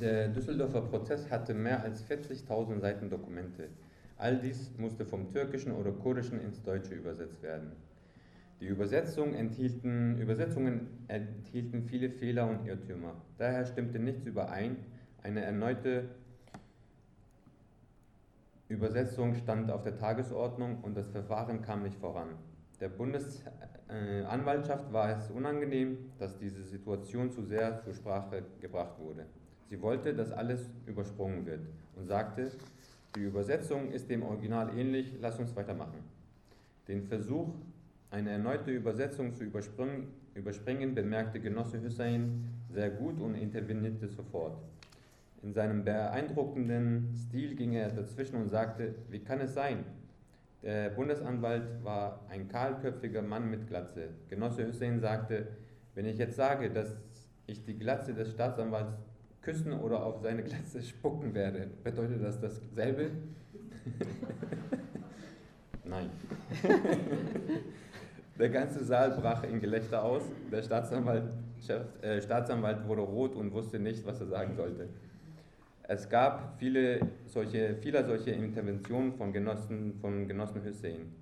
Der 0.00 0.28
Düsseldorfer 0.28 0.82
Prozess 0.82 1.30
hatte 1.30 1.52
mehr 1.52 1.82
als 1.82 2.04
40.000 2.04 2.80
Seiten 2.80 3.10
Dokumente. 3.10 3.68
All 4.20 4.36
dies 4.36 4.70
musste 4.76 5.06
vom 5.06 5.32
Türkischen 5.32 5.72
oder 5.72 5.92
Kurdischen 5.92 6.42
ins 6.42 6.62
Deutsche 6.62 6.94
übersetzt 6.94 7.42
werden. 7.42 7.72
Die 8.60 8.66
Übersetzung 8.66 9.32
enthielten, 9.32 10.18
Übersetzungen 10.18 11.06
enthielten 11.08 11.84
viele 11.84 12.10
Fehler 12.10 12.46
und 12.46 12.66
Irrtümer. 12.66 13.14
Daher 13.38 13.64
stimmte 13.64 13.98
nichts 13.98 14.26
überein. 14.26 14.76
Eine 15.22 15.40
erneute 15.40 16.10
Übersetzung 18.68 19.34
stand 19.36 19.70
auf 19.70 19.84
der 19.84 19.96
Tagesordnung 19.96 20.80
und 20.82 20.98
das 20.98 21.08
Verfahren 21.08 21.62
kam 21.62 21.82
nicht 21.82 21.98
voran. 21.98 22.28
Der 22.78 22.90
Bundesanwaltschaft 22.90 24.92
war 24.92 25.16
es 25.16 25.30
unangenehm, 25.30 25.96
dass 26.18 26.36
diese 26.36 26.62
Situation 26.64 27.30
zu 27.30 27.42
sehr 27.42 27.80
zur 27.80 27.94
Sprache 27.94 28.42
gebracht 28.60 28.98
wurde. 28.98 29.24
Sie 29.70 29.80
wollte, 29.80 30.12
dass 30.12 30.30
alles 30.30 30.68
übersprungen 30.84 31.46
wird 31.46 31.66
und 31.96 32.04
sagte, 32.04 32.50
die 33.16 33.24
Übersetzung 33.24 33.90
ist 33.90 34.08
dem 34.08 34.22
Original 34.22 34.76
ähnlich, 34.76 35.14
lass 35.20 35.38
uns 35.38 35.54
weitermachen. 35.56 35.98
Den 36.86 37.02
Versuch, 37.02 37.54
eine 38.10 38.30
erneute 38.30 38.70
Übersetzung 38.70 39.34
zu 39.34 39.44
überspringen, 39.44 40.94
bemerkte 40.94 41.40
Genosse 41.40 41.82
Hussein 41.82 42.44
sehr 42.68 42.90
gut 42.90 43.20
und 43.20 43.34
intervenierte 43.34 44.08
sofort. 44.08 44.58
In 45.42 45.52
seinem 45.52 45.84
beeindruckenden 45.84 47.14
Stil 47.16 47.54
ging 47.56 47.72
er 47.72 47.90
dazwischen 47.90 48.36
und 48.36 48.48
sagte, 48.48 48.94
wie 49.08 49.20
kann 49.20 49.40
es 49.40 49.54
sein? 49.54 49.84
Der 50.62 50.90
Bundesanwalt 50.90 51.82
war 51.82 52.26
ein 52.28 52.48
kahlköpfiger 52.48 53.22
Mann 53.22 53.50
mit 53.50 53.66
Glatze. 53.66 54.10
Genosse 54.28 54.68
Hussein 54.68 55.00
sagte, 55.00 55.48
wenn 55.94 56.04
ich 56.04 56.18
jetzt 56.18 56.36
sage, 56.36 56.70
dass 56.70 56.96
ich 57.46 57.64
die 57.64 57.78
Glatze 57.78 58.12
des 58.12 58.30
Staatsanwalts 58.32 58.92
küssen 59.42 59.72
oder 59.72 60.04
auf 60.04 60.20
seine 60.20 60.42
Glatze 60.42 60.82
spucken 60.82 61.34
werde. 61.34 61.68
Bedeutet 61.82 62.22
das 62.22 62.40
dasselbe? 62.40 63.10
Nein. 65.84 66.10
Der 68.38 68.48
ganze 68.48 68.82
Saal 68.84 69.10
brach 69.10 69.44
in 69.44 69.60
Gelächter 69.60 70.02
aus. 70.02 70.22
Der 70.50 70.62
Staatsanwalt, 70.62 71.24
äh, 72.00 72.22
Staatsanwalt 72.22 72.88
wurde 72.88 73.02
rot 73.02 73.34
und 73.34 73.52
wusste 73.52 73.78
nicht, 73.78 74.06
was 74.06 74.20
er 74.20 74.28
sagen 74.28 74.56
sollte. 74.56 74.88
Es 75.82 76.08
gab 76.08 76.58
viele 76.58 77.00
solche, 77.26 77.76
viele 77.82 78.06
solche 78.06 78.30
Interventionen 78.30 79.12
von 79.12 79.32
Genossen, 79.32 79.98
von 80.00 80.26
Genossen 80.26 80.64
Hussein, 80.64 81.12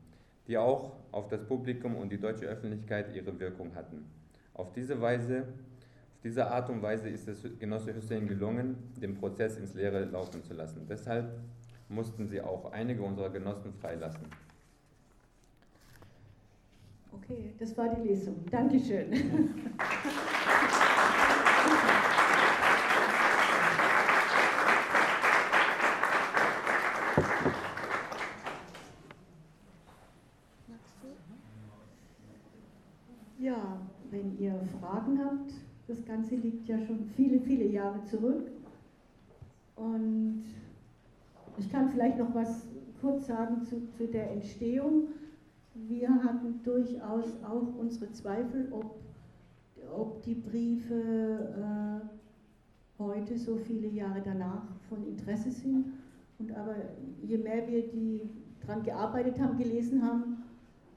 die 0.46 0.58
auch 0.58 0.92
auf 1.10 1.28
das 1.28 1.44
Publikum 1.44 1.96
und 1.96 2.10
die 2.10 2.20
deutsche 2.20 2.46
Öffentlichkeit 2.46 3.14
ihre 3.16 3.40
Wirkung 3.40 3.74
hatten. 3.74 4.04
Auf 4.54 4.72
diese 4.72 5.00
Weise 5.00 5.44
auf 6.18 6.22
diese 6.22 6.50
Art 6.50 6.68
und 6.68 6.82
Weise 6.82 7.08
ist 7.08 7.28
es 7.28 7.46
Genosse 7.60 7.94
Hussein 7.94 8.26
gelungen, 8.26 8.76
den 9.00 9.14
Prozess 9.14 9.56
ins 9.56 9.74
Leere 9.74 10.04
laufen 10.04 10.42
zu 10.42 10.52
lassen. 10.52 10.84
Deshalb 10.88 11.30
mussten 11.88 12.26
sie 12.26 12.40
auch 12.42 12.72
einige 12.72 13.02
unserer 13.02 13.30
Genossen 13.30 13.72
freilassen. 13.72 14.26
Okay, 17.12 17.54
das 17.60 17.76
war 17.76 17.94
die 17.94 18.08
Lesung. 18.08 18.44
Dankeschön. 18.50 19.12
Ja, 33.38 33.80
wenn 34.10 34.36
ihr 34.36 34.60
Fragen 34.80 35.20
habt, 35.24 35.67
das 35.88 36.04
Ganze 36.04 36.36
liegt 36.36 36.68
ja 36.68 36.78
schon 36.78 37.06
viele, 37.16 37.40
viele 37.40 37.66
Jahre 37.66 38.04
zurück. 38.04 38.50
Und 39.74 40.44
ich 41.56 41.72
kann 41.72 41.88
vielleicht 41.88 42.18
noch 42.18 42.34
was 42.34 42.66
kurz 43.00 43.26
sagen 43.26 43.64
zu, 43.64 43.88
zu 43.96 44.06
der 44.06 44.30
Entstehung. 44.30 45.04
Wir 45.74 46.10
hatten 46.10 46.60
durchaus 46.62 47.42
auch 47.42 47.74
unsere 47.78 48.12
Zweifel, 48.12 48.68
ob, 48.70 48.96
ob 49.96 50.22
die 50.22 50.34
Briefe 50.34 50.94
äh, 50.94 53.02
heute, 53.02 53.38
so 53.38 53.56
viele 53.56 53.88
Jahre 53.88 54.20
danach, 54.22 54.62
von 54.88 55.06
Interesse 55.06 55.50
sind. 55.50 55.86
Und 56.38 56.54
aber 56.54 56.76
je 57.22 57.38
mehr 57.38 57.66
wir 57.66 57.88
die 57.88 58.20
daran 58.60 58.82
gearbeitet 58.82 59.40
haben, 59.40 59.56
gelesen 59.56 60.02
haben, 60.02 60.42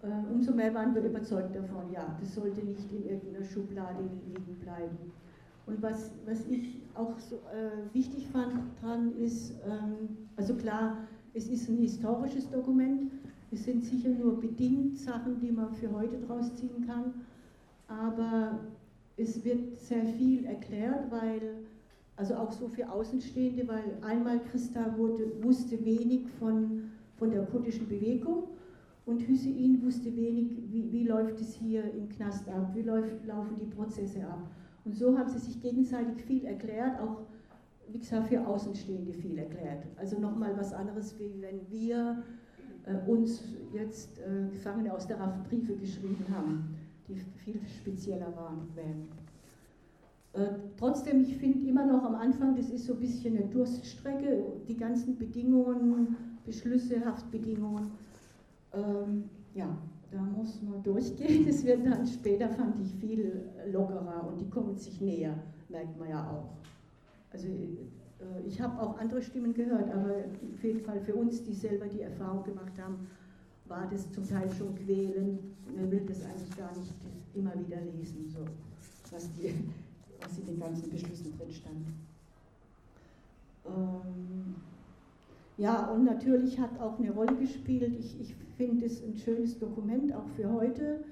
umso 0.03 0.53
mehr 0.53 0.73
waren 0.73 0.95
wir 0.95 1.03
überzeugt 1.03 1.55
davon, 1.55 1.91
ja, 1.91 2.17
das 2.19 2.33
sollte 2.33 2.61
nicht 2.61 2.91
in 2.91 3.07
irgendeiner 3.07 3.45
Schublade 3.45 4.03
liegen 4.27 4.55
bleiben. 4.59 4.97
Und 5.67 5.81
was, 5.81 6.11
was 6.25 6.47
ich 6.47 6.81
auch 6.95 7.17
so 7.19 7.35
äh, 7.35 7.93
wichtig 7.93 8.27
fand 8.27 8.53
dran 8.81 9.15
ist, 9.17 9.53
ähm, 9.65 10.17
also 10.35 10.55
klar, 10.55 10.97
es 11.33 11.47
ist 11.47 11.69
ein 11.69 11.77
historisches 11.77 12.49
Dokument, 12.49 13.11
es 13.51 13.65
sind 13.65 13.83
sicher 13.83 14.09
nur 14.09 14.39
bedingt 14.39 14.97
Sachen, 14.97 15.39
die 15.39 15.51
man 15.51 15.73
für 15.73 15.91
heute 15.91 16.17
draus 16.19 16.53
ziehen 16.55 16.85
kann, 16.87 17.13
aber 17.87 18.59
es 19.17 19.43
wird 19.45 19.79
sehr 19.79 20.03
viel 20.03 20.45
erklärt, 20.45 21.11
weil, 21.11 21.57
also 22.15 22.35
auch 22.35 22.51
so 22.51 22.67
für 22.67 22.89
Außenstehende, 22.89 23.67
weil 23.67 23.97
einmal 24.01 24.39
Christa 24.39 24.97
wurde, 24.97 25.31
wusste 25.41 25.83
wenig 25.85 26.27
von, 26.39 26.89
von 27.17 27.29
der 27.29 27.45
kurdischen 27.45 27.87
Bewegung 27.87 28.45
und 29.05 29.27
Hüseyin 29.27 29.81
wusste 29.81 30.15
wenig, 30.15 30.51
wie, 30.69 30.91
wie, 30.91 31.03
läuft 31.03 31.39
es 31.41 31.55
hier 31.55 31.83
im 31.93 32.07
Knast 32.09 32.47
ab, 32.47 32.71
wie 32.75 32.83
läuft, 32.83 33.25
laufen 33.25 33.55
die 33.55 33.65
Prozesse 33.65 34.25
ab. 34.27 34.49
Und 34.85 34.95
so 34.95 35.17
haben 35.17 35.29
sie 35.29 35.39
sich 35.39 35.59
gegenseitig 35.59 36.23
viel 36.23 36.45
erklärt, 36.45 36.99
auch 36.99 37.21
wie 37.91 37.99
gesagt 37.99 38.27
für 38.27 38.45
Außenstehende 38.45 39.13
viel 39.13 39.37
erklärt. 39.37 39.85
Also 39.97 40.19
nochmal 40.19 40.55
was 40.57 40.71
anderes, 40.73 41.17
wie 41.19 41.41
wenn 41.41 41.59
wir 41.69 42.23
äh, 42.85 43.09
uns 43.09 43.43
jetzt 43.73 44.19
äh, 44.19 44.49
Gefangene 44.51 44.93
aus 44.93 45.07
der 45.07 45.19
Raft 45.19 45.43
Briefe 45.49 45.75
geschrieben 45.75 46.25
haben, 46.29 46.75
die 47.07 47.15
viel 47.43 47.59
spezieller 47.67 48.33
waren. 48.35 48.67
Äh, 50.33 50.47
trotzdem, 50.77 51.21
ich 51.21 51.35
finde 51.37 51.67
immer 51.67 51.85
noch 51.85 52.03
am 52.03 52.15
Anfang, 52.15 52.55
das 52.55 52.69
ist 52.69 52.85
so 52.85 52.93
ein 52.93 52.99
bisschen 52.99 53.35
eine 53.35 53.47
Durststrecke, 53.47 54.43
die 54.67 54.77
ganzen 54.77 55.17
Bedingungen, 55.17 56.15
Beschlüsse, 56.45 57.03
Haftbedingungen 57.03 57.91
ähm, 58.73 59.29
ja, 59.53 59.77
da 60.11 60.21
muss 60.21 60.61
man 60.61 60.83
durchgehen. 60.83 61.47
Es 61.49 61.63
wird 61.65 61.85
dann 61.85 62.05
später, 62.05 62.49
fand 62.49 62.79
ich, 62.79 62.93
viel 62.95 63.49
lockerer 63.71 64.27
und 64.27 64.39
die 64.39 64.49
kommen 64.49 64.77
sich 64.77 64.99
näher, 65.01 65.35
merkt 65.69 65.97
man 65.97 66.09
ja 66.09 66.29
auch. 66.29 66.49
Also 67.31 67.47
äh, 67.47 68.47
ich 68.47 68.59
habe 68.61 68.81
auch 68.81 68.97
andere 68.97 69.21
Stimmen 69.21 69.53
gehört, 69.53 69.89
aber 69.89 70.15
auf 70.53 70.63
jeden 70.63 70.81
Fall 70.81 70.99
für 70.99 71.15
uns, 71.15 71.43
die 71.43 71.53
selber 71.53 71.87
die 71.87 72.01
Erfahrung 72.01 72.43
gemacht 72.43 72.73
haben, 72.81 73.07
war 73.67 73.87
das 73.89 74.11
zum 74.11 74.27
Teil 74.27 74.49
schon 74.51 74.75
quälend. 74.75 75.39
Man 75.75 75.89
will 75.89 76.03
das 76.07 76.23
eigentlich 76.23 76.57
gar 76.57 76.75
nicht 76.77 76.93
immer 77.33 77.53
wieder 77.53 77.79
lesen, 77.81 78.27
so, 78.27 78.39
was, 79.11 79.31
die, 79.33 79.53
was 80.21 80.37
in 80.37 80.45
den 80.45 80.59
ganzen 80.59 80.89
Beschlüssen 80.89 81.33
drin 81.37 81.51
stand. 81.51 81.87
Ähm, 83.65 84.55
ja, 85.57 85.85
und 85.91 86.03
natürlich 86.03 86.59
hat 86.59 86.79
auch 86.79 86.99
eine 86.99 87.11
Rolle 87.11 87.35
gespielt. 87.35 87.95
Ich, 87.97 88.19
ich 88.19 88.35
finde 88.61 88.85
es 88.85 89.01
ein 89.03 89.15
schönes 89.15 89.57
Dokument 89.57 90.13
auch 90.13 90.27
für 90.35 90.51
heute, 90.51 91.03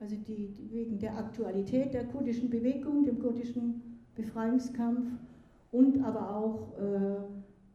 also 0.00 0.16
die, 0.16 0.52
wegen 0.72 0.98
der 0.98 1.16
Aktualität 1.16 1.94
der 1.94 2.04
kurdischen 2.06 2.50
Bewegung, 2.50 3.04
dem 3.04 3.20
kurdischen 3.20 4.00
Befreiungskampf 4.16 5.06
und 5.70 6.02
aber 6.04 6.34
auch 6.34 6.76
äh, 6.76 7.20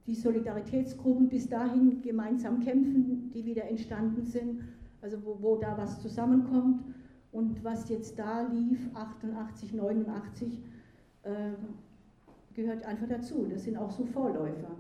die 0.08 0.16
Solidaritätsgruppen 0.16 1.30
bis 1.30 1.48
dahin 1.48 2.02
gemeinsam 2.02 2.60
kämpfen, 2.60 3.32
die 3.34 3.46
wieder 3.46 3.64
entstanden 3.64 4.26
sind, 4.26 4.60
also 5.02 5.16
wo, 5.24 5.38
wo 5.40 5.56
da 5.56 5.78
was 5.78 6.02
zusammenkommt. 6.02 6.84
Und 7.32 7.64
was 7.64 7.88
jetzt 7.90 8.20
da 8.20 8.42
lief, 8.42 8.90
88, 8.94 9.74
89, 9.74 10.62
äh, 11.24 11.30
gehört 12.54 12.86
einfach 12.86 13.08
dazu. 13.08 13.48
Das 13.50 13.64
sind 13.64 13.78
auch 13.78 13.90
so 13.90 14.04
Vorläufer 14.04 14.76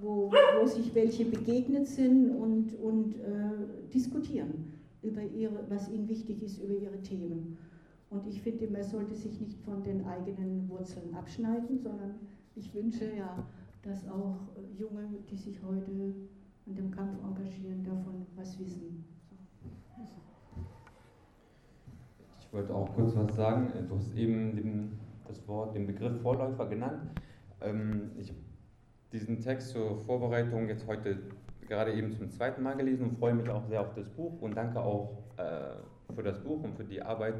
wo, 0.00 0.30
wo 0.60 0.66
sich 0.66 0.94
welche 0.94 1.24
begegnet 1.24 1.86
sind 1.86 2.30
und, 2.30 2.74
und 2.74 3.14
äh, 3.16 3.88
diskutieren. 3.92 4.78
über 5.02 5.22
ihre, 5.22 5.64
was 5.68 5.88
ihnen 5.88 6.08
wichtig 6.08 6.42
ist 6.42 6.62
über 6.62 6.74
ihre 6.74 7.00
Themen. 7.02 7.56
Und 8.10 8.26
ich 8.26 8.40
finde, 8.40 8.66
man 8.68 8.82
sollte 8.82 9.14
sich 9.14 9.40
nicht 9.40 9.58
von 9.60 9.82
den 9.82 10.04
eigenen 10.06 10.68
Wurzeln 10.68 11.14
abschneiden, 11.14 11.78
sondern 11.78 12.14
ich 12.56 12.74
wünsche 12.74 13.04
ja, 13.16 13.44
dass 13.82 14.08
auch 14.08 14.38
Junge, 14.76 15.08
die 15.30 15.36
sich 15.36 15.62
heute 15.62 15.90
an 16.66 16.74
dem 16.74 16.90
Kampf 16.90 17.12
engagieren, 17.22 17.84
davon 17.84 18.26
was 18.34 18.58
wissen. 18.58 19.04
Ich 22.40 22.52
wollte 22.52 22.74
auch 22.74 22.94
kurz 22.94 23.14
was 23.14 23.36
sagen. 23.36 23.70
Du 23.88 23.94
hast 23.94 24.14
eben 24.16 24.56
den, 24.56 24.98
das 25.26 25.46
Wort, 25.46 25.74
den 25.74 25.86
Begriff 25.86 26.20
Vorläufer 26.22 26.66
genannt. 26.66 27.02
Ähm, 27.60 28.10
ich 28.18 28.32
diesen 29.12 29.40
Text 29.40 29.70
zur 29.70 29.98
Vorbereitung 30.04 30.68
jetzt 30.68 30.86
heute 30.86 31.18
gerade 31.66 31.92
eben 31.92 32.12
zum 32.12 32.30
zweiten 32.30 32.62
Mal 32.62 32.76
gelesen 32.76 33.10
und 33.10 33.18
freue 33.18 33.34
mich 33.34 33.48
auch 33.48 33.64
sehr 33.66 33.80
auf 33.80 33.94
das 33.94 34.08
Buch 34.08 34.40
und 34.40 34.56
danke 34.56 34.80
auch 34.80 35.18
äh, 35.36 36.12
für 36.14 36.22
das 36.22 36.42
Buch 36.42 36.62
und 36.62 36.74
für 36.76 36.84
die 36.84 37.02
Arbeit. 37.02 37.34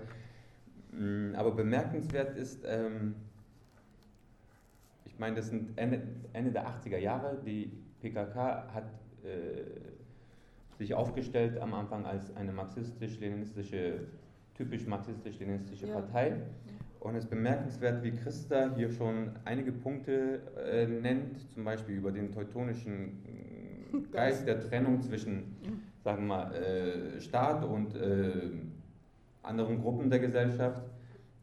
Mm, 0.92 1.34
aber 1.34 1.52
bemerkenswert 1.52 2.36
ist, 2.36 2.64
ähm, 2.66 3.14
ich 5.04 5.18
meine, 5.18 5.36
das 5.36 5.48
sind 5.48 5.76
Ende, 5.76 6.02
Ende 6.32 6.52
der 6.52 6.68
80er 6.68 6.98
Jahre, 6.98 7.38
die 7.44 7.72
PKK 8.00 8.68
hat 8.72 8.90
äh, 9.24 10.76
sich 10.78 10.94
aufgestellt 10.94 11.58
am 11.58 11.74
Anfang 11.74 12.06
als 12.06 12.34
eine 12.36 12.52
marxistisch-leninistische, 12.52 14.06
typisch 14.54 14.86
marxistisch-leninistische 14.86 15.88
ja. 15.88 15.94
Partei. 15.94 16.36
Und 17.00 17.14
es 17.14 17.24
ist 17.24 17.30
bemerkenswert, 17.30 18.02
wie 18.02 18.10
Christa 18.10 18.74
hier 18.74 18.90
schon 18.90 19.30
einige 19.44 19.72
Punkte 19.72 20.40
äh, 20.70 20.86
nennt, 20.86 21.38
zum 21.52 21.64
Beispiel 21.64 21.96
über 21.96 22.10
den 22.10 22.32
teutonischen 22.32 23.22
Geist 24.12 24.46
der 24.46 24.60
Trennung 24.60 25.00
zwischen, 25.02 25.56
sagen 26.02 26.26
wir 26.26 26.36
mal, 26.36 26.54
äh, 26.54 27.20
Staat 27.20 27.64
und 27.64 27.94
äh, 27.94 28.50
anderen 29.42 29.80
Gruppen 29.80 30.10
der 30.10 30.18
Gesellschaft, 30.18 30.82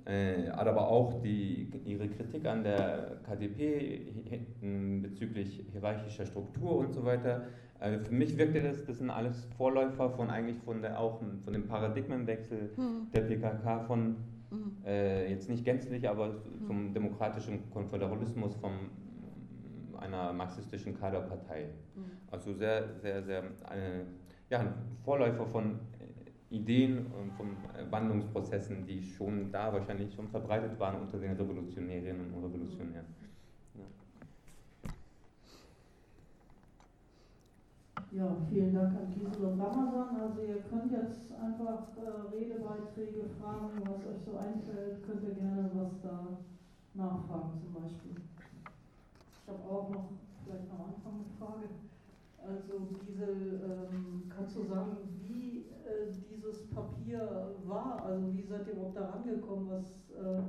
äh, 0.06 0.50
aber 0.50 0.88
auch 0.88 1.22
die, 1.22 1.72
ihre 1.86 2.08
Kritik 2.10 2.46
an 2.46 2.64
der 2.64 3.18
KDP 3.26 4.14
bezüglich 5.02 5.64
hierarchischer 5.72 6.26
Struktur 6.26 6.78
und 6.78 6.94
so 6.94 7.04
weiter. 7.06 7.48
Also 7.80 8.04
für 8.06 8.14
mich 8.14 8.38
wirkte 8.38 8.62
das, 8.62 8.86
das 8.86 9.00
sind 9.00 9.10
alles 9.10 9.46
Vorläufer 9.58 10.10
von 10.10 10.30
eigentlich 10.30 10.58
von 10.60 10.82
der 10.82 11.00
auch 11.00 11.20
von 11.44 11.54
dem 11.54 11.68
Paradigmenwechsel 11.68 12.70
hm. 12.76 13.08
der 13.14 13.22
PKK 13.22 13.82
von 13.82 14.16
hm. 14.50 14.78
äh, 14.86 15.30
jetzt 15.30 15.50
nicht 15.50 15.66
gänzlich, 15.66 16.08
aber 16.08 16.36
zum 16.66 16.94
demokratischen 16.94 17.70
Konföderalismus 17.72 18.56
vom 18.56 18.90
einer 19.98 20.34
marxistischen 20.34 20.98
Kaderpartei. 21.00 21.70
Mhm. 21.96 22.04
Also 22.30 22.54
sehr, 22.54 22.96
sehr, 23.02 23.24
sehr 23.24 23.44
äh, 23.44 24.04
ja, 24.50 24.60
ein 24.60 24.74
Vorläufer 25.04 25.46
von 25.48 25.80
Ideen 26.50 27.08
und 27.08 27.32
von 27.34 27.58
Wandlungsprozessen, 27.90 28.86
die 28.86 29.02
schon 29.02 29.52
da 29.52 29.74
wahrscheinlich 29.74 30.14
schon 30.14 30.28
verbreitet 30.28 30.80
waren 30.80 31.02
unter 31.02 31.18
den 31.18 31.34
Revolutionärinnen 31.34 32.32
und 32.34 32.44
Revolutionären. 32.44 33.06
Ja. 38.16 38.34
vielen 38.50 38.74
Dank 38.74 38.96
an 38.96 39.12
Gisela 39.12 39.50
und 39.50 39.60
Ramazan. 39.60 40.16
Also 40.22 40.42
ihr 40.42 40.62
könnt 40.70 40.90
jetzt 40.90 41.34
einfach 41.36 41.84
äh, 42.00 42.34
Redebeiträge 42.34 43.28
fragen, 43.38 43.82
was 43.84 44.08
euch 44.08 44.22
so 44.24 44.38
einfällt, 44.38 45.06
könnt 45.06 45.22
ihr 45.22 45.36
gerne 45.36 45.70
was 45.74 46.00
da 46.02 46.38
nachfragen 46.94 47.60
zum 47.60 47.74
Beispiel. 47.74 48.16
Ich 49.44 49.50
habe 49.50 49.60
auch 49.70 49.90
noch 49.90 50.12
vielleicht 50.46 50.72
am 50.72 50.96
Anfang 50.96 51.14
eine 51.14 51.36
Frage. 51.38 51.68
Also 52.40 52.88
Gisel, 53.04 53.60
ähm, 53.66 54.32
kannst 54.34 54.56
du 54.56 54.64
sagen, 54.64 54.96
wie 55.22 55.66
äh, 55.84 56.08
dieses 56.32 56.68
Papier 56.70 57.52
war? 57.66 58.02
Also 58.06 58.32
wie 58.34 58.44
seid 58.44 58.66
ihr 58.68 58.74
überhaupt 58.74 58.96
da 58.96 59.10
rangekommen? 59.10 59.70
Was, 59.70 60.10
äh, 60.16 60.42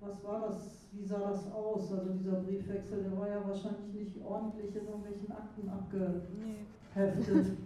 was 0.00 0.24
war 0.24 0.48
das? 0.48 0.79
Wie 0.92 1.04
sah 1.04 1.30
das 1.30 1.50
aus? 1.52 1.92
Also 1.92 2.12
dieser 2.12 2.40
Briefwechsel, 2.40 3.02
der 3.02 3.18
war 3.18 3.28
ja 3.28 3.46
wahrscheinlich 3.46 3.94
nicht 3.94 4.24
ordentlich 4.24 4.74
in 4.74 4.86
irgendwelchen 4.86 5.32
Akten 5.32 5.68
abgeheftet. 5.68 7.56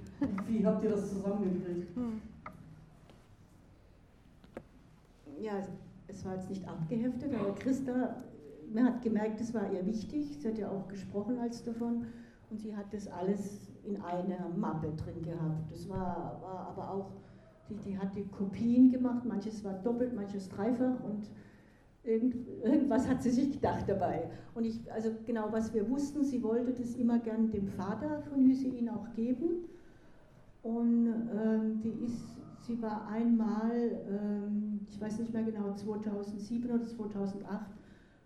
wie 0.46 0.66
habt 0.66 0.84
ihr 0.84 0.90
das 0.90 1.10
zusammengekriegt? 1.10 1.96
Hm. 1.96 2.20
Ja, 5.40 5.52
es 6.06 6.24
war 6.24 6.34
jetzt 6.34 6.50
nicht 6.50 6.66
abgeheftet, 6.68 7.34
aber 7.34 7.54
Christa 7.54 8.16
man 8.74 8.84
hat 8.86 9.02
gemerkt, 9.02 9.40
es 9.40 9.54
war 9.54 9.72
ihr 9.72 9.86
wichtig. 9.86 10.36
Sie 10.38 10.48
hat 10.48 10.58
ja 10.58 10.68
auch 10.68 10.88
gesprochen 10.88 11.38
als 11.38 11.62
davon. 11.62 12.06
Und 12.50 12.60
sie 12.60 12.76
hat 12.76 12.92
das 12.92 13.08
alles 13.08 13.68
in 13.84 14.00
einer 14.00 14.48
Mappe 14.56 14.92
drin 14.96 15.22
gehabt. 15.22 15.70
Das 15.70 15.88
war, 15.88 16.40
war 16.42 16.68
aber 16.68 16.90
auch, 16.90 17.10
die, 17.68 17.76
die 17.76 17.98
hatte 17.98 18.22
Kopien 18.24 18.90
gemacht, 18.90 19.24
manches 19.24 19.64
war 19.64 19.74
doppelt, 19.74 20.14
manches 20.14 20.48
dreifach 20.48 21.02
und 21.02 21.30
irgend, 22.04 22.36
irgendwas 22.62 23.08
hat 23.08 23.22
sie 23.22 23.30
sich 23.30 23.52
gedacht 23.52 23.84
dabei. 23.86 24.28
Und 24.54 24.64
ich, 24.64 24.80
also 24.92 25.10
genau, 25.26 25.48
was 25.50 25.72
wir 25.72 25.88
wussten, 25.88 26.24
sie 26.24 26.42
wollte 26.42 26.72
das 26.72 26.94
immer 26.94 27.18
gern 27.18 27.50
dem 27.50 27.68
Vater 27.68 28.22
von 28.22 28.44
Hüseyin 28.44 28.88
auch 28.88 29.12
geben. 29.14 29.64
Und 30.62 31.06
ähm, 31.36 31.80
die 31.82 32.04
ist, 32.04 32.40
sie 32.62 32.80
war 32.80 33.08
einmal, 33.08 33.72
ähm, 34.08 34.80
ich 34.88 35.00
weiß 35.00 35.18
nicht 35.18 35.32
mehr 35.32 35.44
genau, 35.44 35.74
2007 35.74 36.70
oder 36.70 36.84
2008 36.84 37.70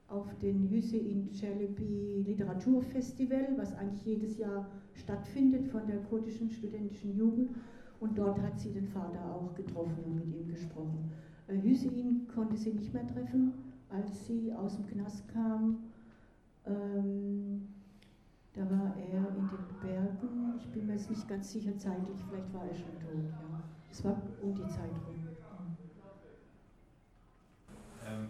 auf 0.08 0.26
den 0.38 0.68
Hüseyin 0.68 1.30
Celebi 1.32 2.24
Literaturfestival, 2.26 3.48
was 3.56 3.74
eigentlich 3.76 4.04
jedes 4.04 4.38
Jahr 4.38 4.66
stattfindet 4.94 5.66
von 5.66 5.86
der 5.86 5.98
kurdischen 5.98 6.50
studentischen 6.50 7.16
Jugend. 7.16 7.50
Und 8.00 8.16
dort 8.16 8.40
hat 8.40 8.58
sie 8.58 8.70
den 8.70 8.86
Vater 8.86 9.20
auch 9.34 9.54
getroffen 9.54 9.98
und 10.06 10.14
mit 10.14 10.32
ihm 10.32 10.48
gesprochen. 10.48 11.10
Äh, 11.48 11.60
Hüseyin 11.60 12.28
konnte 12.32 12.56
sie 12.56 12.72
nicht 12.72 12.94
mehr 12.94 13.06
treffen, 13.06 13.52
als 13.90 14.26
sie 14.26 14.52
aus 14.52 14.76
dem 14.76 14.86
Knast 14.86 15.28
kam. 15.28 15.84
Ähm, 16.66 17.68
da 18.52 18.62
war 18.70 18.94
er 18.96 19.28
in 19.28 19.48
den 19.48 19.80
Bergen. 19.80 20.54
Ich 20.58 20.66
bin 20.72 20.86
mir 20.86 20.94
jetzt 20.94 21.10
nicht 21.10 21.28
ganz 21.28 21.52
sicher 21.52 21.76
zeitlich, 21.78 22.20
vielleicht 22.28 22.52
war 22.52 22.64
er 22.64 22.74
schon 22.74 22.98
tot. 23.00 23.30
Ja. 23.30 23.62
Es 23.90 24.04
war 24.04 24.20
um 24.42 24.54
die 24.54 24.66
Zeit 24.66 24.90
rum. 25.06 25.28
Ähm 28.04 28.28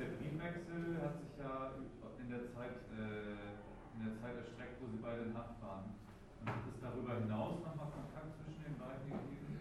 der 0.00 0.16
Briefwechsel 0.16 0.96
hat 1.02 1.20
sich 1.20 1.36
ja 1.36 1.76
in 2.18 2.30
der 2.30 2.48
Zeit, 2.48 2.88
äh, 2.96 3.60
in 3.96 4.08
der 4.08 4.16
Zeit 4.16 4.36
erstreckt, 4.36 4.80
wo 4.80 4.88
sie 4.88 4.96
beide 4.96 5.28
in 5.28 5.36
Haft 5.36 5.60
waren. 5.60 5.92
Und 6.40 6.48
hat 6.48 6.64
es 6.72 6.80
darüber 6.80 7.20
hinaus 7.20 7.60
nochmal 7.60 7.92
Kontakt 7.92 8.32
zwischen 8.40 8.64
den 8.64 8.78
beiden 8.80 9.04
gegeben? 9.04 9.60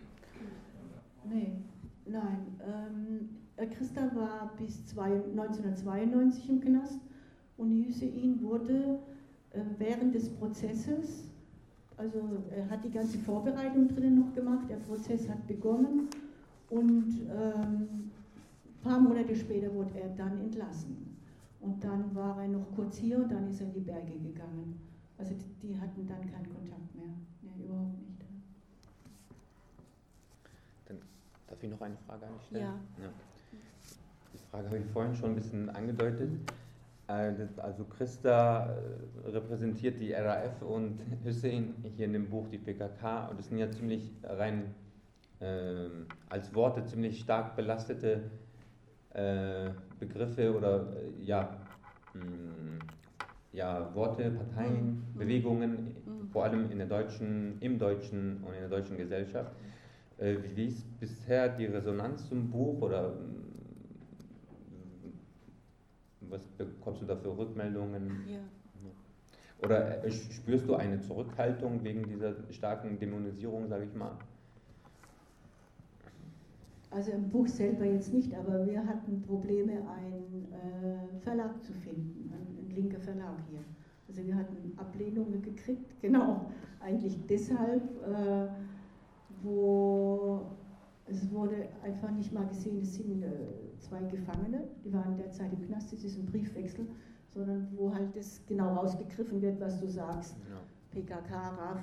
Nee, 1.25 1.59
nein. 2.05 2.55
Ähm, 2.63 3.38
Christa 3.67 4.01
war 4.15 4.51
bis 4.57 4.85
zwei, 4.85 5.13
1992 5.13 6.49
im 6.49 6.61
Knast 6.61 6.99
und 7.57 7.71
Hüseyin 7.71 8.41
wurde 8.41 8.99
äh, 9.51 9.61
während 9.77 10.15
des 10.15 10.29
Prozesses, 10.29 11.25
also 11.97 12.21
er 12.55 12.69
hat 12.69 12.83
die 12.83 12.91
ganze 12.91 13.17
Vorbereitung 13.19 13.87
drinnen 13.89 14.19
noch 14.19 14.33
gemacht, 14.33 14.69
der 14.69 14.77
Prozess 14.77 15.27
hat 15.27 15.45
begonnen 15.47 16.07
und 16.69 17.21
ähm, 17.29 18.11
ein 18.65 18.81
paar 18.81 18.99
Monate 18.99 19.35
später 19.35 19.73
wurde 19.73 19.99
er 19.99 20.09
dann 20.09 20.39
entlassen. 20.39 21.17
Und 21.61 21.83
dann 21.83 22.15
war 22.15 22.41
er 22.41 22.47
noch 22.47 22.65
kurz 22.75 22.97
hier 22.97 23.17
und 23.17 23.29
dann 23.29 23.49
ist 23.49 23.59
er 23.59 23.67
in 23.67 23.73
die 23.73 23.81
Berge 23.81 24.17
gegangen. 24.17 24.79
Also 25.17 25.33
die, 25.33 25.67
die 25.67 25.77
hatten 25.77 26.07
dann 26.07 26.21
keinen 26.21 26.53
Kontakt 26.53 26.95
mehr. 26.95 27.09
Nee, 27.41 27.65
überhaupt 27.65 27.99
nicht. 27.99 28.21
Dann 30.85 30.97
darf 31.47 31.61
ich 31.61 31.69
noch 31.69 31.81
eine 31.81 31.97
Frage 31.97 32.25
an 32.25 32.33
dich 32.35 32.45
stellen? 32.47 32.63
Ja. 32.63 33.03
ja. 33.03 33.09
Frage 34.51 34.67
habe 34.67 34.77
ich 34.79 34.85
vorhin 34.87 35.15
schon 35.15 35.31
ein 35.31 35.35
bisschen 35.35 35.69
angedeutet. 35.69 36.31
Äh, 37.07 37.33
also 37.57 37.83
Christa 37.85 38.75
äh, 39.25 39.29
repräsentiert 39.29 39.99
die 39.99 40.13
RAF 40.13 40.61
und 40.61 40.99
Hussein 41.25 41.75
hier 41.95 42.05
in 42.05 42.13
dem 42.13 42.29
Buch 42.29 42.47
die 42.49 42.57
PKK 42.57 43.27
und 43.27 43.39
das 43.39 43.47
sind 43.47 43.57
ja 43.57 43.69
ziemlich 43.69 44.11
rein 44.23 44.73
äh, 45.39 45.87
als 46.29 46.53
Worte 46.53 46.83
ziemlich 46.85 47.19
stark 47.19 47.55
belastete 47.55 48.21
äh, 49.13 49.69
Begriffe 49.99 50.55
oder 50.55 50.87
äh, 50.93 51.23
ja, 51.23 51.57
mh, 52.13 52.23
mm, 52.23 52.79
ja, 53.51 53.93
Worte, 53.95 54.29
Parteien, 54.31 55.03
mhm. 55.13 55.17
Bewegungen, 55.17 55.95
mhm. 56.05 56.29
vor 56.31 56.43
allem 56.43 56.69
in 56.71 56.77
der 56.77 56.87
deutschen, 56.87 57.57
im 57.61 57.79
deutschen 57.79 58.43
und 58.43 58.53
in 58.53 58.59
der 58.59 58.69
deutschen 58.69 58.97
Gesellschaft. 58.97 59.51
Äh, 60.17 60.35
wie 60.55 60.65
ist 60.65 60.99
bisher 60.99 61.49
die 61.49 61.65
Resonanz 61.65 62.27
zum 62.27 62.49
Buch 62.49 62.81
oder 62.81 63.13
was 66.29 66.45
bekommst 66.57 67.01
du 67.01 67.05
da 67.05 67.15
für 67.15 67.37
Rückmeldungen? 67.37 68.23
Ja. 68.27 68.39
Oder 69.61 70.03
äh, 70.03 70.11
spürst 70.11 70.67
du 70.67 70.75
eine 70.75 71.01
Zurückhaltung 71.01 71.83
wegen 71.83 72.03
dieser 72.03 72.33
starken 72.51 72.97
Dämonisierung, 72.97 73.67
sage 73.67 73.85
ich 73.85 73.93
mal? 73.93 74.17
Also 76.91 77.11
im 77.11 77.29
Buch 77.29 77.47
selber 77.47 77.85
jetzt 77.85 78.13
nicht, 78.13 78.33
aber 78.33 78.65
wir 78.65 78.85
hatten 78.85 79.21
Probleme, 79.21 79.73
einen 79.73 80.47
äh, 80.51 81.19
Verlag 81.19 81.61
zu 81.63 81.73
finden, 81.73 82.31
ein, 82.33 82.65
ein, 82.65 82.75
linker 82.75 82.99
Verlag 82.99 83.35
hier. 83.49 83.59
Also 84.07 84.25
wir 84.25 84.35
hatten 84.35 84.73
Ablehnungen 84.77 85.41
gekriegt, 85.41 85.93
genau, 86.01 86.49
eigentlich 86.79 87.15
deshalb, 87.27 87.83
äh, 88.07 88.47
wo 89.43 90.41
es 91.09 91.29
wurde 91.31 91.67
einfach 91.83 92.11
nicht 92.11 92.31
mal 92.33 92.47
gesehen, 92.47 92.79
es 92.81 92.95
sind 92.95 93.23
äh, 93.23 93.29
zwei 93.79 94.01
Gefangene, 94.03 94.67
die 94.83 94.93
waren 94.93 95.17
derzeit 95.17 95.51
im 95.53 95.61
Knast, 95.61 95.91
das 95.91 96.03
ist 96.03 96.17
ein 96.17 96.25
Briefwechsel, 96.25 96.87
sondern 97.29 97.67
wo 97.75 97.93
halt 97.93 98.15
das 98.15 98.41
genau 98.47 98.73
rausgegriffen 98.73 99.41
wird, 99.41 99.59
was 99.59 99.79
du 99.79 99.87
sagst. 99.87 100.35
Ja. 100.49 100.59
PKK, 100.91 101.49
RAF, 101.49 101.81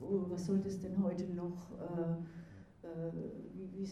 oh, 0.00 0.24
was 0.28 0.46
soll 0.46 0.58
das 0.58 0.80
denn 0.80 1.02
heute 1.02 1.24
noch, 1.34 1.70
äh, 1.78 2.86
äh, 2.86 3.12
wie, 3.54 3.84
wie, 3.84 3.88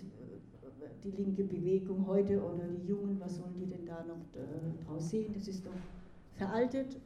die 1.05 1.11
linke 1.11 1.45
Bewegung 1.45 2.07
heute 2.07 2.43
oder 2.43 2.67
die 2.67 2.87
Jungen, 2.87 3.19
was 3.21 3.37
sollen 3.37 3.55
die 3.59 3.67
denn 3.67 3.87
da 3.87 4.05
noch 4.05 4.21
äh, 4.35 4.85
draus 4.85 5.11
sehen? 5.11 5.33
Das 5.35 5.49
ist 5.49 5.67
doch 5.67 5.73
veraltet. 6.35 6.99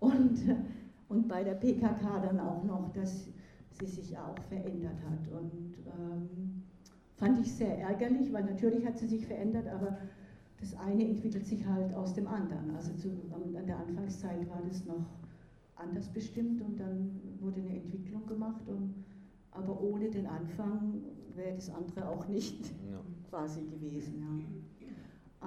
Und, 0.00 0.38
und 1.08 1.28
bei 1.28 1.42
der 1.42 1.54
PKK 1.54 2.20
dann 2.20 2.40
auch 2.40 2.62
noch, 2.64 2.92
dass 2.92 3.28
sie 3.78 3.86
sich 3.86 4.16
auch 4.16 4.38
verändert 4.48 4.98
hat. 5.08 5.32
Und 5.32 5.74
ähm, 5.86 6.53
fand 7.24 7.38
ich 7.38 7.54
sehr 7.54 7.78
ärgerlich, 7.78 8.30
weil 8.34 8.44
natürlich 8.44 8.84
hat 8.84 8.98
sie 8.98 9.06
sich 9.06 9.26
verändert, 9.26 9.66
aber 9.68 9.96
das 10.60 10.76
eine 10.76 11.08
entwickelt 11.08 11.46
sich 11.46 11.64
halt 11.66 11.94
aus 11.94 12.12
dem 12.12 12.26
anderen. 12.26 12.74
Also 12.76 12.92
zu, 12.94 13.08
an 13.32 13.66
der 13.66 13.78
Anfangszeit 13.78 14.48
war 14.50 14.60
das 14.68 14.84
noch 14.84 15.06
anders 15.76 16.08
bestimmt 16.08 16.60
und 16.60 16.78
dann 16.78 17.20
wurde 17.40 17.62
eine 17.62 17.76
Entwicklung 17.76 18.26
gemacht. 18.26 18.68
Und, 18.68 18.94
aber 19.52 19.80
ohne 19.80 20.10
den 20.10 20.26
Anfang 20.26 21.02
wäre 21.34 21.54
das 21.54 21.70
andere 21.70 22.08
auch 22.08 22.28
nicht 22.28 22.66
ja. 22.90 23.00
quasi 23.30 23.62
gewesen. 23.62 24.20
Ja. 24.20 24.86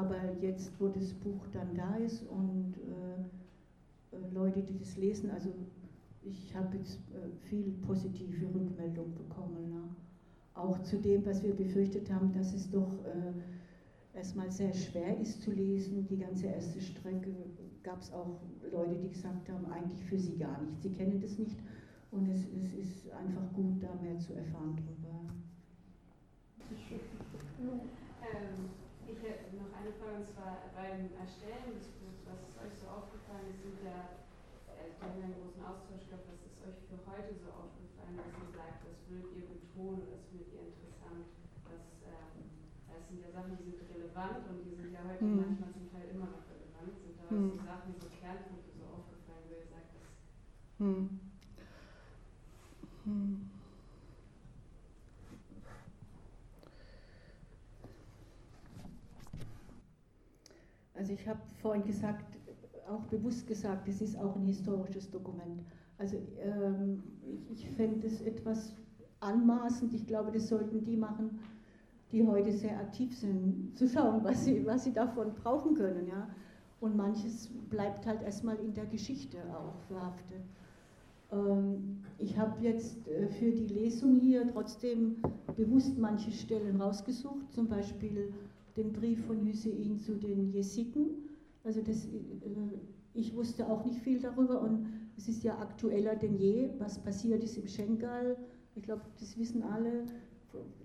Aber 0.01 0.17
jetzt, 0.41 0.71
wo 0.79 0.87
das 0.87 1.13
Buch 1.13 1.47
dann 1.53 1.75
da 1.75 1.95
ist 1.97 2.23
und 2.23 2.73
äh, 2.77 4.15
äh 4.15 4.33
Leute, 4.33 4.63
die 4.63 4.77
das 4.77 4.97
lesen, 4.97 5.29
also 5.29 5.53
ich 6.23 6.55
habe 6.55 6.77
jetzt 6.77 6.99
äh, 7.11 7.29
viel 7.47 7.71
positive 7.85 8.45
Rückmeldung 8.53 9.13
bekommen. 9.13 9.71
Ja. 9.71 9.86
Auch 10.57 10.81
zu 10.81 10.97
dem, 10.97 11.23
was 11.25 11.43
wir 11.43 11.53
befürchtet 11.53 12.11
haben, 12.11 12.33
dass 12.33 12.53
es 12.53 12.69
doch 12.71 12.91
äh, 13.05 14.17
erstmal 14.17 14.49
sehr 14.49 14.73
schwer 14.73 15.15
ist 15.19 15.43
zu 15.43 15.51
lesen. 15.51 16.07
Die 16.07 16.17
ganze 16.17 16.47
erste 16.47 16.81
Strecke 16.81 17.31
gab 17.83 18.01
es 18.01 18.11
auch 18.11 18.41
Leute, 18.71 18.95
die 18.95 19.09
gesagt 19.09 19.47
haben, 19.49 19.71
eigentlich 19.71 20.03
für 20.05 20.17
sie 20.17 20.35
gar 20.37 20.59
nicht. 20.61 20.81
Sie 20.81 20.89
kennen 20.89 21.21
das 21.21 21.37
nicht 21.37 21.57
und 22.11 22.27
es, 22.27 22.41
es 22.49 22.73
ist 22.73 23.11
einfach 23.11 23.53
gut, 23.53 23.83
da 23.83 23.93
mehr 24.01 24.17
zu 24.17 24.33
erfahren 24.33 24.75
darüber. 24.75 25.21
Ähm, 28.27 28.69
ich 29.07 29.21
hätte 29.23 29.55
noch 29.55 29.71
eine 29.77 29.93
Frage, 30.01 30.25
und 30.25 30.27
zwar 30.33 30.67
beim 30.75 31.07
Erstellen 31.15 31.77
des 31.77 31.87
Buchs, 32.01 32.25
was 32.25 32.41
ist 32.43 32.57
euch 32.57 32.75
so 32.81 32.89
aufgefallen? 32.89 33.53
Es 33.53 33.61
sind 33.61 33.77
ja, 33.85 34.19
äh, 34.73 34.89
wir 34.89 35.05
haben 35.05 35.19
ja 35.21 35.25
einen 35.29 35.37
großen 35.37 35.63
Austausch 35.63 36.09
gehabt, 36.09 36.27
was 36.27 36.41
ist 36.43 36.59
euch 36.65 36.81
für 36.89 36.99
heute 37.05 37.37
so 37.37 37.47
aufgefallen, 37.53 37.86
dass 38.15 38.31
ihr 38.39 38.51
sagt, 38.55 38.79
das 38.87 38.97
würdet 39.11 39.35
ihr 39.35 39.47
betonen, 39.51 40.07
das 40.07 40.23
findet 40.31 40.53
ihr 40.55 40.63
interessant, 40.71 41.27
das, 41.67 41.83
ähm, 42.07 42.47
das 42.87 43.01
sind 43.11 43.19
ja 43.19 43.29
Sachen, 43.35 43.59
die 43.59 43.67
sind 43.67 43.83
relevant 43.91 44.47
und 44.47 44.63
die 44.63 44.75
sind 44.77 44.93
ja 44.95 45.03
heute 45.03 45.25
mhm. 45.25 45.43
manchmal 45.43 45.71
zum 45.75 45.91
Teil 45.91 46.07
immer 46.15 46.31
noch 46.31 46.45
relevant, 46.47 46.95
sind 47.03 47.19
da 47.19 47.25
mhm. 47.27 47.51
so 47.51 47.65
Sachen, 47.67 47.91
so 47.99 48.07
Kernpunkte 48.07 48.71
so 48.71 48.85
aufgefallen, 48.87 49.43
wo 49.43 49.53
ihr 49.59 49.67
sagt, 49.67 49.89
das... 49.91 50.07
Mhm. 50.79 51.19
Mhm. 53.03 53.49
Also 60.97 61.13
ich 61.13 61.27
habe 61.27 61.39
vorhin 61.61 61.85
gesagt, 61.85 62.25
auch 62.89 63.03
bewusst 63.03 63.45
gesagt, 63.47 63.87
es 63.87 64.01
ist 64.01 64.17
auch 64.17 64.35
ein 64.35 64.45
historisches 64.45 65.11
Dokument. 65.11 65.61
Also 65.97 66.17
ähm, 66.39 67.03
ich, 67.23 67.51
ich 67.51 67.69
fände 67.71 68.05
es 68.07 68.21
etwas 68.21 68.73
anmaßend, 69.19 69.93
ich 69.93 70.05
glaube, 70.05 70.31
das 70.31 70.47
sollten 70.47 70.83
die 70.83 70.97
machen, 70.97 71.39
die 72.11 72.25
heute 72.25 72.51
sehr 72.51 72.79
aktiv 72.79 73.17
sind, 73.17 73.75
zu 73.75 73.87
schauen, 73.87 74.23
was 74.23 74.45
sie, 74.45 74.65
was 74.65 74.83
sie 74.83 74.93
davon 74.93 75.33
brauchen 75.33 75.75
können. 75.75 76.07
Ja? 76.07 76.29
Und 76.79 76.95
manches 76.95 77.49
bleibt 77.69 78.05
halt 78.05 78.21
erstmal 78.21 78.57
in 78.57 78.73
der 78.73 78.85
Geschichte 78.85 79.37
auch 79.53 79.79
verhaftet. 79.87 80.41
Ähm, 81.31 81.97
ich 82.17 82.37
habe 82.37 82.61
jetzt 82.61 83.07
äh, 83.07 83.27
für 83.27 83.51
die 83.51 83.67
Lesung 83.67 84.19
hier 84.19 84.47
trotzdem 84.47 85.17
bewusst 85.55 85.97
manche 85.97 86.31
Stellen 86.31 86.79
rausgesucht, 86.79 87.51
zum 87.51 87.67
Beispiel 87.67 88.31
den 88.77 88.93
Brief 88.93 89.25
von 89.25 89.43
Hüseyin 89.45 89.97
zu 89.97 90.15
den 90.15 90.51
Jesiden. 90.51 91.07
Also 91.63 91.81
das, 91.81 92.05
äh, 92.05 92.09
ich 93.13 93.35
wusste 93.35 93.67
auch 93.67 93.83
nicht 93.83 93.99
viel 93.99 94.19
darüber 94.19 94.61
und 94.61 94.87
es 95.17 95.27
ist 95.27 95.43
ja 95.43 95.57
aktueller 95.57 96.15
denn 96.15 96.37
je, 96.37 96.69
was 96.77 96.99
passiert 96.99 97.43
ist 97.43 97.57
im 97.57 97.67
Schengal. 97.67 98.37
Ich 98.75 98.83
glaube, 98.83 99.01
das 99.19 99.37
wissen 99.37 99.63
alle. 99.63 100.05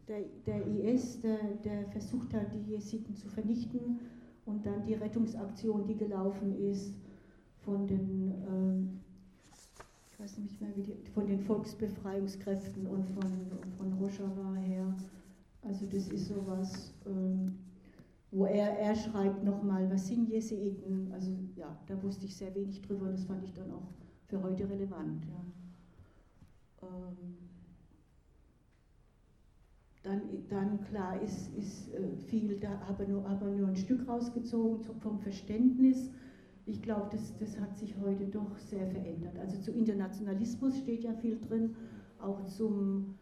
Der, 0.09 0.23
der 0.47 0.67
IS, 0.67 1.21
der, 1.21 1.39
der, 1.65 1.87
versucht 1.89 2.35
hat, 2.35 2.53
die 2.53 2.73
Jesiden 2.73 3.15
zu 3.15 3.29
vernichten 3.29 4.01
und 4.47 4.67
dann 4.67 4.83
die 4.83 4.95
Rettungsaktion, 4.95 5.87
die 5.87 5.95
gelaufen 5.95 6.59
ist 6.59 6.95
von 7.59 7.87
den, 7.87 8.35
ähm, 8.49 9.01
ich 10.11 10.19
weiß 10.19 10.39
nicht 10.39 10.61
mehr, 10.61 10.71
wie 10.75 10.83
die, 10.83 10.97
von 11.15 11.27
den 11.27 11.39
Volksbefreiungskräften 11.39 12.87
und 12.87 13.07
von, 13.11 13.31
von 13.79 13.93
Rojava 13.93 14.55
her. 14.55 14.95
Also 15.63 15.87
das 15.87 16.09
ist 16.09 16.29
sowas. 16.29 16.93
Ähm, 17.07 17.59
wo 18.33 18.47
er, 18.47 18.79
er 18.79 18.95
schreibt 18.97 19.45
nochmal, 19.45 19.91
was 19.91 20.09
sind 20.09 20.29
Jesuiten? 20.29 21.13
Also 21.13 21.31
ja, 21.55 21.79
da 21.87 22.03
wusste 22.03 22.25
ich 22.25 22.35
sehr 22.35 22.55
wenig 22.55 22.81
drüber 22.81 23.11
das 23.11 23.25
fand 23.25 23.45
ich 23.45 23.53
dann 23.53 23.71
auch 23.71 24.02
für 24.33 24.43
heute 24.43 24.69
relevant. 24.69 25.23
Ja. 25.27 26.89
Ähm, 26.89 27.37
dann, 30.03 30.23
dann 30.49 30.81
klar 30.87 31.21
ist, 31.21 31.55
ist 31.55 31.93
äh, 31.93 32.17
viel, 32.29 32.59
da 32.59 32.81
habe 32.89 33.07
nur, 33.07 33.29
hab 33.29 33.43
nur 33.43 33.69
ein 33.69 33.77
Stück 33.77 34.09
rausgezogen 34.09 34.83
vom 35.01 35.19
Verständnis. 35.19 36.11
Ich 36.65 36.81
glaube, 36.81 37.09
das, 37.13 37.37
das 37.39 37.61
hat 37.61 37.77
sich 37.77 37.95
heute 38.03 38.25
doch 38.25 38.57
sehr 38.59 38.87
verändert. 38.87 39.39
Also 39.39 39.61
zu 39.61 39.71
Internationalismus 39.73 40.79
steht 40.79 41.05
ja 41.05 41.13
viel 41.13 41.39
drin, 41.39 41.77
auch 42.19 42.43
zum 42.47 43.17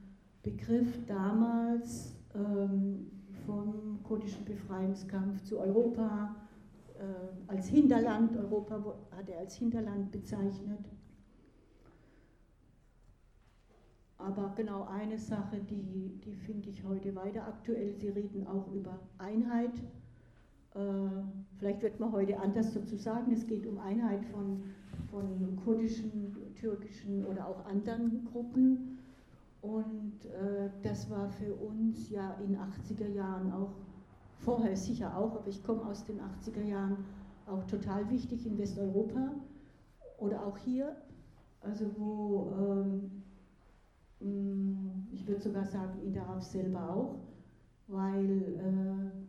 Begriff 0.45 1.05
damals. 1.07 2.15
Ähm, 2.35 3.11
vom 3.47 3.99
kurdischen 4.05 4.45
Befreiungskampf 4.45 5.43
zu 5.43 5.59
Europa 5.59 6.37
äh, 6.99 7.51
als 7.51 7.69
Hinterland. 7.69 8.37
Europa 8.37 8.77
hat 9.17 9.29
er 9.29 9.39
als 9.39 9.57
Hinterland 9.57 10.13
bezeichnet. 10.13 10.87
Aber 14.25 14.53
genau 14.57 14.85
eine 14.85 15.19
Sache, 15.19 15.59
die, 15.61 16.21
die 16.25 16.35
finde 16.35 16.69
ich 16.69 16.85
heute 16.85 17.15
weiter 17.15 17.47
aktuell. 17.47 17.95
Sie 17.95 18.09
reden 18.09 18.47
auch 18.47 18.71
über 18.73 18.99
Einheit. 19.19 19.75
Äh, 20.75 20.81
vielleicht 21.59 21.83
wird 21.83 21.99
man 21.99 22.13
heute 22.13 22.39
anders 22.39 22.75
dazu 22.75 22.97
sagen. 22.97 23.33
Es 23.33 23.47
geht 23.47 23.67
um 23.67 23.79
Einheit 23.79 24.25
von, 24.27 24.63
von 25.11 25.57
kurdischen, 25.65 26.55
türkischen 26.55 27.25
oder 27.25 27.47
auch 27.47 27.65
anderen 27.67 28.25
Gruppen. 28.27 28.99
Und 29.63 30.25
äh, 30.27 30.71
das 30.83 31.11
war 31.11 31.29
für 31.29 31.55
uns 31.55 32.09
ja 32.11 32.35
in 32.47 32.57
80er 32.57 33.09
Jahren 33.09 33.53
auch, 33.53 33.73
vorher 34.39 34.75
sicher 34.75 35.17
auch, 35.19 35.37
aber 35.37 35.49
ich 35.49 35.63
komme 35.63 35.85
aus 35.85 36.05
den 36.05 36.19
80er 36.19 36.63
Jahren, 36.63 37.05
auch 37.47 37.65
total 37.65 38.09
wichtig 38.11 38.47
in 38.47 38.57
Westeuropa 38.57 39.33
oder 40.19 40.47
auch 40.47 40.57
hier, 40.57 40.97
also 41.61 41.85
wo, 41.99 42.53
ähm, 42.59 43.20
ich 44.21 45.27
würde 45.27 45.41
sogar 45.41 45.65
sagen, 45.65 46.01
in 46.05 46.13
der 46.13 46.25
RAF 46.25 46.43
selber 46.43 46.91
auch, 46.91 47.19
weil 47.89 48.43
äh, 48.59 49.21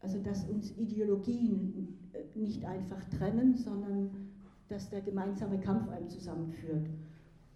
also 0.00 0.18
dass 0.18 0.44
uns 0.44 0.76
Ideologien 0.76 1.98
nicht 2.34 2.64
einfach 2.64 3.02
trennen, 3.04 3.56
sondern 3.56 4.10
dass 4.68 4.90
der 4.90 5.00
gemeinsame 5.00 5.58
Kampf 5.58 5.88
einem 5.88 6.08
zusammenführt. 6.08 6.88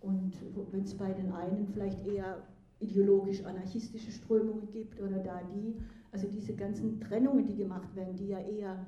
Und 0.01 0.35
wenn 0.73 0.83
es 0.83 0.95
bei 0.95 1.13
den 1.13 1.33
einen 1.33 1.67
vielleicht 1.69 2.07
eher 2.07 2.43
ideologisch-anarchistische 2.81 4.13
Strömungen 4.13 4.71
gibt 4.71 5.01
oder 5.01 5.19
da 5.19 5.43
die, 5.55 5.77
also 6.13 6.27
diese 6.29 6.55
ganzen 6.55 7.01
Trennungen, 7.01 7.47
die 7.47 7.57
gemacht 7.57 7.95
werden, 7.97 8.17
die 8.17 8.29
ja 8.29 8.41
eher 8.41 8.87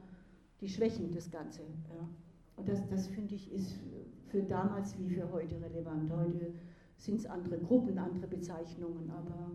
die 0.60 0.68
schwächen 0.68 1.10
das 1.12 1.30
Ganze. 1.30 1.62
Ja. 1.62 2.08
Und 2.56 2.68
das, 2.68 2.86
das 2.88 3.08
finde 3.08 3.34
ich 3.34 3.52
ist 3.52 3.74
für 4.28 4.42
damals 4.42 4.96
wie 4.98 5.08
für 5.08 5.30
heute 5.32 5.60
relevant. 5.60 6.10
Heute 6.10 6.52
sind 7.00 7.18
es 7.18 7.26
andere 7.26 7.58
Gruppen, 7.58 7.98
andere 7.98 8.26
Bezeichnungen, 8.26 9.10
aber 9.10 9.50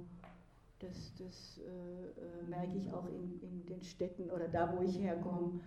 das, 0.80 1.14
das 1.18 1.60
äh, 1.60 2.20
äh 2.20 2.50
merke 2.50 2.78
ich 2.78 2.92
auch 2.92 3.08
in, 3.08 3.40
in 3.42 3.66
den 3.66 3.82
Städten 3.82 4.30
oder 4.30 4.48
da, 4.48 4.76
wo 4.76 4.82
ich 4.82 5.00
herkomme 5.00 5.60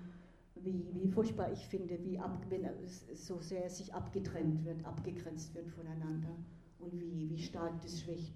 wie, 0.65 0.85
wie 0.93 1.09
furchtbar 1.09 1.51
ich 1.53 1.67
finde, 1.67 1.99
wie 2.05 2.19
ab, 2.19 2.43
wenn 2.49 2.65
es 2.65 3.27
so 3.27 3.41
sehr 3.41 3.69
sich 3.71 3.95
abgetrennt 3.95 4.65
wird, 4.65 4.85
abgegrenzt 4.85 5.55
wird 5.55 5.69
voneinander 5.69 6.31
und 6.79 6.93
wie, 7.01 7.29
wie 7.31 7.39
stark 7.39 7.81
das 7.83 8.01
schwächt. 8.01 8.35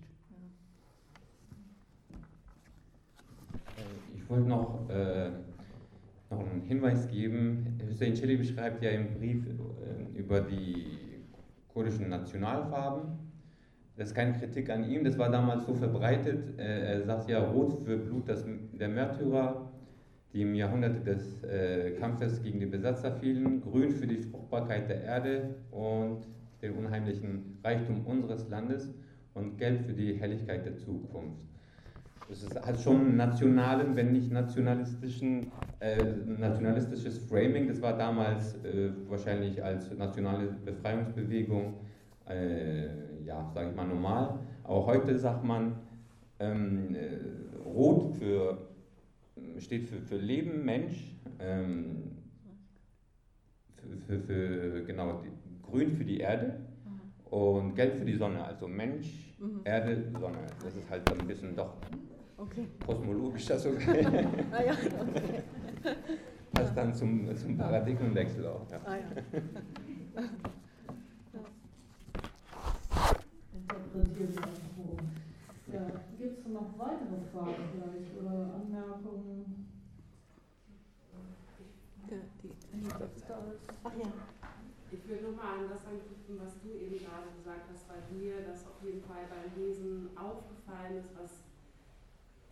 Äh, 3.77 4.17
ich 4.17 4.29
wollte 4.29 4.49
noch, 4.49 4.89
äh, 4.89 5.31
noch 6.31 6.41
einen 6.41 6.63
Hinweis 6.63 7.09
geben. 7.09 7.79
Hussein 7.89 8.15
Chili 8.15 8.37
beschreibt 8.37 8.83
ja 8.83 8.91
im 8.91 9.15
Brief 9.15 9.45
äh, 9.47 10.19
über 10.19 10.41
die 10.41 10.99
kurdischen 11.73 12.09
Nationalfarben. 12.09 13.32
Das 14.03 14.09
ist 14.09 14.17
keine 14.17 14.33
Kritik 14.33 14.69
an 14.69 14.91
ihm, 14.91 15.05
das 15.05 15.17
war 15.17 15.31
damals 15.31 15.65
so 15.65 15.75
verbreitet. 15.75 16.59
Äh, 16.59 16.95
er 16.95 17.03
sagt 17.03 17.31
ja, 17.31 17.39
rot 17.39 17.85
für 17.85 17.97
Blut 17.97 18.29
das, 18.29 18.45
der 18.73 18.89
Märtyrer, 18.89 19.71
die 20.33 20.43
im 20.43 20.57
Jahrhunderte 20.57 20.99
des 20.99 21.45
äh, 21.45 21.93
Kampfes 21.93 22.43
gegen 22.43 22.59
die 22.59 22.67
Besatzer 22.67 23.13
fielen, 23.13 23.61
grün 23.61 23.93
für 23.93 24.09
die 24.09 24.17
Fruchtbarkeit 24.17 24.89
der 24.89 25.05
Erde 25.05 25.55
und 25.71 26.27
den 26.63 26.73
unheimlichen 26.73 27.61
Reichtum 27.63 28.05
unseres 28.05 28.49
Landes 28.49 28.93
und 29.35 29.57
gelb 29.57 29.87
für 29.87 29.93
die 29.93 30.15
Helligkeit 30.15 30.67
der 30.67 30.75
Zukunft. 30.79 31.47
Das 32.29 32.43
ist, 32.43 32.61
hat 32.61 32.81
schon 32.81 33.03
einen 33.03 33.17
nationalen, 33.17 33.95
wenn 33.95 34.11
nicht 34.11 34.33
nationalistischen, 34.33 35.53
äh, 35.79 36.03
nationalistisches 36.27 37.19
Framing. 37.19 37.69
Das 37.69 37.81
war 37.81 37.97
damals 37.97 38.57
äh, 38.65 38.91
wahrscheinlich 39.09 39.63
als 39.63 39.97
nationale 39.97 40.49
Befreiungsbewegung, 40.65 41.75
äh, 42.29 42.87
ja, 43.25 43.51
sage 43.55 43.71
ich 43.71 43.77
mal, 43.77 43.87
normal. 43.87 44.39
Aber 44.65 44.87
heute 44.87 45.19
sagt 45.19 45.45
man, 45.45 45.77
ähm, 46.39 46.95
äh, 46.95 47.19
Rot 47.65 48.17
für, 48.17 48.59
steht 49.59 49.89
für, 49.89 50.01
für 50.01 50.17
Leben, 50.17 50.65
Mensch, 50.65 51.17
ähm, 51.39 52.13
für, 53.77 53.97
für, 53.99 54.21
für, 54.21 54.85
genau, 54.85 55.23
Grün 55.63 55.93
für 55.93 56.05
die 56.05 56.19
Erde 56.19 56.61
und 57.31 57.75
Gelb 57.75 57.97
für 57.97 58.05
die 58.05 58.15
Sonne. 58.15 58.45
Also 58.45 58.69
Mensch, 58.69 59.35
mhm. 59.39 59.61
Erde, 59.65 60.05
Sonne. 60.21 60.39
Das 60.63 60.77
ist 60.77 60.91
halt 60.91 61.09
so 61.09 61.15
ein 61.15 61.27
bisschen 61.27 61.57
doch 61.57 61.75
okay. 62.37 62.67
kosmologisch 62.85 63.47
das 63.47 63.67
okay. 63.67 64.07
ah, 64.53 64.63
ja, 64.63 64.73
okay. 64.73 65.43
Passt 66.53 66.77
dann 66.77 66.93
zum, 66.95 67.35
zum 67.35 67.57
Paradigmenwechsel 67.57 68.47
auch. 68.47 68.71
Ja. 68.71 68.81
Ah, 68.85 68.97
ja. 68.97 70.23
Ja, 73.95 75.87
Gibt 76.19 76.39
es 76.39 76.47
noch 76.47 76.79
weitere 76.79 77.21
Fragen 77.31 77.69
vielleicht 77.73 78.17
oder 78.19 78.55
Anmerkungen? 78.55 79.69
Ja, 82.11 82.17
die, 82.43 82.51
Ach 83.85 83.93
ja. 83.97 84.13
Ich 84.91 85.09
will 85.09 85.21
nochmal 85.23 85.59
an 85.59 85.69
das 85.69 85.85
anknüpfen, 85.85 86.41
was 86.41 86.61
du 86.63 86.73
eben 86.73 86.99
gerade 87.05 87.29
gesagt 87.37 87.69
hast, 87.73 87.89
weil 87.89 88.03
mir 88.17 88.41
das 88.47 88.67
auf 88.67 88.83
jeden 88.83 89.03
Fall 89.03 89.25
beim 89.29 89.63
Lesen 89.63 90.11
aufgefallen 90.17 90.97
ist, 90.97 91.13
was 91.17 91.45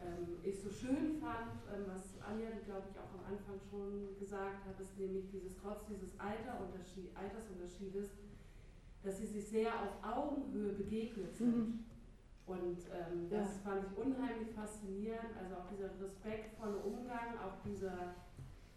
ähm, 0.01 0.41
ich 0.43 0.61
so 0.61 0.71
schön 0.71 1.21
fand, 1.21 1.61
ähm, 1.73 1.85
was 1.89 2.21
Anja, 2.21 2.49
glaube 2.65 2.89
ich, 2.89 2.97
auch 2.97 3.13
am 3.17 3.25
Anfang 3.33 3.61
schon 3.69 4.17
gesagt 4.19 4.65
hat, 4.65 4.81
ist 4.81 4.99
nämlich 4.99 5.29
dieses 5.31 5.57
trotz 5.57 5.85
dieses 5.89 6.19
Alterunterschied, 6.21 7.13
Altersunterschiedes, 7.17 8.09
dass 9.03 9.19
sie 9.19 9.27
sich 9.27 9.49
sehr 9.49 9.73
auf 9.73 10.03
Augenhöhe 10.03 10.73
begegnet 10.73 11.35
sind. 11.35 11.57
Mhm. 11.57 11.85
Und 12.47 12.79
ähm, 12.91 13.31
das 13.31 13.57
ja. 13.57 13.71
fand 13.71 13.85
ich 13.87 13.97
unheimlich 13.97 14.51
faszinierend. 14.51 15.37
Also 15.41 15.55
auch 15.57 15.67
dieser 15.71 15.91
respektvolle 16.03 16.79
Umgang, 16.79 17.39
auch 17.39 17.63
dieser, 17.65 18.15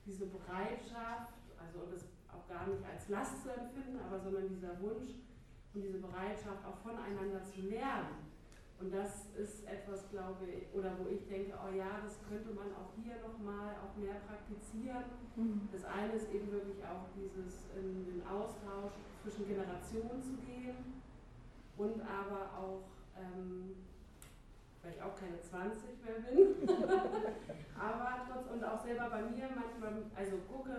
diese 0.05 0.27
Bereitschaft, 0.27 1.33
also 1.57 1.89
das 1.91 2.05
auch 2.29 2.47
gar 2.47 2.67
nicht 2.67 2.83
als 2.85 3.09
Last 3.09 3.41
zu 3.41 3.49
empfinden, 3.49 3.99
aber 4.05 4.19
sondern 4.19 4.47
dieser 4.47 4.79
Wunsch 4.79 5.11
und 5.73 5.81
diese 5.81 5.97
Bereitschaft 5.99 6.63
auch 6.65 6.77
voneinander 6.77 7.43
zu 7.43 7.61
lernen. 7.61 8.32
Und 8.83 8.91
das 8.91 9.27
ist 9.39 9.65
etwas, 9.65 10.09
glaube 10.11 10.43
ich, 10.43 10.67
oder 10.75 10.91
wo 10.99 11.07
ich 11.07 11.25
denke, 11.29 11.53
oh 11.55 11.73
ja, 11.73 12.03
das 12.03 12.19
könnte 12.27 12.51
man 12.51 12.67
auch 12.75 12.91
hier 13.01 13.15
nochmal 13.23 13.71
auch 13.79 13.95
mehr 13.95 14.19
praktizieren. 14.27 15.05
Mhm. 15.37 15.69
Das 15.71 15.85
eine 15.85 16.11
ist 16.11 16.27
eben 16.33 16.51
wirklich 16.51 16.83
auch 16.83 17.07
dieses 17.15 17.63
in 17.79 18.03
den 18.03 18.27
Austausch 18.27 18.91
zwischen 19.23 19.47
Generationen 19.47 20.21
zu 20.21 20.35
gehen 20.43 20.99
und 21.77 22.01
aber 22.01 22.51
auch, 22.59 22.83
ähm, 23.15 23.71
weil 24.83 24.91
ich 24.91 25.01
auch 25.01 25.15
keine 25.15 25.39
20 25.39 26.03
mehr 26.03 26.19
bin, 26.27 26.67
aber 27.79 28.27
trotz 28.27 28.51
und 28.51 28.65
auch 28.65 28.83
selber 28.83 29.09
bei 29.09 29.21
mir 29.21 29.47
manchmal, 29.55 30.03
also 30.13 30.35
gucke, 30.51 30.75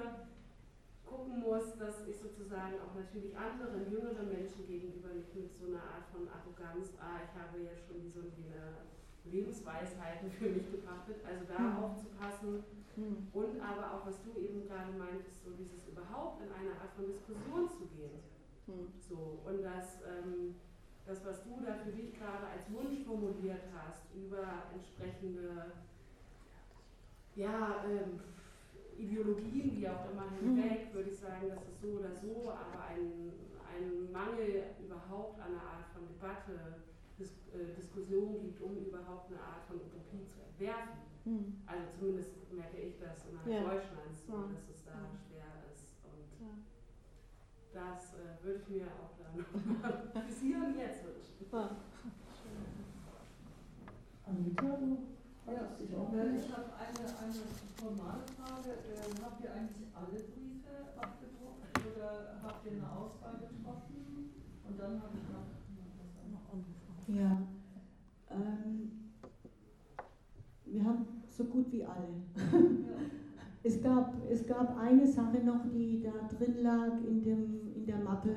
gucken 1.04 1.40
muss, 1.40 1.76
dass 1.78 2.06
ich 2.06 2.16
sozusagen 2.16 2.80
auch 2.80 2.94
natürlich 2.94 3.36
anderen, 3.36 3.90
jüngeren 3.90 4.28
Menschen 4.28 4.66
gegenüber 4.66 5.12
nicht 5.14 5.34
mit 5.34 5.54
so 5.54 5.66
einer 5.66 5.82
Art 5.82 6.08
von 6.12 6.28
Arroganz, 6.28 6.92
ah, 6.98 7.20
ich 7.22 7.32
habe 7.36 7.62
ja 7.62 7.76
schon 7.76 8.02
wie 8.02 8.10
so 8.10 8.20
eine 8.20 8.84
Lebensweisheiten 9.24 10.30
für 10.30 10.48
mich 10.50 10.70
gepachtet, 10.70 11.24
also 11.24 11.44
da 11.48 11.58
mhm. 11.58 11.76
aufzupassen 11.84 12.64
mhm. 12.96 13.28
und 13.32 13.60
aber 13.60 13.94
auch, 13.94 14.06
was 14.06 14.20
du 14.22 14.38
eben 14.38 14.68
gerade 14.68 14.92
meintest, 14.92 15.44
so 15.44 15.50
dieses 15.52 15.86
überhaupt 15.88 16.42
in 16.42 16.52
eine 16.52 16.72
Art 16.80 16.92
von 16.96 17.06
Diskussion 17.06 17.68
zu 17.68 17.86
gehen. 17.96 18.20
Mhm. 18.66 18.92
So, 19.00 19.40
und 19.44 19.62
das, 19.62 20.00
ähm, 20.04 20.56
das, 21.06 21.24
was 21.24 21.42
du 21.44 21.60
da 21.64 21.74
für 21.84 21.92
dich 21.92 22.12
gerade 22.18 22.46
als 22.48 22.70
Wunsch 22.72 23.04
formuliert 23.04 23.64
hast, 23.72 24.02
über 24.14 24.68
entsprechende, 24.72 25.72
ja, 27.34 27.84
ähm, 27.88 28.20
Ideologien, 28.98 29.76
wie 29.76 29.88
auch 29.88 30.10
immer 30.10 30.30
hinweg, 30.30 30.88
mhm. 30.88 30.94
würde 30.94 31.10
ich 31.10 31.18
sagen, 31.18 31.48
das 31.48 31.62
ist 31.68 31.80
so 31.80 31.88
oder 31.98 32.14
so, 32.14 32.50
aber 32.50 32.86
ein, 32.88 33.32
ein 33.64 34.12
Mangel 34.12 34.74
überhaupt 34.78 35.40
an 35.40 35.52
einer 35.52 35.62
Art 35.62 35.88
von 35.92 36.06
Debatte, 36.06 36.82
Dis 37.18 37.30
äh, 37.54 37.74
Diskussion 37.76 38.40
gibt, 38.40 38.60
um 38.60 38.76
überhaupt 38.86 39.30
eine 39.30 39.40
Art 39.40 39.64
von 39.68 39.76
Utopie 39.76 40.26
zu 40.26 40.42
entwerfen. 40.42 40.98
Mhm. 41.24 41.62
Also 41.66 41.84
zumindest 41.98 42.32
merke 42.52 42.78
ich 42.78 42.98
das 42.98 43.26
innerhalb 43.26 43.48
ja. 43.48 43.62
Deutschlands, 43.62 44.26
so, 44.26 44.32
ja. 44.32 44.48
dass 44.50 44.68
es 44.68 44.84
da 44.84 44.98
ja. 44.98 45.14
schwer 45.14 45.50
ist. 45.72 45.94
Und 46.02 46.26
das 47.72 48.14
äh, 48.14 48.44
würde 48.44 48.60
ich 48.60 48.68
mir 48.68 48.86
auch 48.86 49.14
da 49.18 49.30
noch 49.34 50.26
bis 50.26 50.40
hier 50.40 50.58
und 50.58 50.76
jetzt 50.76 51.04
wünschen. 51.04 51.24
Anita, 54.26 54.76
du 54.76 55.13
ja, 55.46 55.62
ich 55.78 56.52
habe 56.52 56.70
eine, 56.80 57.04
eine 57.04 57.42
formale 57.76 58.24
Frage. 58.36 58.70
Äh, 58.70 59.22
habt 59.22 59.44
ihr 59.44 59.52
eigentlich 59.52 59.88
alle 59.94 60.18
Briefe 60.24 60.74
abgedruckt 60.96 61.68
oder 61.84 62.40
habt 62.42 62.66
ihr 62.66 62.72
eine 62.72 62.90
Auswahl 62.90 63.36
getroffen? 63.38 64.30
Und 64.66 64.80
dann 64.80 65.02
habe 65.02 65.16
ich 65.16 65.28
noch, 65.28 65.48
noch 66.32 67.08
Ja, 67.08 67.42
ähm, 68.30 68.90
wir 70.64 70.84
haben 70.84 71.06
so 71.28 71.44
gut 71.44 71.70
wie 71.72 71.84
alle. 71.84 72.22
Ja. 72.36 72.42
es, 73.62 73.82
gab, 73.82 74.14
es 74.30 74.46
gab 74.46 74.78
eine 74.78 75.06
Sache 75.06 75.38
noch, 75.44 75.68
die 75.72 76.00
da 76.00 76.36
drin 76.36 76.62
lag 76.62 76.92
in, 77.06 77.22
dem, 77.22 77.74
in 77.74 77.86
der 77.86 77.98
Mappe. 77.98 78.34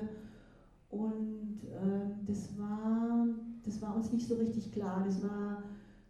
Und 0.89 1.59
ähm, 1.63 2.25
das, 2.25 2.57
war, 2.57 3.27
das 3.63 3.81
war 3.81 3.95
uns 3.95 4.11
nicht 4.11 4.27
so 4.27 4.35
richtig 4.35 4.71
klar. 4.71 5.03
Das 5.05 5.21
war 5.23 5.63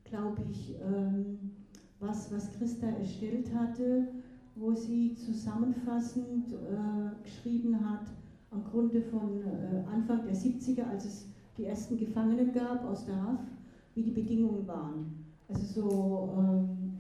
glaube 0.10 0.44
ich, 0.50 0.76
ähm, 0.82 1.52
was, 2.00 2.32
was 2.32 2.52
Christa 2.54 2.88
erstellt 2.88 3.54
hatte, 3.54 4.08
wo 4.56 4.74
sie 4.74 5.16
zusammenfassend 5.16 6.54
äh, 6.54 7.24
geschrieben 7.24 7.78
hat, 7.90 8.08
am 8.52 8.64
Grunde 8.64 9.02
von 9.02 9.42
äh, 9.42 9.84
Anfang 9.92 10.24
der 10.26 10.36
70er, 10.36 10.90
als 10.90 11.06
es 11.06 11.26
die 11.58 11.66
ersten 11.66 11.98
Gefangenen 11.98 12.54
gab 12.54 12.86
aus 12.86 13.06
der 13.06 13.22
Haft, 13.22 13.52
wie 13.96 14.04
die 14.04 14.12
Bedingungen 14.12 14.68
waren. 14.68 15.26
Also 15.50 15.82
so 15.82 16.36
ähm, 16.38 17.00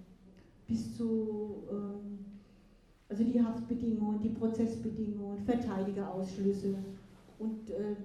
bis 0.67 0.97
zu, 0.97 1.63
ähm, 1.71 2.25
also 3.09 3.23
die 3.23 3.41
Haftbedingungen, 3.41 4.21
die 4.21 4.29
Prozessbedingungen, 4.29 5.43
Verteidigerausschlüsse. 5.45 6.75
Und 7.39 7.69
äh, 7.69 7.95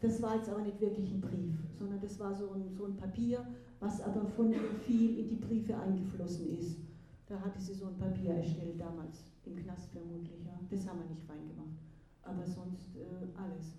das 0.00 0.22
war 0.22 0.36
jetzt 0.36 0.48
aber 0.48 0.62
nicht 0.62 0.80
wirklich 0.80 1.10
ein 1.10 1.20
Brief, 1.20 1.54
sondern 1.78 2.00
das 2.00 2.18
war 2.20 2.34
so 2.34 2.50
ein, 2.52 2.72
so 2.76 2.84
ein 2.84 2.96
Papier, 2.96 3.44
was 3.80 4.00
aber 4.00 4.24
von 4.24 4.52
ihr 4.52 4.70
viel 4.84 5.18
in 5.18 5.28
die 5.28 5.36
Briefe 5.36 5.76
eingeflossen 5.76 6.58
ist. 6.58 6.78
Da 7.26 7.38
hatte 7.40 7.60
sie 7.60 7.74
so 7.74 7.86
ein 7.86 7.98
Papier 7.98 8.34
erstellt 8.34 8.80
damals, 8.80 9.24
im 9.44 9.56
Knast 9.56 9.90
vermutlich. 9.92 10.44
Ja. 10.44 10.58
Das 10.70 10.88
haben 10.88 11.00
wir 11.00 11.14
nicht 11.14 11.28
reingemacht. 11.28 11.78
Aber 12.22 12.46
sonst 12.46 12.96
äh, 12.96 13.38
alles. 13.38 13.74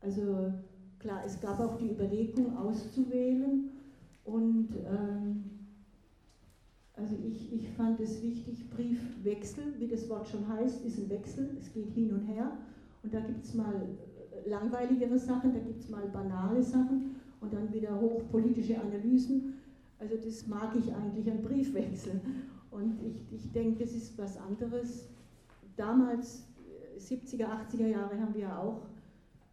Also 0.00 0.52
klar, 0.98 1.22
es 1.24 1.40
gab 1.40 1.60
auch 1.60 1.76
die 1.78 1.90
Überlegung 1.90 2.56
auszuwählen 2.56 3.70
und 4.24 4.68
ähm, 4.86 5.44
also 6.94 7.14
ich, 7.22 7.52
ich 7.52 7.68
fand 7.70 8.00
es 8.00 8.22
wichtig, 8.22 8.70
Briefwechsel, 8.70 9.78
wie 9.78 9.86
das 9.86 10.08
Wort 10.08 10.26
schon 10.28 10.48
heißt, 10.48 10.84
ist 10.84 10.98
ein 10.98 11.10
Wechsel, 11.10 11.56
es 11.60 11.72
geht 11.72 11.90
hin 11.90 12.12
und 12.12 12.22
her 12.22 12.56
und 13.02 13.12
da 13.12 13.20
gibt 13.20 13.44
es 13.44 13.54
mal 13.54 13.74
äh, 13.74 14.48
langweiligere 14.48 15.18
Sachen, 15.18 15.52
da 15.52 15.60
gibt 15.60 15.80
es 15.80 15.90
mal 15.90 16.08
banale 16.08 16.62
Sachen 16.62 17.15
und 17.46 17.54
dann 17.54 17.72
wieder 17.72 18.00
hochpolitische 18.00 18.80
Analysen. 18.80 19.54
Also 19.98 20.16
das 20.16 20.46
mag 20.46 20.74
ich 20.76 20.92
eigentlich 20.92 21.30
an 21.30 21.42
Briefwechsel. 21.42 22.20
Und 22.70 22.98
ich, 23.02 23.24
ich 23.32 23.52
denke, 23.52 23.84
das 23.84 23.94
ist 23.94 24.18
was 24.18 24.36
anderes. 24.36 25.08
Damals, 25.76 26.44
70er, 26.98 27.42
äh, 27.42 27.76
80er 27.76 27.86
Jahre, 27.86 28.20
haben 28.20 28.34
wir 28.34 28.58
auch 28.58 28.82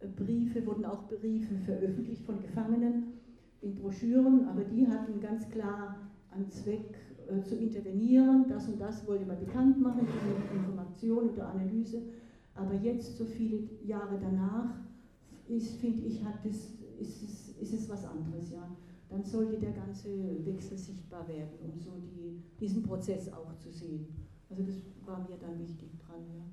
äh, 0.00 0.06
Briefe, 0.06 0.66
wurden 0.66 0.84
auch 0.84 1.04
Briefe 1.08 1.54
veröffentlicht 1.64 2.24
von 2.24 2.42
Gefangenen 2.42 3.14
in 3.62 3.76
Broschüren, 3.76 4.46
aber 4.48 4.64
die 4.64 4.86
hatten 4.86 5.20
ganz 5.20 5.48
klar 5.48 5.96
einen 6.32 6.50
Zweck 6.50 6.98
äh, 7.28 7.42
zu 7.42 7.54
intervenieren. 7.54 8.46
Das 8.48 8.68
und 8.68 8.80
das 8.80 9.06
wollte 9.06 9.24
man 9.24 9.38
bekannt 9.38 9.80
machen, 9.80 10.06
diese 10.06 10.58
Information 10.58 11.30
oder 11.30 11.48
Analyse. 11.48 12.02
Aber 12.56 12.74
jetzt, 12.74 13.16
so 13.16 13.24
viele 13.24 13.68
Jahre 13.84 14.18
danach, 14.20 14.74
ist, 15.48 15.76
finde 15.76 16.06
ich, 16.06 16.24
hat 16.24 16.44
das 16.44 16.74
ist 17.00 17.22
es, 17.22 17.43
ist 17.64 17.72
es 17.72 17.88
was 17.88 18.04
anderes, 18.04 18.50
ja. 18.50 18.68
Dann 19.08 19.24
sollte 19.24 19.58
der 19.58 19.72
ganze 19.72 20.44
Wechsel 20.44 20.76
sichtbar 20.78 21.26
werden, 21.28 21.58
um 21.62 21.78
so 21.78 21.92
die, 22.00 22.42
diesen 22.60 22.82
Prozess 22.82 23.32
auch 23.32 23.56
zu 23.58 23.70
sehen. 23.72 24.06
Also 24.50 24.62
das 24.62 24.76
war 25.06 25.18
mir 25.28 25.36
dann 25.40 25.58
wichtig 25.58 25.90
dran, 25.98 26.22
ja. 26.36 26.44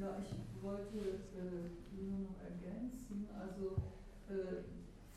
Ja, 0.00 0.16
ich 0.24 0.62
wollte 0.64 0.96
äh, 1.36 1.68
nur 2.00 2.20
noch 2.24 2.36
ergänzen, 2.40 3.28
also 3.36 3.76
äh, 4.32 4.64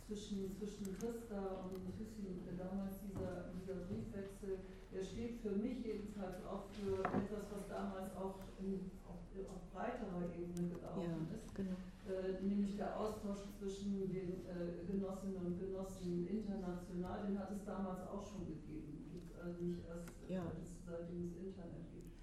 zwischen, 0.06 0.52
zwischen 0.52 0.92
Christa 1.00 1.64
und 1.64 1.80
Thyssen, 1.96 2.44
äh, 2.44 2.58
damals 2.58 3.00
dieser, 3.08 3.56
dieser 3.56 3.88
Briefwechsel, 3.88 4.60
der 4.92 5.02
steht 5.04 5.40
für 5.40 5.52
mich 5.56 5.80
jedenfalls 5.86 6.44
auch 6.46 6.66
für 6.76 7.00
etwas, 7.06 7.48
was 7.56 7.68
damals 7.70 8.12
auch 8.18 8.36
in, 8.60 8.92
auf, 9.08 9.24
auf 9.48 9.64
breiterer 9.74 10.28
Ebene 10.36 10.68
gelaufen 10.76 11.02
Ja, 11.32 11.36
ist. 11.38 11.56
genau. 11.56 11.78
Äh, 12.06 12.44
nämlich 12.46 12.76
der 12.78 13.00
Austausch 13.00 13.40
zwischen 13.58 14.08
den 14.14 14.46
äh, 14.46 14.86
Genossinnen 14.86 15.38
und 15.38 15.60
Genossen 15.60 16.28
international, 16.28 17.26
den 17.28 17.40
hat 17.40 17.52
es 17.52 17.66
damals 17.66 18.02
auch 18.08 18.24
schon 18.24 18.46
gegeben. 18.46 19.10
Gibt 19.12 19.32
es 19.32 19.40
also 19.42 19.64
nicht 19.64 19.82
erst, 19.90 20.10
Ja. 20.30 20.44
seit 20.46 20.62
es 20.62 20.70
seitdem 20.86 21.26
es 21.26 21.36
Internet 21.36 21.90
gibt. 21.92 22.14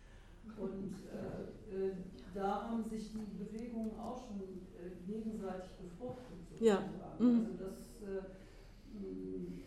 Und 0.58 0.94
äh, 1.10 1.74
äh, 1.74 1.92
da 2.34 2.68
haben 2.70 2.84
sich 2.84 3.10
die 3.12 3.26
Bewegungen 3.42 3.98
auch 3.98 4.18
schon 4.24 4.38
äh, 4.78 5.02
gegenseitig 5.04 5.70
befruchtet. 5.82 6.60
Ja. 6.60 6.78
sozusagen. 6.86 7.18
Mhm. 7.18 7.46
Also 7.46 7.52
das, 7.58 7.78
äh, 8.06 8.22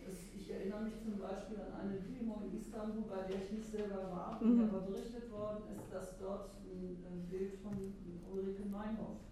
es, 0.08 0.18
ich 0.34 0.50
erinnere 0.50 0.84
mich 0.84 0.94
zum 1.02 1.18
Beispiel 1.18 1.58
an 1.60 1.72
eine 1.90 1.98
Demo 2.00 2.40
in 2.46 2.56
Istanbul, 2.58 3.04
bei 3.08 3.28
der 3.28 3.42
ich 3.44 3.52
nicht 3.52 3.68
selber 3.70 4.08
war, 4.10 4.40
Mhm. 4.42 4.64
aber 4.64 4.80
berichtet 4.86 5.30
worden 5.30 5.64
ist, 5.76 5.92
dass 5.92 6.16
dort 6.18 6.50
ein, 6.64 7.04
äh, 7.04 7.30
Bild 7.30 7.54
von 7.60 7.72
Ulrike 8.32 8.64
Meinhoff 8.70 9.18
äh, 9.18 9.25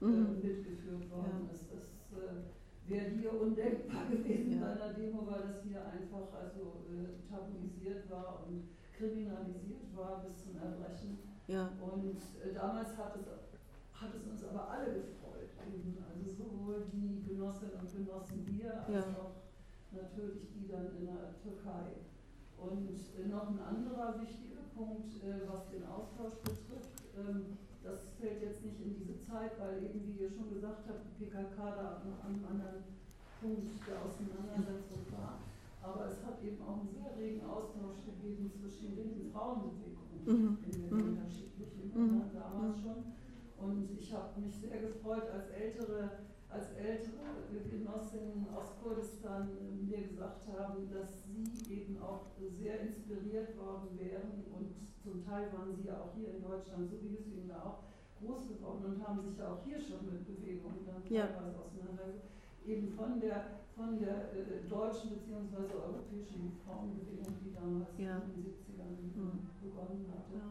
Mhm. 0.00 0.38
mitgeführt 0.42 1.10
worden 1.10 1.48
ist. 1.52 1.66
Das 1.72 1.84
äh, 2.16 2.90
wäre 2.90 3.10
hier 3.10 3.40
undenkbar 3.40 4.06
gewesen 4.10 4.60
Ja. 4.60 4.60
bei 4.60 4.72
einer 4.84 4.92
Demo, 4.94 5.26
weil 5.26 5.42
das 5.42 5.62
hier 5.62 5.84
einfach 5.84 6.32
also 6.32 6.84
äh, 6.88 7.28
tabuisiert 7.28 8.08
war 8.10 8.44
und 8.46 8.68
kriminalisiert 8.96 9.94
war 9.96 10.22
bis 10.24 10.38
zum 10.44 10.56
Erbrechen. 10.56 11.18
Ja, 11.46 11.70
Und 11.80 12.16
äh, 12.44 12.52
damals 12.54 12.96
hat 12.96 13.16
es, 13.16 13.26
hat 13.92 14.14
es 14.14 14.24
uns 14.26 14.44
aber 14.44 14.68
alle 14.70 14.86
gefreut. 14.94 15.48
Eben. 15.68 15.98
Also 16.08 16.30
sowohl 16.34 16.86
die 16.92 17.22
Genossinnen 17.26 17.74
und 17.80 17.92
Genossen 17.92 18.46
hier, 18.50 18.72
als 18.86 18.88
Ja. 18.94 19.00
auch 19.20 19.34
natürlich 19.92 20.48
die 20.54 20.66
dann 20.68 20.96
in 20.96 21.06
der 21.06 21.34
Türkei. 21.42 21.92
Und 22.56 22.88
äh, 23.18 23.28
noch 23.28 23.48
ein 23.48 23.60
anderer 23.60 24.20
wichtiger 24.20 24.62
Punkt, 24.74 25.12
äh, 25.22 25.46
was 25.48 25.68
den 25.70 25.84
Austausch 25.86 26.34
betrifft, 26.42 27.04
ähm, 27.18 27.56
das 27.88 28.12
fällt 28.20 28.42
jetzt 28.42 28.64
nicht 28.64 28.80
in 28.80 28.94
diese 28.94 29.16
Zeit, 29.20 29.52
weil 29.58 29.82
eben, 29.82 30.04
wie 30.04 30.20
ihr 30.22 30.30
schon 30.30 30.52
gesagt 30.52 30.84
habt, 30.88 31.04
die 31.08 31.24
PKK 31.24 31.56
da 31.56 32.02
noch 32.04 32.20
an 32.24 32.34
einem 32.36 32.44
anderen 32.44 32.84
Punkt 33.40 33.70
der 33.88 33.96
Auseinandersetzung 34.04 35.08
war. 35.16 35.40
Aber 35.80 36.06
es 36.10 36.20
hat 36.24 36.42
eben 36.44 36.60
auch 36.62 36.80
einen 36.80 36.90
sehr 36.92 37.16
regen 37.16 37.44
Austausch 37.48 38.04
gegeben 38.04 38.50
zwischen 38.52 38.94
linken 38.96 39.30
Frauenbewegungen 39.32 40.20
Mhm. 40.26 40.58
in 40.66 40.72
den 40.72 40.90
Mhm. 40.90 41.08
unterschiedlichen 41.16 41.88
Mhm. 41.88 41.94
Ländern 41.94 42.30
damals 42.34 42.76
schon. 42.80 43.00
Und 43.58 43.90
ich 43.96 44.12
habe 44.12 44.40
mich 44.40 44.54
sehr 44.54 44.80
gefreut, 44.80 45.24
als 45.32 45.48
ältere, 45.50 46.10
als 46.48 46.70
ältere 46.72 47.08
Genossinnen 47.70 48.46
aus 48.54 48.76
Kurdistan 48.82 49.48
mir 49.88 50.02
gesagt 50.06 50.46
haben, 50.48 50.88
dass 50.90 51.24
sie 51.24 51.72
eben 51.74 52.00
auch 52.02 52.26
sehr 52.50 52.80
inspiriert 52.80 53.56
worden 53.58 53.98
wären 53.98 54.44
und 54.52 54.74
zum 55.08 55.24
Teil 55.24 55.48
waren 55.56 55.72
sie 55.74 55.88
ja 55.88 55.96
auch 56.04 56.12
hier 56.14 56.28
in 56.36 56.42
Deutschland, 56.44 56.84
so 56.90 56.96
wie 57.00 57.16
es 57.16 57.26
ihnen 57.32 57.48
da 57.48 57.58
auch 57.64 57.80
groß 58.20 58.48
geworden 58.48 58.84
und 58.84 58.98
haben 59.06 59.22
sich 59.24 59.38
ja 59.38 59.48
auch 59.56 59.62
hier 59.64 59.80
schon 59.80 60.04
mit 60.04 60.26
Bewegungen 60.26 60.84
dann 60.84 61.00
Ja. 61.08 61.26
teilweise 61.32 61.56
auseinandergesetzt. 61.64 62.28
Eben 62.66 62.88
von 62.92 63.16
der, 63.20 63.64
von 63.72 63.96
der 63.98 64.28
äh, 64.36 64.60
deutschen 64.68 65.16
bzw. 65.16 65.72
europäischen 65.72 66.52
Frauenbewegung, 66.66 67.32
die 67.40 67.54
damals 67.54 67.96
Ja. 67.96 68.20
in 68.28 68.36
den 68.36 68.52
70ern 68.52 68.92
Mhm. 69.16 69.48
begonnen 69.62 70.04
hatte 70.12 70.34
Ja. 70.36 70.46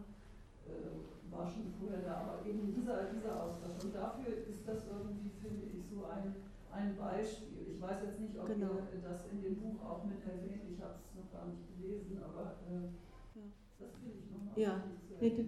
äh, 0.66 0.98
war 1.30 1.46
schon 1.46 1.68
früher 1.78 2.00
da, 2.02 2.24
aber 2.24 2.46
eben 2.48 2.74
dieser, 2.74 3.12
dieser 3.12 3.36
Austausch. 3.44 3.84
Und 3.84 3.94
dafür 3.94 4.32
ist 4.48 4.66
das 4.66 4.88
irgendwie, 4.88 5.30
finde 5.44 5.68
ich, 5.68 5.84
so 5.92 6.06
ein, 6.08 6.34
ein 6.72 6.96
Beispiel. 6.96 7.68
Ich 7.76 7.82
weiß 7.82 8.00
jetzt 8.08 8.20
nicht, 8.20 8.40
ob 8.40 8.48
Genau. 8.48 8.80
ihr 8.80 9.02
das 9.04 9.28
in 9.28 9.44
dem 9.44 9.56
Buch 9.60 9.76
auch 9.84 10.04
mit 10.06 10.24
erwähnt, 10.26 10.64
ich 10.72 10.80
habe 10.82 10.96
es 11.04 11.14
noch 11.20 11.30
gar 11.36 11.46
nicht 11.52 11.62
gelesen, 11.76 12.18
aber 12.24 12.56
äh, 12.72 12.88
Ja. 14.56 14.84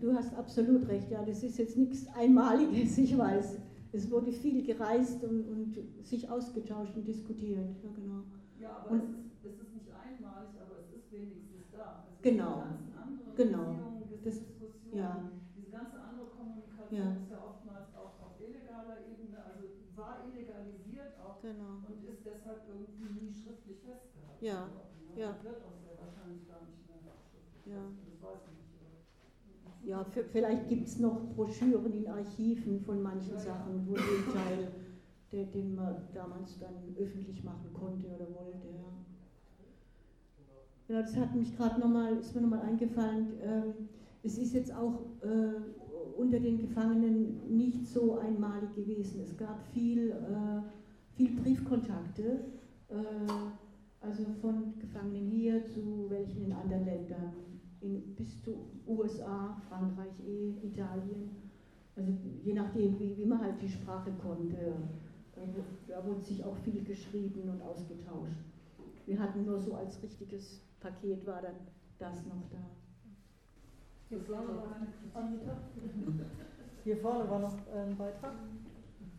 du, 0.01 0.13
hast 0.13 0.33
absolut 0.35 0.87
recht, 0.87 1.09
ja, 1.11 1.23
das 1.25 1.43
ist 1.43 1.57
jetzt 1.57 1.77
nichts 1.77 2.07
Einmaliges, 2.15 2.97
ich 2.97 3.17
weiß. 3.17 3.59
Es 3.91 4.09
wurde 4.11 4.31
viel 4.31 4.63
gereist 4.63 5.23
und, 5.23 5.47
und 5.47 6.05
sich 6.05 6.29
ausgetauscht 6.29 6.95
und 6.95 7.07
diskutiert, 7.07 7.75
ja 7.83 7.89
genau. 7.95 8.21
Ja, 8.59 8.77
aber 8.85 8.91
Und- 8.91 9.01
es, 9.03 9.09
ist, 9.09 9.45
es 9.45 9.59
ist 9.65 9.73
nicht 9.73 9.89
einmalig, 9.91 10.53
aber 10.61 10.77
es 10.85 10.93
ist 10.93 11.11
wenigstens 11.11 11.65
da. 11.71 12.05
Also 12.05 12.21
Genau. 12.21 12.61
Die 12.61 12.93
ganzen 12.93 12.93
anderen 13.01 13.35
Genau. 13.35 13.65
Diese 14.05 14.17
Das- 14.21 14.41
ja. 14.93 15.31
diese 15.57 15.71
ganze 15.71 15.97
andere 16.01 16.27
Kommunikation 16.37 16.99
Ja. 17.01 17.13
ist 17.17 17.29
ja 17.31 17.39
oftmals 17.41 17.89
auch 17.95 18.13
auf 18.21 18.33
illegaler 18.41 18.97
Ebene, 19.09 19.37
also 19.41 19.65
war 19.95 20.21
illegalisiert 20.27 21.17
auch 21.23 21.41
genau. 21.41 21.81
und 21.87 22.03
ist 22.05 22.21
deshalb 22.25 22.61
irgendwie 22.69 23.25
nie 23.25 23.33
schriftlich 23.33 23.79
festgehalten 23.81 24.45
Ja, 24.45 24.69
ne? 24.69 25.17
ja. 25.17 25.29
Wird 25.41 25.65
auch 25.65 25.77
sehr 25.81 25.97
wahrscheinlich 25.97 26.45
gar 26.45 26.61
nicht 26.67 26.83
mehr 26.85 26.99
schriftlich 27.01 27.65
Ja. 27.65 27.79
festgehalten, 27.89 28.05
das 28.05 28.21
weiß 28.21 28.41
ich 28.43 28.53
nicht. 28.53 29.65
aber- 29.65 29.78
Ja, 29.89 30.03
v- 30.03 30.23
vielleicht 30.31 30.69
gibt 30.69 30.87
es 30.87 30.99
noch 30.99 31.19
Broschüren 31.35 31.91
in 31.91 32.07
Archiven 32.07 32.79
von 32.81 33.01
manchen. 33.01 33.35
Sachen, 33.39 33.87
wo 33.87 33.95
den 33.95 34.31
Teil, 34.31 34.71
der, 35.31 35.45
den 35.45 35.73
man 35.75 35.95
damals 36.13 36.59
dann 36.59 36.95
öffentlich 36.95 37.43
machen 37.43 37.73
konnte 37.73 38.05
oder 38.05 38.27
wollte. 38.35 38.67
Ja. 38.67 38.85
Genau, 40.87 41.01
das 41.01 41.15
hat 41.17 41.33
mich 41.35 41.57
gerade 41.57 41.79
nochmal, 41.79 42.17
ist 42.17 42.35
mir 42.35 42.41
nochmal 42.41 42.61
eingefallen. 42.61 43.29
Ähm, 43.43 43.73
es 44.21 44.37
ist 44.37 44.53
jetzt 44.53 44.71
auch 44.75 44.99
äh, 45.23 46.19
unter 46.19 46.39
den 46.39 46.59
Gefangenen 46.59 47.57
nicht 47.57 47.87
so 47.87 48.19
einmalig 48.19 48.75
gewesen. 48.75 49.21
Es 49.23 49.35
gab 49.37 49.59
viel, 49.73 50.11
äh, 50.11 50.61
viel 51.15 51.31
Briefkontakte, 51.41 52.41
äh, 52.89 52.95
also 54.01 54.23
von 54.39 54.73
Gefangenen 54.79 55.31
hier 55.31 55.65
zu 55.65 56.05
welchen 56.09 56.45
in 56.45 56.53
anderen 56.53 56.85
Ländern, 56.85 57.33
in, 57.81 58.13
bis 58.15 58.39
zu 58.43 58.51
USA, 58.89 59.55
Frankreich, 59.69 60.13
eh, 60.25 60.53
Italien. 60.65 61.29
Also 61.95 62.11
je 62.43 62.53
nachdem, 62.53 62.99
wie, 62.99 63.17
wie 63.17 63.25
man 63.25 63.41
halt 63.41 63.61
die 63.61 63.69
Sprache 63.69 64.11
konnte. 64.21 64.55
Äh, 64.55 64.71
Da 65.87 66.05
wurde 66.05 66.21
sich 66.21 66.43
auch 66.43 66.55
viel 66.57 66.83
geschrieben 66.83 67.49
und 67.49 67.61
ausgetauscht. 67.61 68.43
Wir 69.05 69.17
hatten 69.19 69.45
nur 69.45 69.59
so 69.59 69.73
als 69.73 70.01
richtiges 70.03 70.61
Paket 70.79 71.25
war 71.25 71.41
dann 71.41 71.55
das 71.97 72.25
noch 72.25 72.43
da. 72.51 72.57
Hier 74.09 74.19
vorne 74.21 74.49
war? 74.49 74.75
Hier 76.83 76.97
vorne 76.97 77.29
war 77.29 77.39
noch 77.39 77.53
ein 77.73 77.97
Beitrag. 77.97 78.33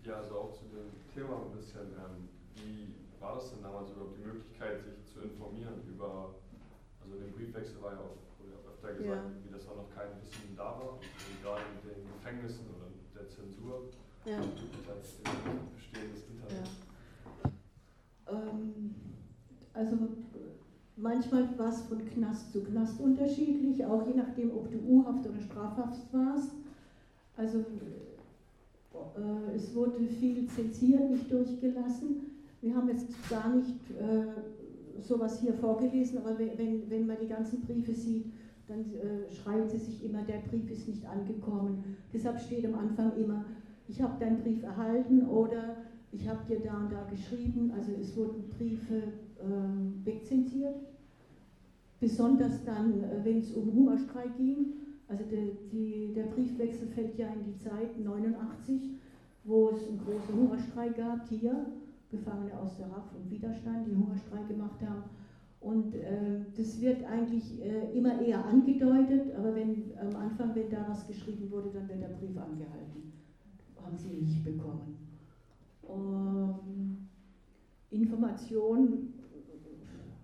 Ja, 0.04 0.16
also 0.16 0.34
auch 0.36 0.52
zu 0.52 0.64
dem 0.64 0.90
Thema 1.14 1.36
ein 1.44 1.52
bisschen, 1.56 1.88
ähm, 1.92 2.28
wie 2.56 2.94
war 3.20 3.34
das 3.34 3.50
denn 3.52 3.62
damals 3.62 3.90
überhaupt 3.90 4.16
die 4.16 4.26
Möglichkeit, 4.26 4.80
sich 4.82 5.04
zu 5.06 5.20
informieren 5.20 5.74
über, 5.88 6.34
also 7.02 7.16
in 7.16 7.24
dem 7.24 7.32
Briefwechsel 7.32 7.80
war 7.82 7.92
ja 7.92 7.98
auch, 8.00 8.16
wurde 8.82 8.92
ja 8.92 8.98
gesagt, 8.98 9.24
Ja. 9.24 9.44
wie 9.44 9.52
das 9.52 9.68
auch 9.68 9.76
noch 9.76 9.90
kein 9.94 10.08
Wissen 10.20 10.56
da 10.56 10.64
war, 10.64 10.98
gerade 11.42 11.62
mit 11.74 11.96
den 11.96 12.04
Gefängnissen 12.12 12.64
oder 12.76 12.86
mit 12.88 13.14
der 13.14 13.28
Zensur, 13.28 13.88
Ja. 14.24 14.36
im 14.40 15.74
bestehendes 15.74 16.24
Internet. 16.30 16.70
Ähm, 18.28 18.94
also 19.74 19.96
manchmal 20.96 21.58
war 21.58 21.68
es 21.70 21.82
von 21.82 22.04
Knast 22.06 22.52
zu 22.52 22.62
Knast 22.62 23.00
unterschiedlich, 23.00 23.84
auch 23.84 24.06
je 24.06 24.14
nachdem, 24.14 24.50
ob 24.52 24.70
du 24.70 24.78
U-Haft 24.78 25.26
oder 25.26 25.40
Strafhaft 25.40 26.12
warst. 26.12 26.50
Also 27.36 27.58
äh, 27.60 29.54
es 29.56 29.74
wurde 29.74 30.06
viel 30.06 30.46
zensiert, 30.48 31.10
nicht 31.10 31.30
durchgelassen. 31.32 32.26
Wir 32.60 32.74
haben 32.74 32.88
jetzt 32.88 33.06
gar 33.30 33.48
nicht 33.54 33.74
äh, 33.98 35.00
sowas 35.00 35.40
hier 35.40 35.54
vorgelesen, 35.54 36.18
aber 36.18 36.38
wenn, 36.38 36.90
wenn 36.90 37.06
man 37.06 37.16
die 37.20 37.28
ganzen 37.28 37.62
Briefe 37.62 37.94
sieht, 37.94 38.26
dann 38.70 38.84
äh, 38.94 39.30
schreiben 39.34 39.68
sie 39.68 39.78
sich 39.78 40.04
immer, 40.04 40.22
der 40.22 40.38
Brief 40.48 40.70
ist 40.70 40.88
nicht 40.88 41.04
angekommen. 41.04 41.96
Deshalb 42.12 42.40
steht 42.40 42.64
am 42.64 42.74
Anfang 42.74 43.16
immer, 43.16 43.44
ich 43.88 44.00
habe 44.00 44.18
deinen 44.20 44.42
Brief 44.42 44.62
erhalten 44.62 45.28
oder 45.28 45.76
ich 46.12 46.28
habe 46.28 46.38
dir 46.48 46.60
da 46.60 46.78
und 46.78 46.92
da 46.92 47.04
geschrieben. 47.10 47.72
Also 47.76 47.92
es 48.00 48.16
wurden 48.16 48.48
Briefe 48.50 49.02
ähm, 49.42 50.00
wegzensiert. 50.04 50.76
Besonders 51.98 52.64
dann, 52.64 53.02
äh, 53.02 53.24
wenn 53.24 53.38
es 53.38 53.52
um 53.52 53.72
Hungerstreik 53.72 54.36
ging. 54.36 54.74
Also 55.08 55.24
der, 55.24 55.46
die, 55.72 56.12
der 56.14 56.24
Briefwechsel 56.24 56.86
fällt 56.88 57.18
ja 57.18 57.26
in 57.28 57.44
die 57.44 57.56
Zeit 57.56 57.98
89, 57.98 58.90
wo 59.42 59.70
es 59.70 59.88
einen 59.88 59.98
großen 59.98 60.34
Hungerstreik 60.34 60.96
gab 60.96 61.28
hier. 61.28 61.66
Gefangene 62.10 62.58
aus 62.58 62.76
der 62.76 62.86
RAF 62.86 63.14
und 63.16 63.30
Widerstand, 63.30 63.86
die 63.86 63.94
Hungerstreik 63.94 64.48
gemacht 64.48 64.80
haben. 64.82 65.04
Und 65.60 65.94
äh, 65.94 66.40
das 66.56 66.80
wird 66.80 67.04
eigentlich 67.04 67.60
äh, 67.60 67.92
immer 67.96 68.20
eher 68.20 68.44
angedeutet, 68.46 69.34
aber 69.36 69.54
wenn 69.54 69.92
am 70.00 70.16
Anfang, 70.16 70.54
wenn 70.54 70.70
da 70.70 70.86
was 70.88 71.06
geschrieben 71.06 71.50
wurde, 71.50 71.70
dann 71.74 71.86
wird 71.88 72.00
der 72.00 72.08
Brief 72.08 72.36
angehalten. 72.36 73.12
Haben 73.82 73.98
sie 73.98 74.08
nicht 74.08 74.42
bekommen. 74.44 74.96
ähm, 75.88 77.08
Information, 77.90 79.12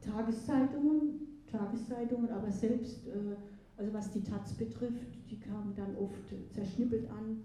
Tageszeitungen, 0.01 1.43
Tageszeitungen, 1.51 2.31
aber 2.31 2.51
selbst, 2.51 3.07
äh, 3.09 3.37
also 3.77 3.93
was 3.93 4.11
die 4.11 4.23
Taz 4.23 4.55
betrifft, 4.55 5.19
die 5.31 5.39
kamen 5.39 5.75
dann 5.77 5.97
oft 5.97 6.23
zerschnippelt 6.51 7.11
an, 7.11 7.43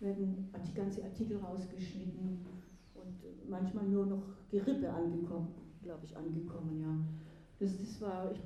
werden 0.00 0.48
die 0.66 0.74
ganze 0.74 1.04
Artikel 1.04 1.38
rausgeschnitten 1.38 2.38
und 2.94 3.50
manchmal 3.50 3.86
nur 3.86 4.06
noch 4.06 4.22
Gerippe 4.50 4.90
angekommen, 4.90 5.48
glaube 5.82 6.04
ich, 6.04 6.16
angekommen, 6.16 6.80
ja. 6.80 6.96
Das, 7.58 7.78
das 7.78 8.00
war, 8.00 8.30
ich, 8.32 8.40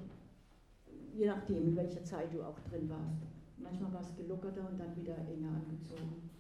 je 1.19 1.27
nachdem, 1.27 1.69
in 1.69 1.77
welcher 1.77 2.05
Zeit 2.05 2.33
du 2.33 2.43
auch 2.43 2.59
drin 2.71 2.89
warst. 2.89 3.23
Manchmal 3.57 3.93
war 3.93 4.01
es 4.01 4.17
gelockerter 4.17 4.69
und 4.69 4.79
dann 4.79 4.95
wieder 4.97 5.17
enger 5.17 5.51
angezogen. 5.51 6.31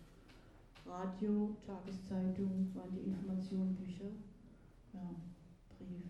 Radio, 0.86 1.50
Tageszeitung 1.66 2.70
waren 2.74 2.94
die 2.94 3.10
Informationen, 3.10 3.74
Bücher, 3.74 4.10
ja, 4.94 5.10
Brief. 5.76 6.04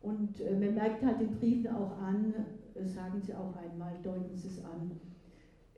Und 0.00 0.40
äh, 0.40 0.58
man 0.58 0.74
merkt 0.74 1.04
halt 1.04 1.20
den 1.20 1.36
Briefen 1.36 1.70
auch 1.74 1.96
an, 1.98 2.34
äh, 2.74 2.86
sagen 2.86 3.20
sie 3.20 3.34
auch 3.34 3.54
einmal, 3.56 3.94
deuten 4.02 4.36
sie 4.36 4.48
es 4.48 4.64
an. 4.64 4.90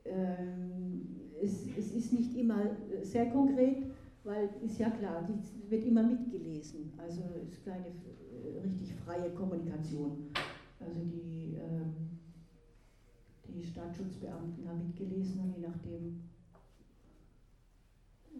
Ähm, 0.05 1.05
es, 1.41 1.67
es, 1.77 1.91
ist 1.93 2.13
nicht 2.13 2.35
immer 2.35 2.61
äh, 2.61 3.03
sehr 3.03 3.29
konkret, 3.29 3.83
weil 4.23 4.49
ist 4.61 4.79
ja 4.79 4.89
klar, 4.89 5.27
die 5.27 5.69
wird 5.69 5.83
immer 5.85 6.03
mitgelesen. 6.03 6.93
Also 6.97 7.21
ist 7.49 7.65
keine 7.65 7.87
äh, 7.87 8.61
richtig 8.63 8.93
freie 9.05 9.31
Kommunikation. 9.31 10.29
Also 10.79 10.99
die, 11.05 11.57
ähm, 11.59 12.19
die 13.47 13.63
Staatsschutzbeamten 13.63 14.67
haben 14.67 14.87
mitgelesen 14.87 15.53
je 15.55 15.67
nachdem 15.67 16.23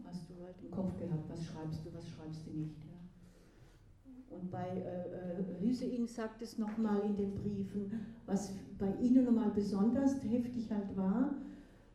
hast 0.05 0.29
du 0.29 0.43
halt 0.43 0.55
im 0.61 0.71
Kopf 0.71 0.97
gehabt, 0.97 1.29
was 1.29 1.43
schreibst 1.43 1.85
du, 1.85 1.93
was 1.93 2.07
schreibst 2.07 2.41
du 2.47 2.51
nicht. 2.51 2.77
Ja. 2.85 4.35
Und 4.35 4.49
bei 4.49 4.67
äh, 4.67 5.39
äh 5.39 5.59
Hüsein 5.59 6.07
sagt 6.07 6.41
es 6.41 6.57
nochmal 6.57 7.01
in 7.01 7.15
den 7.17 7.33
Briefen, 7.35 7.91
was 8.25 8.53
bei 8.79 8.93
ihnen 9.01 9.25
nochmal 9.25 9.51
besonders 9.51 10.23
heftig 10.23 10.71
halt 10.71 10.95
war, 10.95 11.35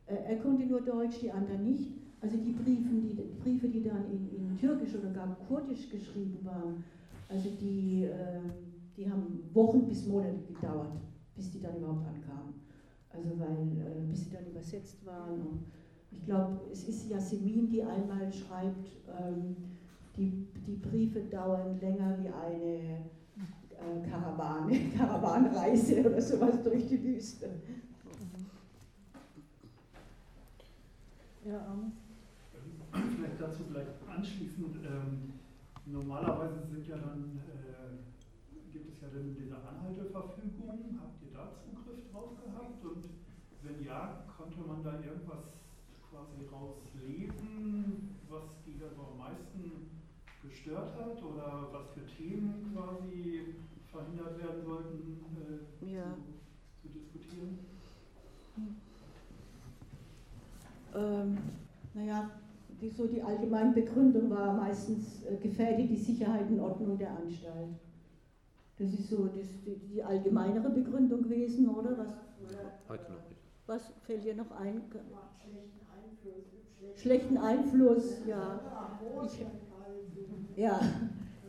äh, 0.05 0.15
er 0.15 0.37
konnte 0.37 0.65
nur 0.65 0.81
Deutsch, 0.81 1.19
die 1.21 1.31
anderen 1.31 1.63
nicht. 1.63 2.06
Also 2.19 2.37
die 2.37 2.51
Briefe, 2.51 2.89
die, 2.89 3.13
Briefe, 3.41 3.67
die 3.67 3.83
dann 3.83 4.05
in, 4.11 4.29
in 4.35 4.57
Türkisch 4.57 4.95
oder 4.95 5.09
gar 5.09 5.35
Kurdisch 5.47 5.89
geschrieben 5.89 6.39
waren, 6.43 6.83
also 7.29 7.49
die, 7.61 8.05
äh, 8.05 8.39
die 8.95 9.09
haben 9.09 9.43
Wochen 9.53 9.87
bis 9.87 10.07
Monate 10.07 10.39
gedauert, 10.47 10.97
bis 11.35 11.51
die 11.51 11.61
dann 11.61 11.77
überhaupt 11.77 12.07
ankamen. 12.07 12.55
Also 13.09 13.29
weil, 13.39 13.67
äh, 13.85 14.09
bis 14.09 14.25
sie 14.25 14.31
dann 14.31 14.47
übersetzt 14.47 15.05
waren. 15.05 15.41
Und 15.41 15.65
ich 16.11 16.25
glaube, 16.25 16.59
es 16.71 16.87
ist 16.87 17.09
Jasmin, 17.09 17.69
die 17.69 17.83
einmal 17.83 18.31
schreibt, 18.31 18.87
ähm, 19.19 19.55
die, 20.15 20.47
die 20.65 20.75
Briefe 20.75 21.21
dauern 21.21 21.79
länger 21.79 22.17
wie 22.19 22.29
eine 22.29 23.05
äh, 23.77 24.09
Karawane, 24.09 24.79
Karawanreise 24.97 25.99
oder 25.99 26.21
sowas 26.21 26.63
durch 26.63 26.87
die 26.87 27.03
Wüste. 27.03 27.49
Ja, 31.45 31.65
ähm, 31.71 31.91
Vielleicht 33.15 33.41
dazu 33.41 33.63
gleich 33.65 33.87
anschließend. 34.07 34.77
Ähm, 34.85 35.33
normalerweise 35.85 36.65
sind 36.67 36.87
ja 36.87 36.97
dann, 36.97 37.39
äh, 37.47 38.71
gibt 38.71 38.93
es 38.93 39.01
ja 39.01 39.07
dann 39.13 39.35
diese 39.35 39.55
Anhalteverfügung. 39.55 40.99
Habt 40.99 41.21
ihr 41.21 41.33
da 41.33 41.51
Zugriff 41.61 42.11
drauf 42.11 42.31
gehabt? 42.43 42.83
Und 42.83 43.05
wenn 43.63 43.85
ja, 43.85 44.23
konnte 44.37 44.61
man 44.61 44.83
da 44.83 44.93
irgendwas 44.93 45.45
quasi 46.09 46.45
rauslesen, 46.51 48.15
was 48.29 48.43
die 48.65 48.79
da 48.79 48.87
so 48.95 49.11
am 49.11 49.17
meisten 49.17 49.91
gestört 50.41 50.93
hat 50.95 51.21
oder 51.23 51.67
was 51.71 51.89
für 51.93 52.05
Themen 52.05 52.73
quasi 52.73 53.55
verhindert 53.91 54.37
werden 54.39 54.65
sollten, 54.65 55.19
äh, 55.81 55.95
ja. 55.95 56.03
zu, 56.81 56.89
zu, 56.89 56.93
diskutieren? 56.93 57.59
Ähm, 60.95 61.37
naja, 61.93 62.31
die, 62.81 62.89
so 62.89 63.07
die 63.07 63.21
allgemeine 63.21 63.71
Begründung 63.71 64.29
war 64.29 64.53
meistens 64.53 65.23
äh, 65.23 65.35
gefährdet 65.37 65.89
die 65.89 65.97
Sicherheit 65.97 66.49
und 66.49 66.59
Ordnung 66.59 66.97
der 66.97 67.11
Anstalt. 67.11 67.69
Das 68.77 68.93
ist 68.93 69.09
so 69.09 69.25
das, 69.25 69.47
die, 69.65 69.75
die 69.91 70.03
allgemeinere 70.03 70.69
Begründung 70.69 71.23
gewesen, 71.23 71.67
oder? 71.69 71.97
Was, 71.97 72.07
Heute 72.89 73.11
noch 73.11 73.27
nicht. 73.27 73.41
Was 73.65 73.93
fällt 74.03 74.23
dir 74.23 74.35
noch 74.35 74.51
ein? 74.51 74.81
Schlechten 76.95 77.37
Einfluss, 77.37 78.21
ja. 78.27 78.59
Ich, 79.25 79.45
ja, 80.55 80.79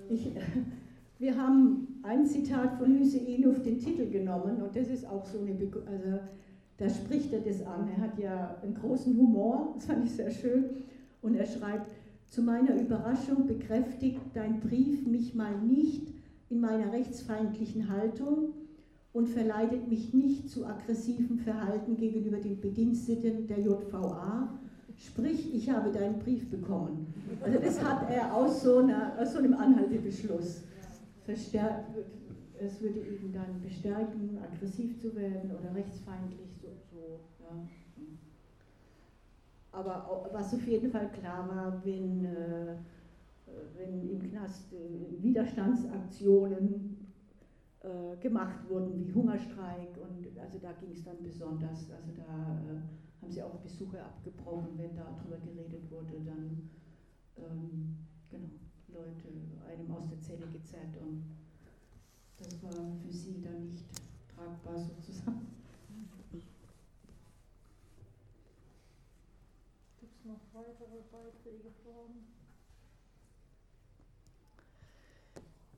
ich, 0.08 0.32
wir 1.18 1.36
haben 1.36 2.00
ein 2.02 2.26
Zitat 2.26 2.78
von 2.78 2.98
Hüseyin 2.98 3.48
auf 3.48 3.62
den 3.62 3.78
Titel 3.78 4.10
genommen 4.10 4.62
und 4.62 4.74
das 4.74 4.88
ist 4.88 5.06
auch 5.06 5.24
so 5.24 5.40
eine, 5.40 5.52
Be 5.52 5.82
also 5.86 6.18
da 6.78 6.88
spricht 6.88 7.32
er 7.32 7.40
das 7.40 7.64
an. 7.66 7.88
Er 7.88 8.02
hat 8.02 8.18
ja 8.18 8.56
einen 8.62 8.74
großen 8.74 9.16
Humor, 9.16 9.72
das 9.74 9.86
fand 9.86 10.04
ich 10.04 10.12
sehr 10.12 10.30
schön. 10.30 10.84
Und 11.22 11.34
er 11.34 11.46
schreibt, 11.46 11.90
zu 12.26 12.42
meiner 12.42 12.74
Überraschung 12.80 13.46
bekräftigt 13.46 14.20
dein 14.34 14.60
Brief 14.60 15.06
mich 15.06 15.34
mal 15.34 15.58
nicht 15.58 16.12
in 16.50 16.60
meiner 16.60 16.92
rechtsfeindlichen 16.92 17.88
Haltung 17.88 18.54
und 19.12 19.28
verleitet 19.28 19.88
mich 19.88 20.12
nicht 20.12 20.50
zu 20.50 20.66
aggressivem 20.66 21.38
Verhalten 21.38 21.96
gegenüber 21.96 22.38
den 22.38 22.60
Bediensteten 22.60 23.46
der 23.46 23.60
JVA. 23.60 24.58
Sprich, 24.96 25.54
ich 25.54 25.70
habe 25.70 25.90
deinen 25.90 26.18
Brief 26.18 26.50
bekommen. 26.50 27.12
Also 27.42 27.58
das 27.58 27.82
hat 27.82 28.10
er 28.10 28.34
aus 28.34 28.62
so, 28.62 28.78
einer, 28.78 29.12
aus 29.18 29.32
so 29.32 29.38
einem 29.38 29.54
Anhaltebeschluss. 29.54 30.62
Verstär 31.24 31.84
es 32.60 32.80
würde 32.80 33.00
ihn 33.00 33.32
dann 33.32 33.60
bestärken, 33.62 34.38
aggressiv 34.42 35.00
zu 35.00 35.14
werden 35.14 35.50
oder 35.50 35.74
rechtsfeindlich. 35.74 36.50
So, 36.60 36.68
so 36.90 36.96
ja. 37.40 37.68
Aber 39.78 40.28
was 40.32 40.52
auf 40.54 40.66
jeden 40.66 40.90
Fall 40.90 41.08
klar 41.12 41.48
war, 41.48 41.84
wenn, 41.84 42.24
äh, 42.24 42.74
wenn 43.76 44.10
im 44.10 44.20
Knast 44.28 44.72
äh, 44.72 45.22
Widerstandsaktionen 45.22 46.96
äh, 47.82 48.16
gemacht 48.20 48.58
wurden, 48.68 48.98
wie 48.98 49.12
Hungerstreik, 49.12 49.96
und 49.96 50.36
also 50.36 50.58
da 50.58 50.72
ging 50.72 50.90
es 50.90 51.04
dann 51.04 51.22
besonders, 51.22 51.90
also 51.92 52.10
da 52.16 52.24
äh, 52.24 53.22
haben 53.22 53.30
sie 53.30 53.40
auch 53.40 53.54
Besuche 53.60 54.02
abgebrochen, 54.02 54.76
wenn 54.78 54.96
da 54.96 55.16
drüber 55.22 55.36
geredet 55.36 55.88
wurde, 55.92 56.24
dann 56.26 56.70
ähm, 57.36 57.98
genau, 58.28 58.50
Leute 58.88 59.28
einem 59.70 59.92
aus 59.92 60.08
der 60.08 60.20
Zelle 60.20 60.48
gezerrt 60.48 60.96
und 61.00 61.22
das 62.36 62.60
war 62.64 62.72
für 62.72 63.12
sie 63.12 63.40
dann 63.40 63.68
nicht 63.68 63.84
tragbar 64.34 64.76
sozusagen. 64.76 65.46
noch 70.28 70.40
weitere 70.58 71.02
Beiträge 71.12 71.70
vor? 71.84 72.10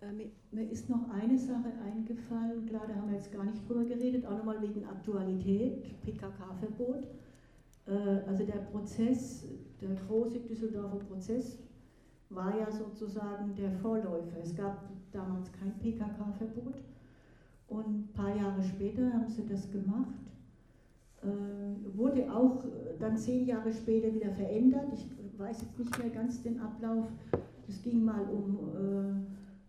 Äh, 0.00 0.12
mir, 0.12 0.70
ist 0.70 0.88
noch 0.88 1.10
eine 1.10 1.38
Sache 1.38 1.72
eingefallen, 1.84 2.66
klar, 2.66 2.86
da 2.88 2.94
haben 2.94 3.10
wir 3.10 3.16
jetzt 3.16 3.32
gar 3.32 3.44
nicht 3.44 3.68
drüber 3.68 3.84
geredet, 3.84 4.24
auch 4.26 4.38
nochmal 4.38 4.62
wegen 4.62 4.84
Aktualität, 4.86 6.00
PKK-Verbot. 6.02 7.04
Äh, 7.86 7.92
also 8.26 8.44
der 8.44 8.60
Prozess, 8.72 9.44
der 9.80 9.94
große 10.06 10.40
Düsseldorfer 10.40 11.04
Prozess, 11.04 11.58
war 12.30 12.56
ja 12.56 12.70
sozusagen 12.70 13.54
der 13.56 13.72
Vorläufer. 13.72 14.38
Es 14.42 14.54
gab 14.54 14.88
damals 15.12 15.50
kein 15.52 15.78
PKK-Verbot 15.78 16.76
und 17.68 17.86
ein 17.86 18.12
paar 18.14 18.34
Jahre 18.34 18.62
später 18.62 19.12
haben 19.12 19.28
sie 19.28 19.46
das 19.46 19.70
gemacht 19.70 20.14
wurde 21.94 22.32
auch 22.32 22.64
dann 22.98 23.16
zehn 23.16 23.46
Jahre 23.46 23.72
später 23.72 24.14
wieder 24.14 24.30
verändert. 24.30 24.92
Ich 24.92 25.38
weiß 25.38 25.62
jetzt 25.62 25.78
nicht 25.78 25.98
mehr 25.98 26.10
ganz 26.10 26.42
den 26.42 26.60
Ablauf. 26.60 27.06
Es 27.68 27.82
ging 27.82 28.04
mal 28.04 28.22
um 28.24 28.58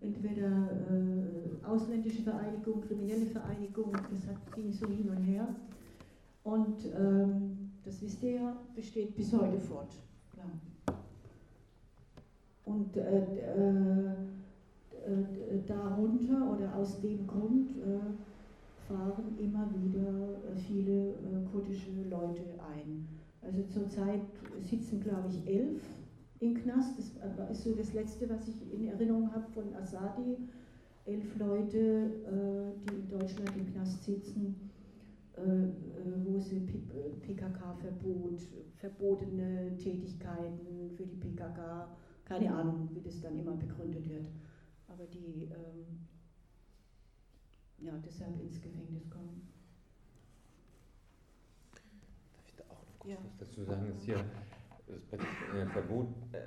äh, 0.02 0.06
entweder 0.06 0.48
äh, 0.48 1.66
ausländische 1.66 2.24
Vereinigung, 2.24 2.82
kriminelle 2.82 3.26
Vereinigung, 3.26 3.92
das 3.94 4.28
hat, 4.28 4.56
ging 4.56 4.72
so 4.72 4.88
hin 4.88 5.10
und 5.10 5.24
her. 5.24 5.48
Und 6.44 6.86
ähm, 6.98 7.72
das 7.86 8.02
wisst 8.02 8.24
ihr 8.24 8.32
ja, 8.32 8.58
besteht 8.76 9.16
bis 9.16 9.32
heute 9.34 9.60
fort. 9.60 9.94
Ja. 10.38 10.94
Und 12.66 12.98
äh, 12.98 13.02
äh, 13.02 14.12
äh, 15.06 15.62
darunter 15.68 16.52
oder 16.52 16.76
aus 16.76 17.00
dem 17.02 17.28
Grund 17.28 17.70
fahren 18.92 19.38
immer 19.40 19.70
wieder 19.74 20.52
äh, 20.52 20.56
viele 20.68 21.12
äh, 21.12 21.46
kurdische 21.52 21.92
Leute 22.10 22.42
ein. 22.76 23.08
Also 23.42 23.64
zurzeit 23.64 24.22
sitzen, 24.60 25.02
glaube 25.02 25.30
ich, 25.30 25.48
elf 25.48 25.82
im 26.40 26.56
Knast. 26.56 26.98
Das 26.98 27.40
äh, 27.40 27.52
ist 27.52 27.64
so 27.64 27.74
das 27.74 27.94
Letzte, 27.94 28.30
was 28.30 28.48
ich 28.48 28.74
in 28.74 28.88
Erinnerung 28.88 29.32
habe 29.34 29.46
von 29.54 29.74
Asadi. 29.76 30.38
Elf 31.06 31.36
Leute, 31.40 32.12
die 32.86 32.94
in 32.94 33.10
Deutschland 33.10 33.58
im 33.58 33.74
Knast 33.74 34.04
sitzen, 34.04 34.70
wo 35.36 36.40
sie 36.40 36.60
PKK-Verbot, 36.60 38.40
verbotene 38.76 39.76
Tätigkeiten 39.78 40.92
für 40.96 41.08
die 41.08 41.16
PKK, 41.16 41.88
keine 42.24 42.54
Ahnung, 42.54 42.88
wie 42.94 43.02
das 43.02 43.20
dann 43.20 43.36
immer 43.36 43.54
begründet 43.54 44.08
wird. 44.08 44.28
Aber 44.88 45.06
die 45.06 45.46
ähm, 45.46 46.06
ja, 47.82 47.94
deshalb 48.06 48.40
ins 48.40 48.62
Gefängnis 48.62 49.10
kommen. 49.10 49.48
Darf 52.34 52.48
ich 52.48 52.56
da 52.56 52.64
auch 52.70 52.86
noch 52.86 53.00
kurz 53.00 53.14
ja. 53.14 53.18
was 53.24 53.38
dazu 53.38 53.64
sagen? 53.64 53.90
Ist 53.90 54.04
hier, 54.04 54.24
das 54.88 55.20
äh, 55.20 55.66
Verbot 55.68 56.08
äh, 56.34 56.38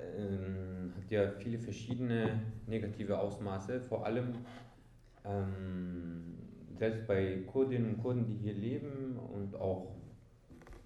hat 0.95 1.11
ja 1.11 1.31
viele 1.31 1.59
verschiedene 1.59 2.41
negative 2.67 3.19
Ausmaße, 3.19 3.81
vor 3.81 4.05
allem 4.05 4.33
ähm, 5.25 6.37
selbst 6.77 7.07
bei 7.07 7.43
Kurdinnen 7.47 7.95
und 7.95 8.01
Kurden, 8.01 8.25
die 8.25 8.35
hier 8.35 8.53
leben 8.53 9.17
und 9.17 9.55
auch 9.55 9.91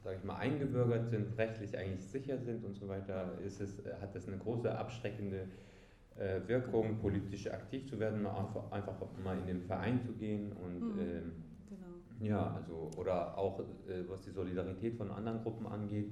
sage 0.03 0.17
ich 0.17 0.23
mal, 0.23 0.37
eingebürgert 0.37 1.09
sind, 1.09 1.37
rechtlich 1.37 1.77
eigentlich 1.77 2.05
sicher 2.05 2.37
sind 2.37 2.63
und 2.63 2.73
so 2.73 2.87
weiter, 2.87 3.37
ist 3.45 3.59
es, 3.59 3.83
hat 3.99 4.15
das 4.15 4.27
eine 4.27 4.37
große 4.37 4.75
abschreckende 4.75 5.41
äh, 5.41 5.68
Wirkung, 6.47 6.97
politisch 6.99 7.47
aktiv 7.47 7.87
zu 7.87 7.99
werden, 7.99 8.25
einfach, 8.25 8.71
einfach 8.71 8.95
mal 9.23 9.37
in 9.37 9.47
den 9.47 9.61
Verein 9.61 10.01
zu 10.01 10.13
gehen 10.13 10.51
und 10.51 10.95
mhm. 10.95 10.99
ähm, 10.99 11.31
genau. 11.69 12.29
ja, 12.29 12.53
also 12.55 12.91
oder 12.97 13.37
auch 13.37 13.59
äh, 13.59 14.03
was 14.07 14.21
die 14.21 14.31
Solidarität 14.31 14.95
von 14.95 15.11
anderen 15.11 15.41
Gruppen 15.41 15.67
angeht. 15.67 16.11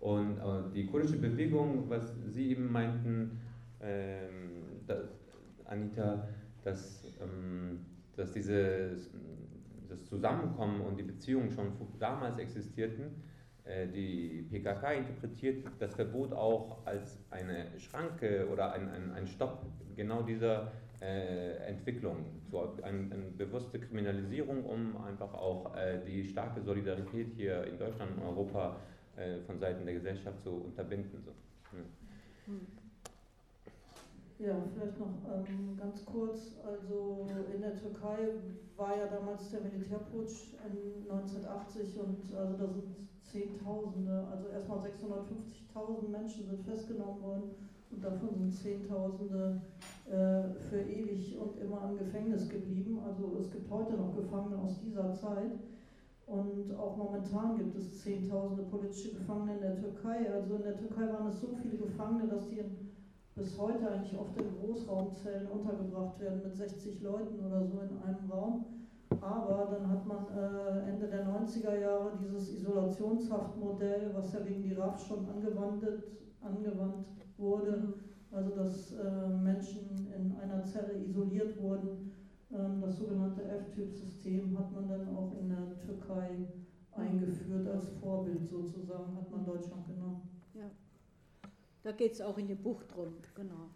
Und 0.00 0.38
äh, 0.38 0.72
die 0.74 0.86
kurdische 0.86 1.16
Bewegung, 1.16 1.88
was 1.88 2.14
Sie 2.26 2.50
eben 2.50 2.70
meinten, 2.70 3.40
ähm, 3.80 4.80
da, 4.86 4.96
Anita, 5.64 6.28
dass, 6.62 7.04
ähm, 7.22 7.80
dass 8.16 8.32
dieses 8.32 9.10
das 9.88 10.04
Zusammenkommen 10.06 10.80
und 10.80 10.98
die 10.98 11.02
Beziehungen 11.02 11.50
schon 11.50 11.72
damals 11.98 12.38
existierten, 12.38 13.04
äh, 13.04 13.33
die 13.66 14.46
PKK 14.50 14.92
interpretiert 14.92 15.64
das 15.78 15.94
Verbot 15.94 16.32
auch 16.32 16.86
als 16.86 17.18
eine 17.30 17.66
Schranke 17.78 18.46
oder 18.52 18.72
ein, 18.72 18.90
ein, 18.90 19.12
ein 19.12 19.26
Stopp 19.26 19.64
genau 19.96 20.22
dieser 20.22 20.70
äh, 21.00 21.56
Entwicklung, 21.66 22.24
so 22.50 22.76
eine, 22.82 23.14
eine, 23.14 23.30
bewusste 23.36 23.78
Kriminalisierung, 23.78 24.64
um 24.64 24.96
einfach 25.04 25.32
auch 25.34 25.74
äh, 25.76 26.00
die 26.06 26.24
starke 26.24 26.62
Solidarität 26.62 27.28
hier 27.36 27.64
in 27.64 27.78
Deutschland 27.78 28.16
und 28.16 28.22
Europa 28.22 28.76
äh, 29.16 29.40
von 29.46 29.58
Seiten 29.58 29.84
der 29.84 29.94
Gesellschaft 29.94 30.42
zu 30.42 30.50
unterbinden. 30.50 31.22
So. 31.24 31.30
Ja. 31.76 31.84
Hm. 32.46 32.83
Ja, 34.38 34.56
vielleicht 34.74 34.98
noch 34.98 35.14
ähm, 35.30 35.76
ganz 35.76 36.04
kurz. 36.04 36.56
Also 36.64 37.26
in 37.54 37.60
der 37.60 37.74
Türkei 37.76 38.34
war 38.76 38.96
ja 38.96 39.06
damals 39.06 39.50
der 39.50 39.60
Militärputsch 39.60 40.54
in 40.66 41.08
1980 41.08 41.98
und 42.00 42.34
also 42.34 42.56
da 42.56 42.66
sind 42.66 43.04
Zehntausende, 43.22 44.26
also 44.30 44.48
erstmal 44.48 44.78
650.000 44.78 46.08
Menschen 46.08 46.46
sind 46.46 46.64
festgenommen 46.64 47.22
worden 47.22 47.50
und 47.90 48.04
davon 48.04 48.34
sind 48.34 48.52
Zehntausende 48.52 49.62
äh, 50.06 50.52
für 50.68 50.80
ewig 50.80 51.38
und 51.38 51.60
immer 51.60 51.88
im 51.88 51.98
Gefängnis 51.98 52.48
geblieben. 52.48 53.00
Also 53.06 53.38
es 53.40 53.50
gibt 53.50 53.70
heute 53.70 53.94
noch 53.94 54.14
Gefangene 54.16 54.58
aus 54.58 54.80
dieser 54.80 55.12
Zeit. 55.14 55.52
Und 56.26 56.74
auch 56.78 56.96
momentan 56.96 57.56
gibt 57.58 57.76
es 57.76 58.02
Zehntausende 58.02 58.62
politische 58.64 59.14
Gefangene 59.14 59.54
in 59.56 59.60
der 59.60 59.76
Türkei. 59.76 60.30
Also 60.32 60.56
in 60.56 60.62
der 60.62 60.76
Türkei 60.76 61.12
waren 61.12 61.28
es 61.28 61.40
so 61.40 61.54
viele 61.60 61.76
Gefangene, 61.76 62.28
dass 62.28 62.48
die 62.48 62.58
in, 62.58 62.83
bis 63.36 63.58
heute 63.58 63.90
eigentlich 63.90 64.16
oft 64.18 64.40
in 64.40 64.54
Großraumzellen 64.60 65.48
untergebracht 65.48 66.20
werden 66.20 66.42
mit 66.42 66.54
60 66.54 67.02
Leuten 67.02 67.44
oder 67.44 67.64
so 67.64 67.80
in 67.80 67.98
einem 68.02 68.30
Raum. 68.30 68.64
Aber 69.20 69.68
dann 69.70 69.88
hat 69.88 70.06
man 70.06 70.26
äh, 70.36 70.88
Ende 70.88 71.08
der 71.08 71.26
90er 71.26 71.78
Jahre 71.78 72.12
dieses 72.20 72.52
Isolationshaftmodell, 72.54 74.10
was 74.14 74.32
ja 74.32 74.44
wegen 74.44 74.62
die 74.62 74.74
RAF 74.74 75.04
schon 75.06 75.26
angewandt, 75.28 75.84
angewandt 76.40 77.06
wurde, 77.36 77.76
mhm. 77.76 77.94
also 78.30 78.50
dass 78.50 78.92
äh, 78.92 79.28
Menschen 79.28 80.08
in 80.14 80.36
einer 80.36 80.64
Zelle 80.64 80.94
isoliert 81.04 81.60
wurden. 81.60 82.12
Ähm, 82.52 82.80
das 82.80 82.98
sogenannte 82.98 83.42
F-Typ-System 83.44 84.56
hat 84.58 84.72
man 84.72 84.88
dann 84.88 85.16
auch 85.16 85.32
in 85.40 85.48
der 85.48 85.78
Türkei 85.80 86.46
eingeführt 86.92 87.66
als 87.66 87.88
Vorbild 88.00 88.48
sozusagen, 88.48 89.16
hat 89.16 89.30
man 89.30 89.44
Deutschland 89.44 89.86
genommen. 89.86 90.33
Da 91.84 91.92
geht 91.92 92.12
es 92.12 92.20
auch 92.22 92.38
in 92.38 92.48
dem 92.48 92.62
Buch 92.62 92.82
drum, 92.84 93.12
genau. 93.34 93.68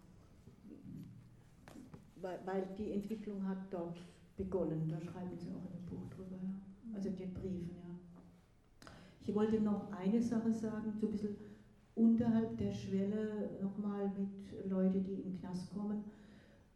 Weil, 2.15 2.39
weil 2.43 2.67
die 2.75 2.91
Entwicklung 2.91 3.47
hat 3.47 3.59
dort 3.69 3.99
begonnen. 4.35 4.89
Da 4.89 4.99
schreiben 4.99 5.37
Sie 5.37 5.51
auch 5.51 5.63
in 5.63 5.77
dem 5.77 5.85
Buch 5.85 6.09
drüber, 6.09 6.37
ja. 6.41 6.95
also 6.95 7.09
in 7.09 7.17
den 7.17 7.33
Briefen. 7.35 7.69
Ja. 7.69 8.89
Ich 9.27 9.35
wollte 9.35 9.61
noch 9.61 9.91
eine 9.91 10.19
Sache 10.19 10.51
sagen, 10.51 10.91
so 10.99 11.05
ein 11.05 11.11
bisschen 11.11 11.35
unterhalb 11.93 12.57
der 12.57 12.73
Schwelle 12.73 13.51
nochmal 13.61 14.11
mit 14.17 14.67
Leuten, 14.67 15.03
die 15.03 15.13
in 15.13 15.23
den 15.23 15.39
Knast 15.39 15.71
kommen. 15.71 16.03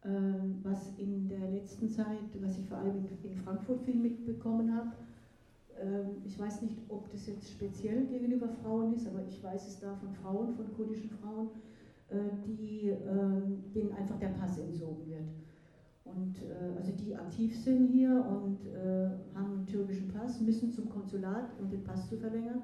Ähm, 0.04 0.60
was 0.62 0.96
in 0.98 1.28
der 1.28 1.50
letzten 1.50 1.88
Zeit, 1.88 2.30
was 2.40 2.58
ich 2.58 2.66
vor 2.66 2.78
allem 2.78 3.04
in 3.24 3.36
Frankfurt 3.38 3.82
viel 3.82 3.96
mitbekommen 3.96 4.72
habe, 4.72 4.92
ich 6.24 6.38
weiß 6.38 6.62
nicht, 6.62 6.78
ob 6.88 7.10
das 7.10 7.26
jetzt 7.26 7.50
speziell 7.50 8.06
gegenüber 8.06 8.48
Frauen 8.48 8.94
ist, 8.94 9.06
aber 9.08 9.24
ich 9.26 9.42
weiß 9.42 9.66
es 9.66 9.80
da 9.80 9.94
von 9.96 10.12
Frauen, 10.12 10.54
von 10.54 10.72
kurdischen 10.74 11.10
Frauen, 11.10 11.48
äh, 12.08 12.16
die, 12.46 12.90
ähm, 12.90 13.64
denen 13.74 13.92
einfach 13.92 14.18
der 14.18 14.28
Pass 14.28 14.58
entzogen 14.58 15.06
wird. 15.06 15.26
Und 16.04 16.36
äh, 16.42 16.76
also 16.76 16.92
die 16.92 17.16
aktiv 17.16 17.58
sind 17.58 17.86
hier 17.86 18.10
und 18.10 18.66
äh, 18.66 19.10
haben 19.34 19.54
einen 19.54 19.66
türkischen 19.66 20.08
Pass, 20.08 20.40
müssen 20.40 20.70
zum 20.70 20.88
Konsulat, 20.90 21.50
um 21.58 21.68
den 21.70 21.82
Pass 21.82 22.08
zu 22.08 22.16
verlängern. 22.16 22.62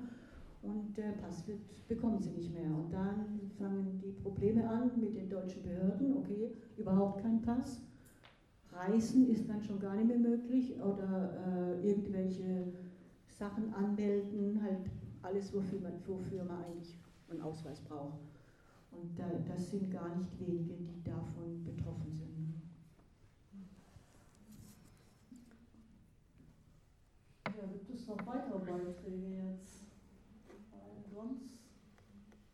Und 0.63 0.97
der 0.97 1.13
Pass 1.13 1.49
wird, 1.49 1.59
bekommen 1.89 2.21
sie 2.21 2.31
nicht 2.31 2.53
mehr. 2.53 2.71
Und 2.71 2.93
dann 2.93 3.51
fangen 3.59 3.99
die 4.05 4.13
Probleme 4.13 4.69
an 4.69 4.91
mit 5.01 5.17
den 5.17 5.29
deutschen 5.29 5.63
Behörden. 5.63 6.19
Okay, 6.19 6.53
überhaupt 6.77 7.23
kein 7.23 7.41
Pass. 7.41 7.81
Reisen 8.71 9.31
ist 9.31 9.49
dann 9.49 9.63
schon 9.63 9.81
gar 9.81 9.97
nicht 9.97 10.07
mehr 10.07 10.19
möglich 10.19 10.75
oder 10.79 11.79
irgendwelche 11.83 12.73
Sachen 13.41 13.73
anmelden, 13.73 14.61
halt 14.63 14.91
alles, 15.23 15.55
wofür 15.55 15.81
man, 15.81 15.95
wofür 16.07 16.45
man 16.45 16.63
eigentlich 16.63 16.95
einen 17.31 17.41
Ausweis 17.41 17.81
braucht. 17.81 18.21
Und 18.93 19.19
da, 19.19 19.25
das 19.49 19.71
sind 19.71 19.91
gar 19.91 20.15
nicht 20.15 20.39
wenige, 20.39 20.75
die 20.75 21.03
davon 21.03 21.65
betroffen 21.65 22.13
sind. 22.13 22.61
Ja, 27.47 27.67
gibt 27.73 27.99
es 27.99 28.07
noch 28.07 28.27
weitere 28.27 28.59
Beiträge 28.59 29.53
jetzt? 29.53 29.85
Weil 30.71 31.03
sonst 31.11 31.61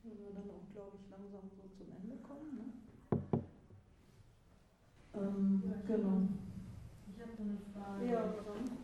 würden 0.04 0.18
wir 0.22 0.34
dann 0.34 0.50
auch, 0.50 0.72
glaube 0.72 0.98
ich, 1.02 1.10
langsam 1.10 1.50
so 1.50 1.68
zum 1.76 1.92
Ende 2.00 2.16
kommen. 2.22 2.56
Ne? 2.56 3.42
Ähm, 5.14 5.62
ja, 5.66 5.76
genau. 5.84 6.28
Ich 7.08 7.22
habe 7.22 7.32
noch 7.32 7.40
eine 7.40 7.58
Frage. 7.72 8.12
Ja, 8.12 8.34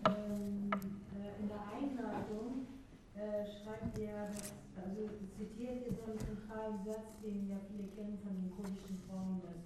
ähm, 0.08 0.70
äh, 1.14 1.42
in 1.42 1.48
der 1.48 1.60
Einleitung 1.66 2.66
ihr, 3.98 4.30
also 4.76 5.00
zitiert 5.36 5.86
ihr 5.86 5.92
so 5.92 6.10
einen 6.10 6.18
zentralen 6.18 6.78
Satz, 6.84 7.20
den 7.22 7.48
ja 7.48 7.56
viele 7.68 7.88
kennen 7.92 8.18
von 8.22 8.34
den 8.36 8.50
kurdischen 8.56 8.98
Frauen, 9.08 9.40
dass 9.42 9.62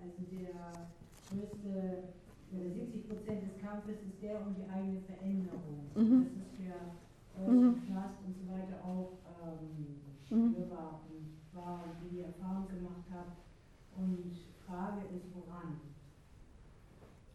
also 0.00 0.22
der 0.30 0.88
größte 1.30 2.14
70 2.50 3.08
Prozent 3.08 3.42
des 3.42 3.60
Kampfes 3.60 3.96
ist 4.08 4.22
der 4.22 4.40
um 4.40 4.54
die 4.54 4.68
eigene 4.70 5.00
Veränderung. 5.02 5.90
Mhm. 5.94 6.26
Das 6.32 6.42
ist 6.42 6.56
für 6.56 7.42
euch 7.42 7.50
mhm. 7.50 7.86
Knast 7.86 8.18
und 8.24 8.34
so 8.34 8.44
weiter 8.52 8.78
auch 8.84 9.18
ähm, 9.44 10.00
mhm. 10.30 10.54
und 10.54 10.70
war, 10.70 11.84
wie 12.02 12.18
ihr 12.18 12.26
Erfahrung 12.26 12.68
gemacht 12.68 13.04
habt. 13.12 13.38
Und 13.96 14.32
Frage 14.66 15.00
ist, 15.16 15.26
woran? 15.34 15.80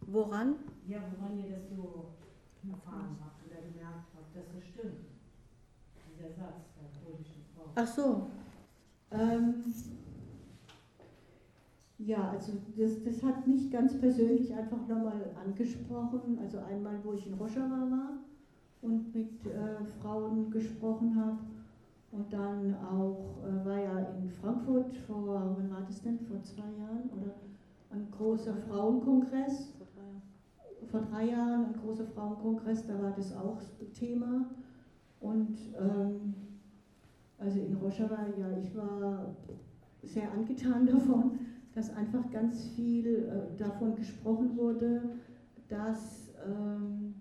Woran? 0.08 0.56
Ja, 0.88 1.00
woran 1.12 1.38
ihr 1.38 1.50
das 1.50 1.70
so 1.70 2.14
erfahren 2.64 3.18
habt 3.20 3.44
oder 3.46 3.62
gemerkt 3.62 4.08
habt, 4.16 4.36
dass 4.36 4.46
das 4.54 4.64
stimmt. 4.64 5.10
Dieser 6.24 6.36
Satz 6.36 6.72
der 6.80 7.04
kurdischen 7.04 7.44
Frau. 7.54 7.66
Ach 7.76 7.88
so. 7.88 8.28
Ähm, 9.12 9.56
ja, 11.98 12.32
also 12.32 12.54
das, 12.78 13.04
das 13.04 13.24
hat 13.24 13.46
mich 13.46 13.70
ganz 13.70 14.00
persönlich 14.00 14.54
einfach 14.54 14.88
nochmal 14.88 15.32
angesprochen. 15.44 16.40
Also 16.42 16.60
einmal, 16.60 16.96
wo 17.04 17.14
ich 17.14 17.28
in 17.28 17.34
Rojava 17.34 17.92
war 17.92 18.10
und 18.82 19.14
mit 19.14 19.46
äh, 19.48 19.84
Frauen 20.02 20.50
gesprochen 20.50 21.16
habe. 21.20 21.40
Und 22.12 22.32
dann 22.32 22.76
auch, 22.76 23.42
äh, 23.44 23.66
war 23.66 23.80
ja 23.80 24.00
in 24.00 24.30
Frankfurt 24.30 24.96
vor, 24.96 25.58
wann 25.58 25.72
war 25.72 25.82
das 25.82 26.02
denn, 26.04 26.20
vor 26.20 26.42
zwei 26.44 26.62
Jahren? 26.62 27.10
Oder 27.10 27.34
ein 27.90 28.08
großer 28.12 28.54
Frauenkongress. 28.54 29.74
Vor 29.78 29.88
drei 29.94 30.06
Jahren. 30.06 30.90
Vor 30.90 31.02
drei 31.02 31.26
Jahren, 31.26 31.66
ein 31.66 31.82
großer 31.82 32.06
Frauenkongress, 32.06 32.88
da 32.88 33.02
war 33.02 33.12
das 33.12 33.36
auch 33.36 33.58
Thema. 33.94 34.46
Und 35.24 35.58
ähm, 35.80 36.36
also 37.40 37.60
in 37.60 37.74
Rojava, 37.76 38.28
ja, 38.38 38.56
ich 38.62 38.76
war 38.76 39.36
sehr 40.04 40.32
angetan 40.32 40.86
davon 40.86 41.40
dass 41.74 41.96
einfach 41.96 42.30
ganz 42.32 42.66
viel 42.76 43.26
äh, 43.26 43.58
davon 43.58 43.96
gesprochen 43.96 44.56
wurde, 44.56 45.02
dass, 45.68 46.30
ähm, 46.46 47.16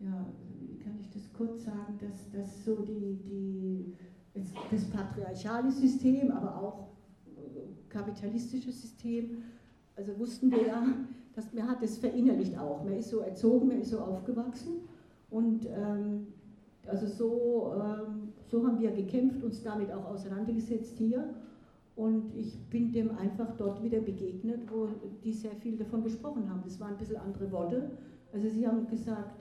ja, 0.00 0.26
wie 0.58 0.78
kann 0.78 0.96
ich 0.98 1.10
das 1.10 1.30
kurz 1.32 1.64
sagen, 1.64 1.98
dass, 2.00 2.30
dass 2.30 2.64
so 2.64 2.76
die, 2.76 3.18
die, 3.24 3.94
das 4.70 4.84
patriarchale 4.86 5.70
System, 5.70 6.30
aber 6.30 6.56
auch 6.62 6.86
kapitalistische 7.88 8.72
System. 8.72 9.42
Also 9.94 10.18
wussten 10.18 10.50
wir 10.50 10.66
ja, 10.66 10.82
dass 11.34 11.52
man 11.52 11.68
hat 11.68 11.82
das 11.82 11.98
verinnerlicht 11.98 12.58
auch. 12.58 12.84
Man 12.84 12.94
ist 12.94 13.10
so 13.10 13.20
erzogen, 13.20 13.68
man 13.68 13.80
ist 13.80 13.90
so 13.90 14.00
aufgewachsen 14.00 14.76
und 15.30 15.66
ähm, 15.66 16.28
also 16.88 17.06
so, 17.06 17.72
ähm, 17.74 18.32
so 18.44 18.66
haben 18.66 18.80
wir 18.80 18.90
gekämpft, 18.90 19.42
uns 19.42 19.62
damit 19.62 19.90
auch 19.92 20.06
auseinandergesetzt 20.06 20.98
hier. 20.98 21.34
Und 21.96 22.34
ich 22.36 22.58
bin 22.68 22.92
dem 22.92 23.16
einfach 23.16 23.56
dort 23.56 23.82
wieder 23.82 24.00
begegnet, 24.00 24.70
wo 24.70 24.88
die 25.24 25.32
sehr 25.32 25.52
viel 25.52 25.78
davon 25.78 26.02
gesprochen 26.02 26.48
haben. 26.50 26.60
Das 26.62 26.78
waren 26.78 26.92
ein 26.92 26.98
bisschen 26.98 27.16
andere 27.16 27.50
Worte. 27.50 27.90
Also 28.32 28.48
sie 28.48 28.66
haben 28.66 28.86
gesagt, 28.86 29.40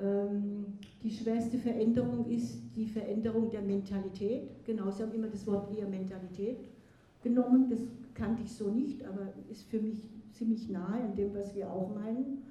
ähm, 0.00 0.64
die 1.02 1.10
schwerste 1.10 1.58
Veränderung 1.58 2.24
ist 2.26 2.62
die 2.74 2.86
Veränderung 2.86 3.50
der 3.50 3.60
Mentalität. 3.60 4.64
Genau, 4.64 4.90
sie 4.90 5.02
haben 5.02 5.12
immer 5.12 5.28
das 5.28 5.46
Wort 5.46 5.76
eher 5.76 5.86
Mentalität 5.86 6.58
genommen. 7.22 7.68
Das 7.68 7.80
kannte 8.14 8.42
ich 8.42 8.52
so 8.52 8.70
nicht, 8.70 9.04
aber 9.04 9.32
ist 9.50 9.64
für 9.64 9.80
mich 9.80 10.08
ziemlich 10.32 10.70
nahe 10.70 11.02
an 11.02 11.14
dem, 11.14 11.34
was 11.34 11.54
wir 11.54 11.70
auch 11.70 11.94
meinen. 11.94 12.42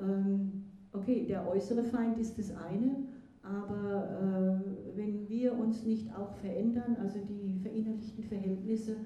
Ähm, 0.00 0.64
okay, 0.92 1.26
der 1.26 1.46
äußere 1.46 1.84
Feind 1.84 2.18
ist 2.18 2.38
das 2.38 2.54
eine, 2.56 2.96
aber 3.42 4.62
äh, 4.62 4.96
wenn 4.96 5.28
wir 5.28 5.52
uns 5.58 5.84
nicht 5.84 6.14
auch 6.14 6.32
verändern, 6.36 6.96
also 7.00 7.18
die 7.18 7.58
verinnerlichten 7.60 8.22
Verhältnisse, 8.24 8.96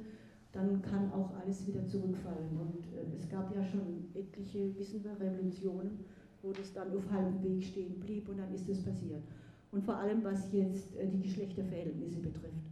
dann 0.52 0.82
kann 0.82 1.10
auch 1.12 1.34
alles 1.38 1.66
wieder 1.66 1.86
zurückfallen. 1.86 2.58
Und 2.58 2.86
äh, 2.94 3.16
es 3.18 3.28
gab 3.28 3.54
ja 3.54 3.64
schon 3.64 4.08
etliche, 4.14 4.76
wissen 4.78 5.02
wir, 5.04 5.18
Revolutionen, 5.18 6.04
wo 6.42 6.52
das 6.52 6.72
dann 6.72 6.94
auf 6.96 7.10
halbem 7.10 7.42
Weg 7.42 7.64
stehen 7.64 7.98
blieb 8.00 8.28
und 8.28 8.38
dann 8.38 8.52
ist 8.52 8.68
es 8.68 8.82
passiert. 8.82 9.22
Und 9.72 9.82
vor 9.84 9.96
allem, 9.96 10.22
was 10.22 10.52
jetzt 10.52 10.96
äh, 10.96 11.06
die 11.08 11.20
Geschlechterverhältnisse 11.20 12.20
betrifft. 12.20 12.64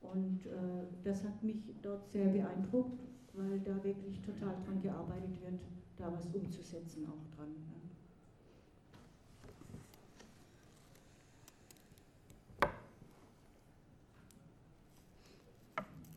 Und 0.00 0.46
äh, 0.46 0.86
das 1.04 1.24
hat 1.24 1.42
mich 1.42 1.62
dort 1.82 2.08
sehr 2.10 2.28
beeindruckt, 2.28 3.00
weil 3.34 3.60
da 3.60 3.82
wirklich 3.82 4.20
total 4.20 4.54
dran 4.64 4.80
gearbeitet 4.82 5.40
wird, 5.42 5.60
da 5.96 6.12
was 6.12 6.26
umzusetzen 6.34 7.06
auch 7.06 7.36
dran. 7.36 7.48
Ja. 7.70 7.81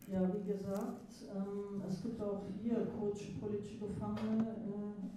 Ja, 0.08 0.22
wie 0.22 0.46
gesagt, 0.46 1.26
ähm, 1.34 1.82
es 1.88 2.00
gibt 2.00 2.22
auch 2.22 2.42
hier 2.62 2.86
Coach 2.96 3.34
politische 3.40 3.78
Gefangene, 3.78 4.54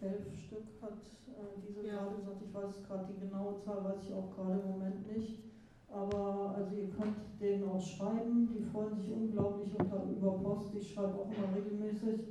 äh, 0.02 0.06
elf 0.06 0.34
Stück 0.34 0.66
hat 0.82 0.98
äh, 1.28 1.62
diese 1.62 1.86
ja. 1.86 1.94
gerade 1.94 2.16
gesagt, 2.16 2.42
ich 2.44 2.54
weiß 2.54 2.88
gerade 2.88 3.14
die 3.14 3.20
genaue 3.20 3.56
Zahl, 3.60 3.84
weiß 3.84 4.02
ich 4.04 4.14
auch 4.14 4.36
gerade 4.36 4.60
im 4.60 4.72
Moment 4.72 5.16
nicht. 5.16 5.44
Aber 5.92 6.56
also 6.58 6.76
ihr 6.76 6.90
könnt 6.90 7.18
denen 7.40 7.70
auch 7.70 7.80
schreiben, 7.80 8.50
die 8.52 8.64
freuen 8.64 8.96
sich 8.96 9.12
unglaublich 9.12 9.78
unter, 9.78 10.06
über 10.06 10.32
Post, 10.40 10.74
ich 10.76 10.92
schreibe 10.92 11.14
auch 11.14 11.30
immer 11.30 11.56
regelmäßig. 11.56 12.22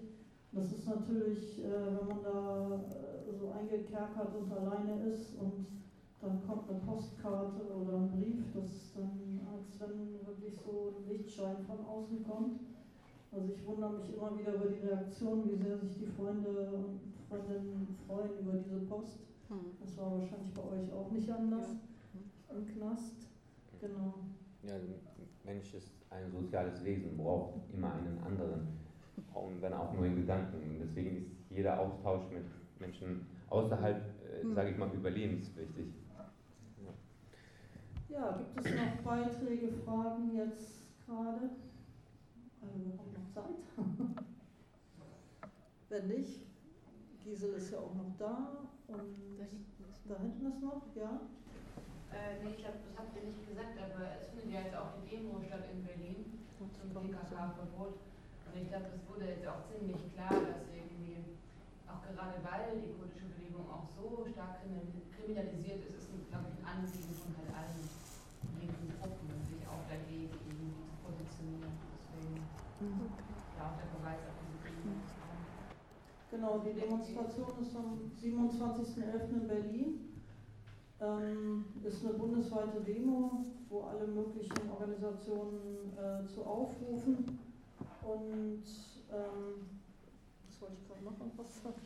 Das 0.51 0.72
ist 0.72 0.89
natürlich, 0.89 1.64
äh, 1.64 1.70
wenn 1.70 2.09
man 2.09 2.22
da 2.24 2.74
äh, 2.74 3.32
so 3.39 3.52
eingekerkert 3.52 4.35
und 4.35 4.51
alleine 4.51 5.05
ist 5.06 5.35
und 5.39 5.66
dann 6.20 6.43
kommt 6.47 6.69
eine 6.69 6.81
Postkarte 6.81 7.62
oder 7.62 7.99
ein 7.99 8.11
Brief, 8.11 8.45
das 8.55 8.65
ist 8.65 8.97
dann, 8.97 9.40
als 9.53 9.78
wenn 9.81 10.27
wirklich 10.27 10.59
so 10.59 10.95
ein 10.97 11.09
Lichtschein 11.09 11.57
von 11.65 11.85
außen 11.86 12.24
kommt. 12.24 12.61
Also 13.31 13.53
ich 13.53 13.66
wundere 13.66 13.93
mich 13.93 14.15
immer 14.15 14.39
wieder 14.39 14.55
über 14.55 14.66
die 14.66 14.86
Reaktion, 14.86 15.49
wie 15.49 15.57
sehr 15.57 15.78
sich 15.78 15.97
die 15.99 16.07
Freunde 16.07 16.70
und 16.73 17.01
Freundinnen 17.28 17.97
freuen 18.07 18.39
über 18.40 18.53
diese 18.55 18.81
Post. 18.86 19.20
Hm. 19.49 19.77
Das 19.81 19.97
war 19.99 20.12
wahrscheinlich 20.12 20.53
bei 20.55 20.62
euch 20.62 20.93
auch 20.93 21.11
nicht 21.11 21.31
anders 21.31 21.77
ja. 22.15 22.57
im 22.57 22.66
Knast. 22.66 23.28
Genau. 23.81 24.15
Ja, 24.62 24.78
der 24.78 24.99
Mensch 25.45 25.74
ist 25.74 25.93
ein 26.11 26.32
soziales 26.32 26.82
Wesen, 26.85 27.16
braucht 27.16 27.61
immer 27.73 27.93
einen 27.93 28.19
anderen, 28.27 28.66
und 29.35 29.62
wenn 29.62 29.73
auch 29.73 29.93
nur 29.93 30.07
in 30.07 30.16
Gedanken. 30.16 30.78
Deswegen 30.81 31.16
ist 31.16 31.31
jeder 31.51 31.78
Austausch 31.78 32.24
mit 32.32 32.45
Menschen 32.81 33.27
außerhalb, 33.51 33.97
äh, 33.97 34.43
hm. 34.43 34.55
sage 34.55 34.70
ich 34.70 34.78
mal, 34.78 34.90
überlebenswichtig. 34.93 35.86
Ja, 38.09 38.32
gibt 38.32 38.66
es 38.66 38.72
noch 38.74 38.97
Beiträge, 39.05 39.68
Fragen 39.85 40.35
jetzt 40.35 40.89
gerade? 41.05 41.51
Also 42.60 42.74
wir 42.80 42.97
haben 42.97 43.12
noch 43.12 43.28
Zeit. 43.35 43.60
Wenn 45.90 46.09
nicht, 46.09 46.40
Gisel 47.22 47.55
ist 47.55 47.70
ja 47.70 47.78
auch 47.78 47.94
noch 47.94 48.16
da 48.18 48.64
und 48.89 49.16
da 50.09 50.16
hinten 50.16 50.47
ist 50.47 50.62
noch, 50.62 50.82
ja? 50.97 51.20
Äh, 52.09 52.40
nee, 52.43 52.56
ich 52.56 52.64
glaube, 52.64 52.80
das 52.80 52.97
habt 52.97 53.12
ihr 53.16 53.28
nicht 53.28 53.44
gesagt, 53.44 53.76
aber 53.76 54.16
es 54.16 54.32
findet 54.32 54.56
ja 54.56 54.60
jetzt 54.64 54.76
auch 54.76 54.97
die 54.97 55.05
Demo 55.12 55.36
statt 55.44 55.68
in 55.68 55.85
Berlin 55.85 56.40
zum 56.56 56.72
PKK-Verbot. 56.72 58.01
Und 58.48 58.55
ich 58.56 58.68
glaube, 58.72 58.89
es 58.97 59.05
wurde 59.05 59.36
jetzt 59.36 59.44
auch 59.44 59.68
ziemlich 59.68 60.01
klar, 60.16 60.48
dass 60.48 60.64
irgendwie, 60.72 61.36
auch 61.85 62.01
gerade 62.01 62.40
weil 62.40 62.80
die 62.80 62.97
kurdische 62.97 63.28
Bewegung 63.36 63.68
auch 63.68 63.85
so 63.93 64.24
stark 64.32 64.64
kriminalisiert 64.64 65.85
ist, 65.85 66.09
ist, 66.09 66.32
glaube 66.32 66.48
ich, 66.48 66.56
ein 66.56 66.64
Anliegen 66.64 67.12
von 67.12 67.36
halt 67.36 67.52
allen 67.52 67.85
linken 68.56 68.89
Gruppen, 68.97 69.28
sich 69.44 69.62
auch 69.68 69.77
dagegen 69.89 70.31
zu 70.31 70.44
positionieren. 71.02 71.73
Deswegen 71.97 72.44
ja 73.59 73.74
der 73.77 73.89
Verweis 73.89 74.20
auf 74.28 74.36
diese 74.44 74.59
Demo. 74.69 75.02
Genau, 76.31 76.59
die 76.59 76.78
Demonstration 76.78 77.59
ist 77.60 77.74
am 77.74 78.12
27.11. 78.15 79.31
in 79.31 79.48
Berlin. 79.48 80.09
Ähm, 81.01 81.65
ist 81.85 82.05
eine 82.05 82.15
bundesweite 82.15 82.81
Demo, 82.81 83.47
wo 83.69 83.82
alle 83.82 84.06
möglichen 84.06 84.70
Organisationen 84.70 85.97
äh, 85.97 86.27
zu 86.27 86.44
aufrufen. 86.44 87.39
Und 88.02 88.65
ähm, 89.10 89.69
was 90.47 90.60
wollte 90.60 90.77
ich 90.81 90.89
gerade 90.89 91.05
noch 91.05 91.15
was 91.36 91.62
sagen? 91.62 91.81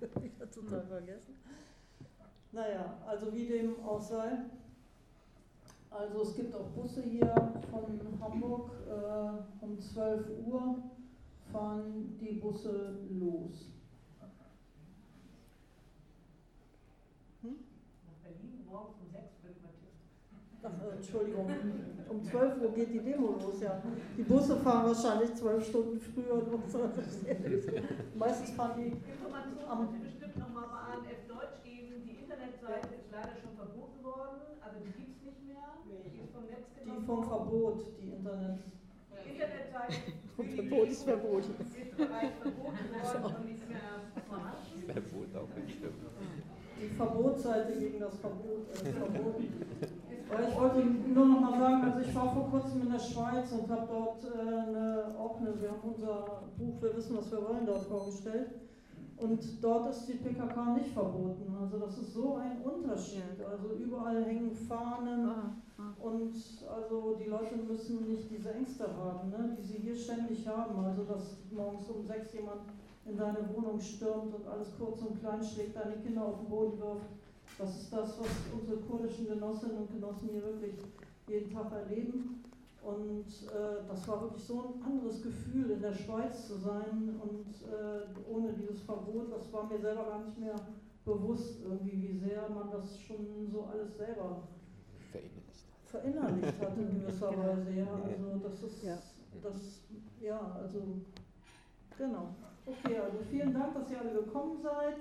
ich 0.24 0.40
habe 0.40 0.50
total 0.50 0.82
vergessen. 0.86 1.34
Naja, 2.52 2.98
also 3.06 3.34
wie 3.34 3.46
dem 3.46 3.84
auch 3.84 4.00
sei. 4.00 4.38
Also 5.98 6.22
es 6.22 6.36
gibt 6.36 6.54
auch 6.54 6.66
Busse 6.74 7.02
hier 7.02 7.34
von 7.70 8.00
Hamburg. 8.20 8.70
Äh, 8.88 9.64
um 9.64 9.78
12 9.78 10.26
Uhr 10.46 10.76
fahren 11.52 12.16
die 12.20 12.34
Busse 12.34 12.98
los. 13.18 13.76
Ach, 20.66 20.72
Entschuldigung, 20.96 21.46
um 22.08 22.24
12 22.24 22.60
Uhr 22.60 22.72
geht 22.72 22.92
die 22.92 22.98
Demo 22.98 23.38
los, 23.38 23.60
ja. 23.60 23.80
Die 24.16 24.22
Busse 24.22 24.56
fahren 24.56 24.86
wahrscheinlich 24.86 25.32
zwölf 25.34 25.64
Stunden 25.64 26.00
früher. 26.00 26.42
Meistens 28.14 28.50
fahren 28.50 28.72
die. 28.76 28.96
Informationen 29.12 29.68
am 29.68 30.02
bestimmt 30.02 30.36
nochmal 30.38 30.64
bei 30.66 30.78
ANF 30.94 31.26
Deutsch 31.28 31.62
geben. 31.62 32.02
Die 32.04 32.16
Internetseite 32.18 32.94
ist 32.98 33.12
leider 33.12 33.36
schon 33.38 33.54
verboten 33.54 34.02
worden, 34.02 34.40
also 34.60 34.78
die 34.82 34.90
gibt 34.90 35.16
es 35.18 35.22
nicht 35.22 35.46
mehr. 35.46 35.78
Die 35.86 36.18
ist 36.18 36.32
vom 36.32 36.46
Netz 36.46 36.66
genommen. 36.74 36.95
Die 36.95 36.95
vom 37.06 37.24
Verbot, 37.24 37.80
die 38.02 38.08
Internet. 38.10 38.58
Verbot 40.36 40.88
ist 40.88 41.02
verboten. 41.04 41.54
Ist 41.60 41.96
bereits 41.96 42.36
verboten 42.42 43.24
worden 43.24 43.36
und 43.38 43.46
nicht 43.46 43.68
mehr 43.68 43.80
vorhanden. 44.28 44.92
Verbot 44.92 45.36
auch 45.36 45.56
nicht 45.56 45.76
stimmt. 45.78 45.94
Die 46.78 46.94
Verbotsseite 46.94 47.72
gegen 47.78 48.00
das 48.00 48.18
Verbot 48.18 48.68
ist 48.72 48.82
verboten. 48.82 49.52
Ich 50.28 50.60
wollte 50.60 50.84
nur 50.84 51.26
noch 51.26 51.40
mal 51.40 51.58
sagen, 51.58 51.84
also 51.84 52.00
ich 52.00 52.14
war 52.14 52.34
vor 52.34 52.50
kurzem 52.50 52.82
in 52.82 52.90
der 52.90 52.98
Schweiz 52.98 53.52
und 53.52 53.70
habe 53.70 53.86
dort 53.88 54.24
äh, 54.24 54.38
eine, 54.38 55.14
auch 55.16 55.38
eine, 55.38 55.60
wir 55.62 55.70
haben 55.70 55.80
unser 55.84 56.42
Buch 56.58 56.82
Wir 56.82 56.96
wissen, 56.96 57.16
was 57.16 57.30
wir 57.30 57.38
wollen 57.42 57.64
dort 57.64 57.84
vorgestellt. 57.84 58.50
Und 59.18 59.64
dort 59.64 59.90
ist 59.90 60.06
die 60.06 60.14
PKK 60.14 60.74
nicht 60.74 60.90
verboten. 60.90 61.54
Also 61.60 61.78
das 61.78 61.96
ist 61.98 62.12
so 62.12 62.36
ein 62.36 62.60
Unterschied. 62.62 63.40
Also 63.48 63.74
überall 63.74 64.24
hängen 64.24 64.54
Fahnen 64.54 65.26
ah, 65.26 65.56
ah. 65.78 65.94
und 66.00 66.34
also 66.68 67.16
die 67.18 67.30
Leute 67.30 67.56
müssen 67.56 68.06
nicht 68.06 68.30
diese 68.30 68.52
Ängste 68.52 68.94
haben, 68.94 69.30
ne, 69.30 69.56
die 69.58 69.62
sie 69.62 69.78
hier 69.78 69.96
ständig 69.96 70.46
haben. 70.46 70.78
Also 70.84 71.04
dass 71.04 71.38
morgens 71.50 71.88
um 71.88 72.04
sechs 72.04 72.34
jemand 72.34 72.60
in 73.06 73.16
deine 73.16 73.48
Wohnung 73.54 73.80
stürmt 73.80 74.34
und 74.34 74.46
alles 74.46 74.72
kurz 74.78 75.00
und 75.00 75.18
klein 75.20 75.42
schlägt, 75.42 75.76
deine 75.76 75.96
Kinder 75.96 76.26
auf 76.26 76.40
den 76.40 76.48
Boden 76.48 76.78
wirft 76.78 77.06
das 77.58 77.74
ist 77.80 77.92
das, 77.92 78.18
was 78.18 78.28
unsere 78.52 78.78
kurdischen 78.80 79.26
Genossinnen 79.26 79.78
und 79.78 79.90
Genossen 79.90 80.28
hier 80.30 80.44
wirklich 80.44 80.74
jeden 81.26 81.50
Tag 81.50 81.72
erleben. 81.72 82.44
Und 82.86 83.26
äh, 83.26 83.84
das 83.88 84.06
war 84.06 84.22
wirklich 84.22 84.44
so 84.44 84.60
ein 84.62 84.84
anderes 84.84 85.20
Gefühl, 85.20 85.72
in 85.72 85.82
der 85.82 85.92
Schweiz 85.92 86.46
zu 86.46 86.54
sein 86.54 87.20
und 87.20 87.48
äh, 87.68 88.32
ohne 88.32 88.52
dieses 88.52 88.80
Verbot, 88.82 89.32
das 89.32 89.52
war 89.52 89.64
mir 89.66 89.80
selber 89.80 90.04
gar 90.04 90.24
nicht 90.24 90.38
mehr 90.38 90.54
bewusst, 91.04 91.64
irgendwie, 91.64 92.00
wie 92.00 92.16
sehr 92.16 92.48
man 92.48 92.70
das 92.70 93.00
schon 93.00 93.48
so 93.50 93.64
alles 93.64 93.96
selber 93.96 94.46
verinnerlicht, 95.10 95.66
verinnerlicht 95.84 96.60
hat 96.60 96.78
in 96.78 97.00
gewisser 97.00 97.30
Weise. 97.36 97.72
Ja, 97.72 97.88
also 98.04 98.38
das 98.40 98.62
ist, 98.62 98.84
ja. 98.84 98.98
das, 99.42 99.80
ja, 100.20 100.56
also 100.62 100.80
genau. 101.98 102.36
Okay, 102.66 102.98
also 102.98 103.18
vielen 103.28 103.52
Dank, 103.52 103.74
dass 103.74 103.90
ihr 103.90 104.00
alle 104.00 104.12
gekommen 104.12 104.60
seid. 104.62 104.94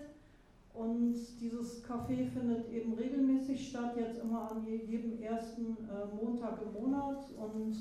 Und 0.77 1.15
dieses 1.39 1.83
Café 1.85 2.27
findet 2.27 2.69
eben 2.69 2.93
regelmäßig 2.93 3.69
statt, 3.69 3.95
jetzt 3.97 4.19
immer 4.19 4.51
an 4.51 4.65
jedem 4.65 5.21
ersten 5.21 5.77
äh, 5.87 6.15
Montag 6.15 6.59
im 6.61 6.81
Monat. 6.81 7.25
Und 7.37 7.75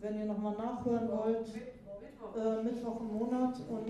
wenn 0.00 0.18
ihr 0.18 0.26
nochmal 0.26 0.54
nachhören 0.56 1.08
wollt, 1.10 1.46
äh, 2.36 2.62
Mittwoch 2.62 3.00
im 3.00 3.18
Monat. 3.18 3.56
Und 3.68 3.88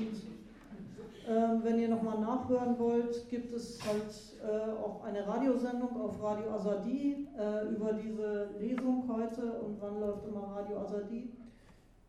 äh, 1.28 1.64
wenn 1.64 1.78
ihr 1.78 1.88
nochmal 1.88 2.20
nachhören 2.20 2.78
wollt, 2.78 3.28
gibt 3.28 3.52
es 3.52 3.78
halt 3.86 4.40
äh, 4.42 4.70
auch 4.82 5.04
eine 5.04 5.26
Radiosendung 5.26 6.00
auf 6.00 6.22
Radio 6.22 6.50
Azadi 6.52 7.28
äh, 7.38 7.74
über 7.74 7.92
diese 7.92 8.50
Lesung 8.58 9.04
heute. 9.08 9.42
Und 9.60 9.80
wann 9.80 10.00
läuft 10.00 10.26
immer 10.26 10.56
Radio 10.56 10.78
Azadi? 10.80 11.30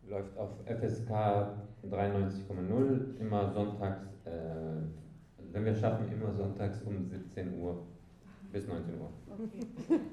Läuft 0.08 0.36
auf 0.36 0.50
FSK 0.66 1.10
93,0, 1.90 3.20
immer 3.20 3.52
sonntags, 3.52 4.06
wenn 5.52 5.64
wir 5.64 5.74
schaffen, 5.74 6.10
immer 6.10 6.32
sonntags 6.32 6.82
um 6.82 7.06
17 7.06 7.58
Uhr 7.60 7.82
bis 8.52 8.66
19 8.66 9.00
Uhr. 9.00 9.10
Okay. 9.28 10.00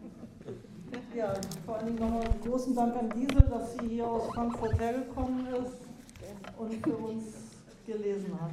Ja, 1.16 1.34
vor 1.66 1.78
allen 1.78 1.88
Dingen 1.88 2.00
nochmal 2.00 2.24
großen 2.44 2.76
Dank 2.76 2.96
an 2.96 3.10
Gisel, 3.10 3.44
dass 3.48 3.74
sie 3.74 3.88
hier 3.90 4.08
aus 4.08 4.26
Frankfurt 4.34 4.80
hergekommen 4.80 5.46
ist 5.48 5.78
und 6.58 6.74
für 6.84 6.98
uns 6.98 7.26
gelesen 7.86 8.34
hat. 8.40 8.52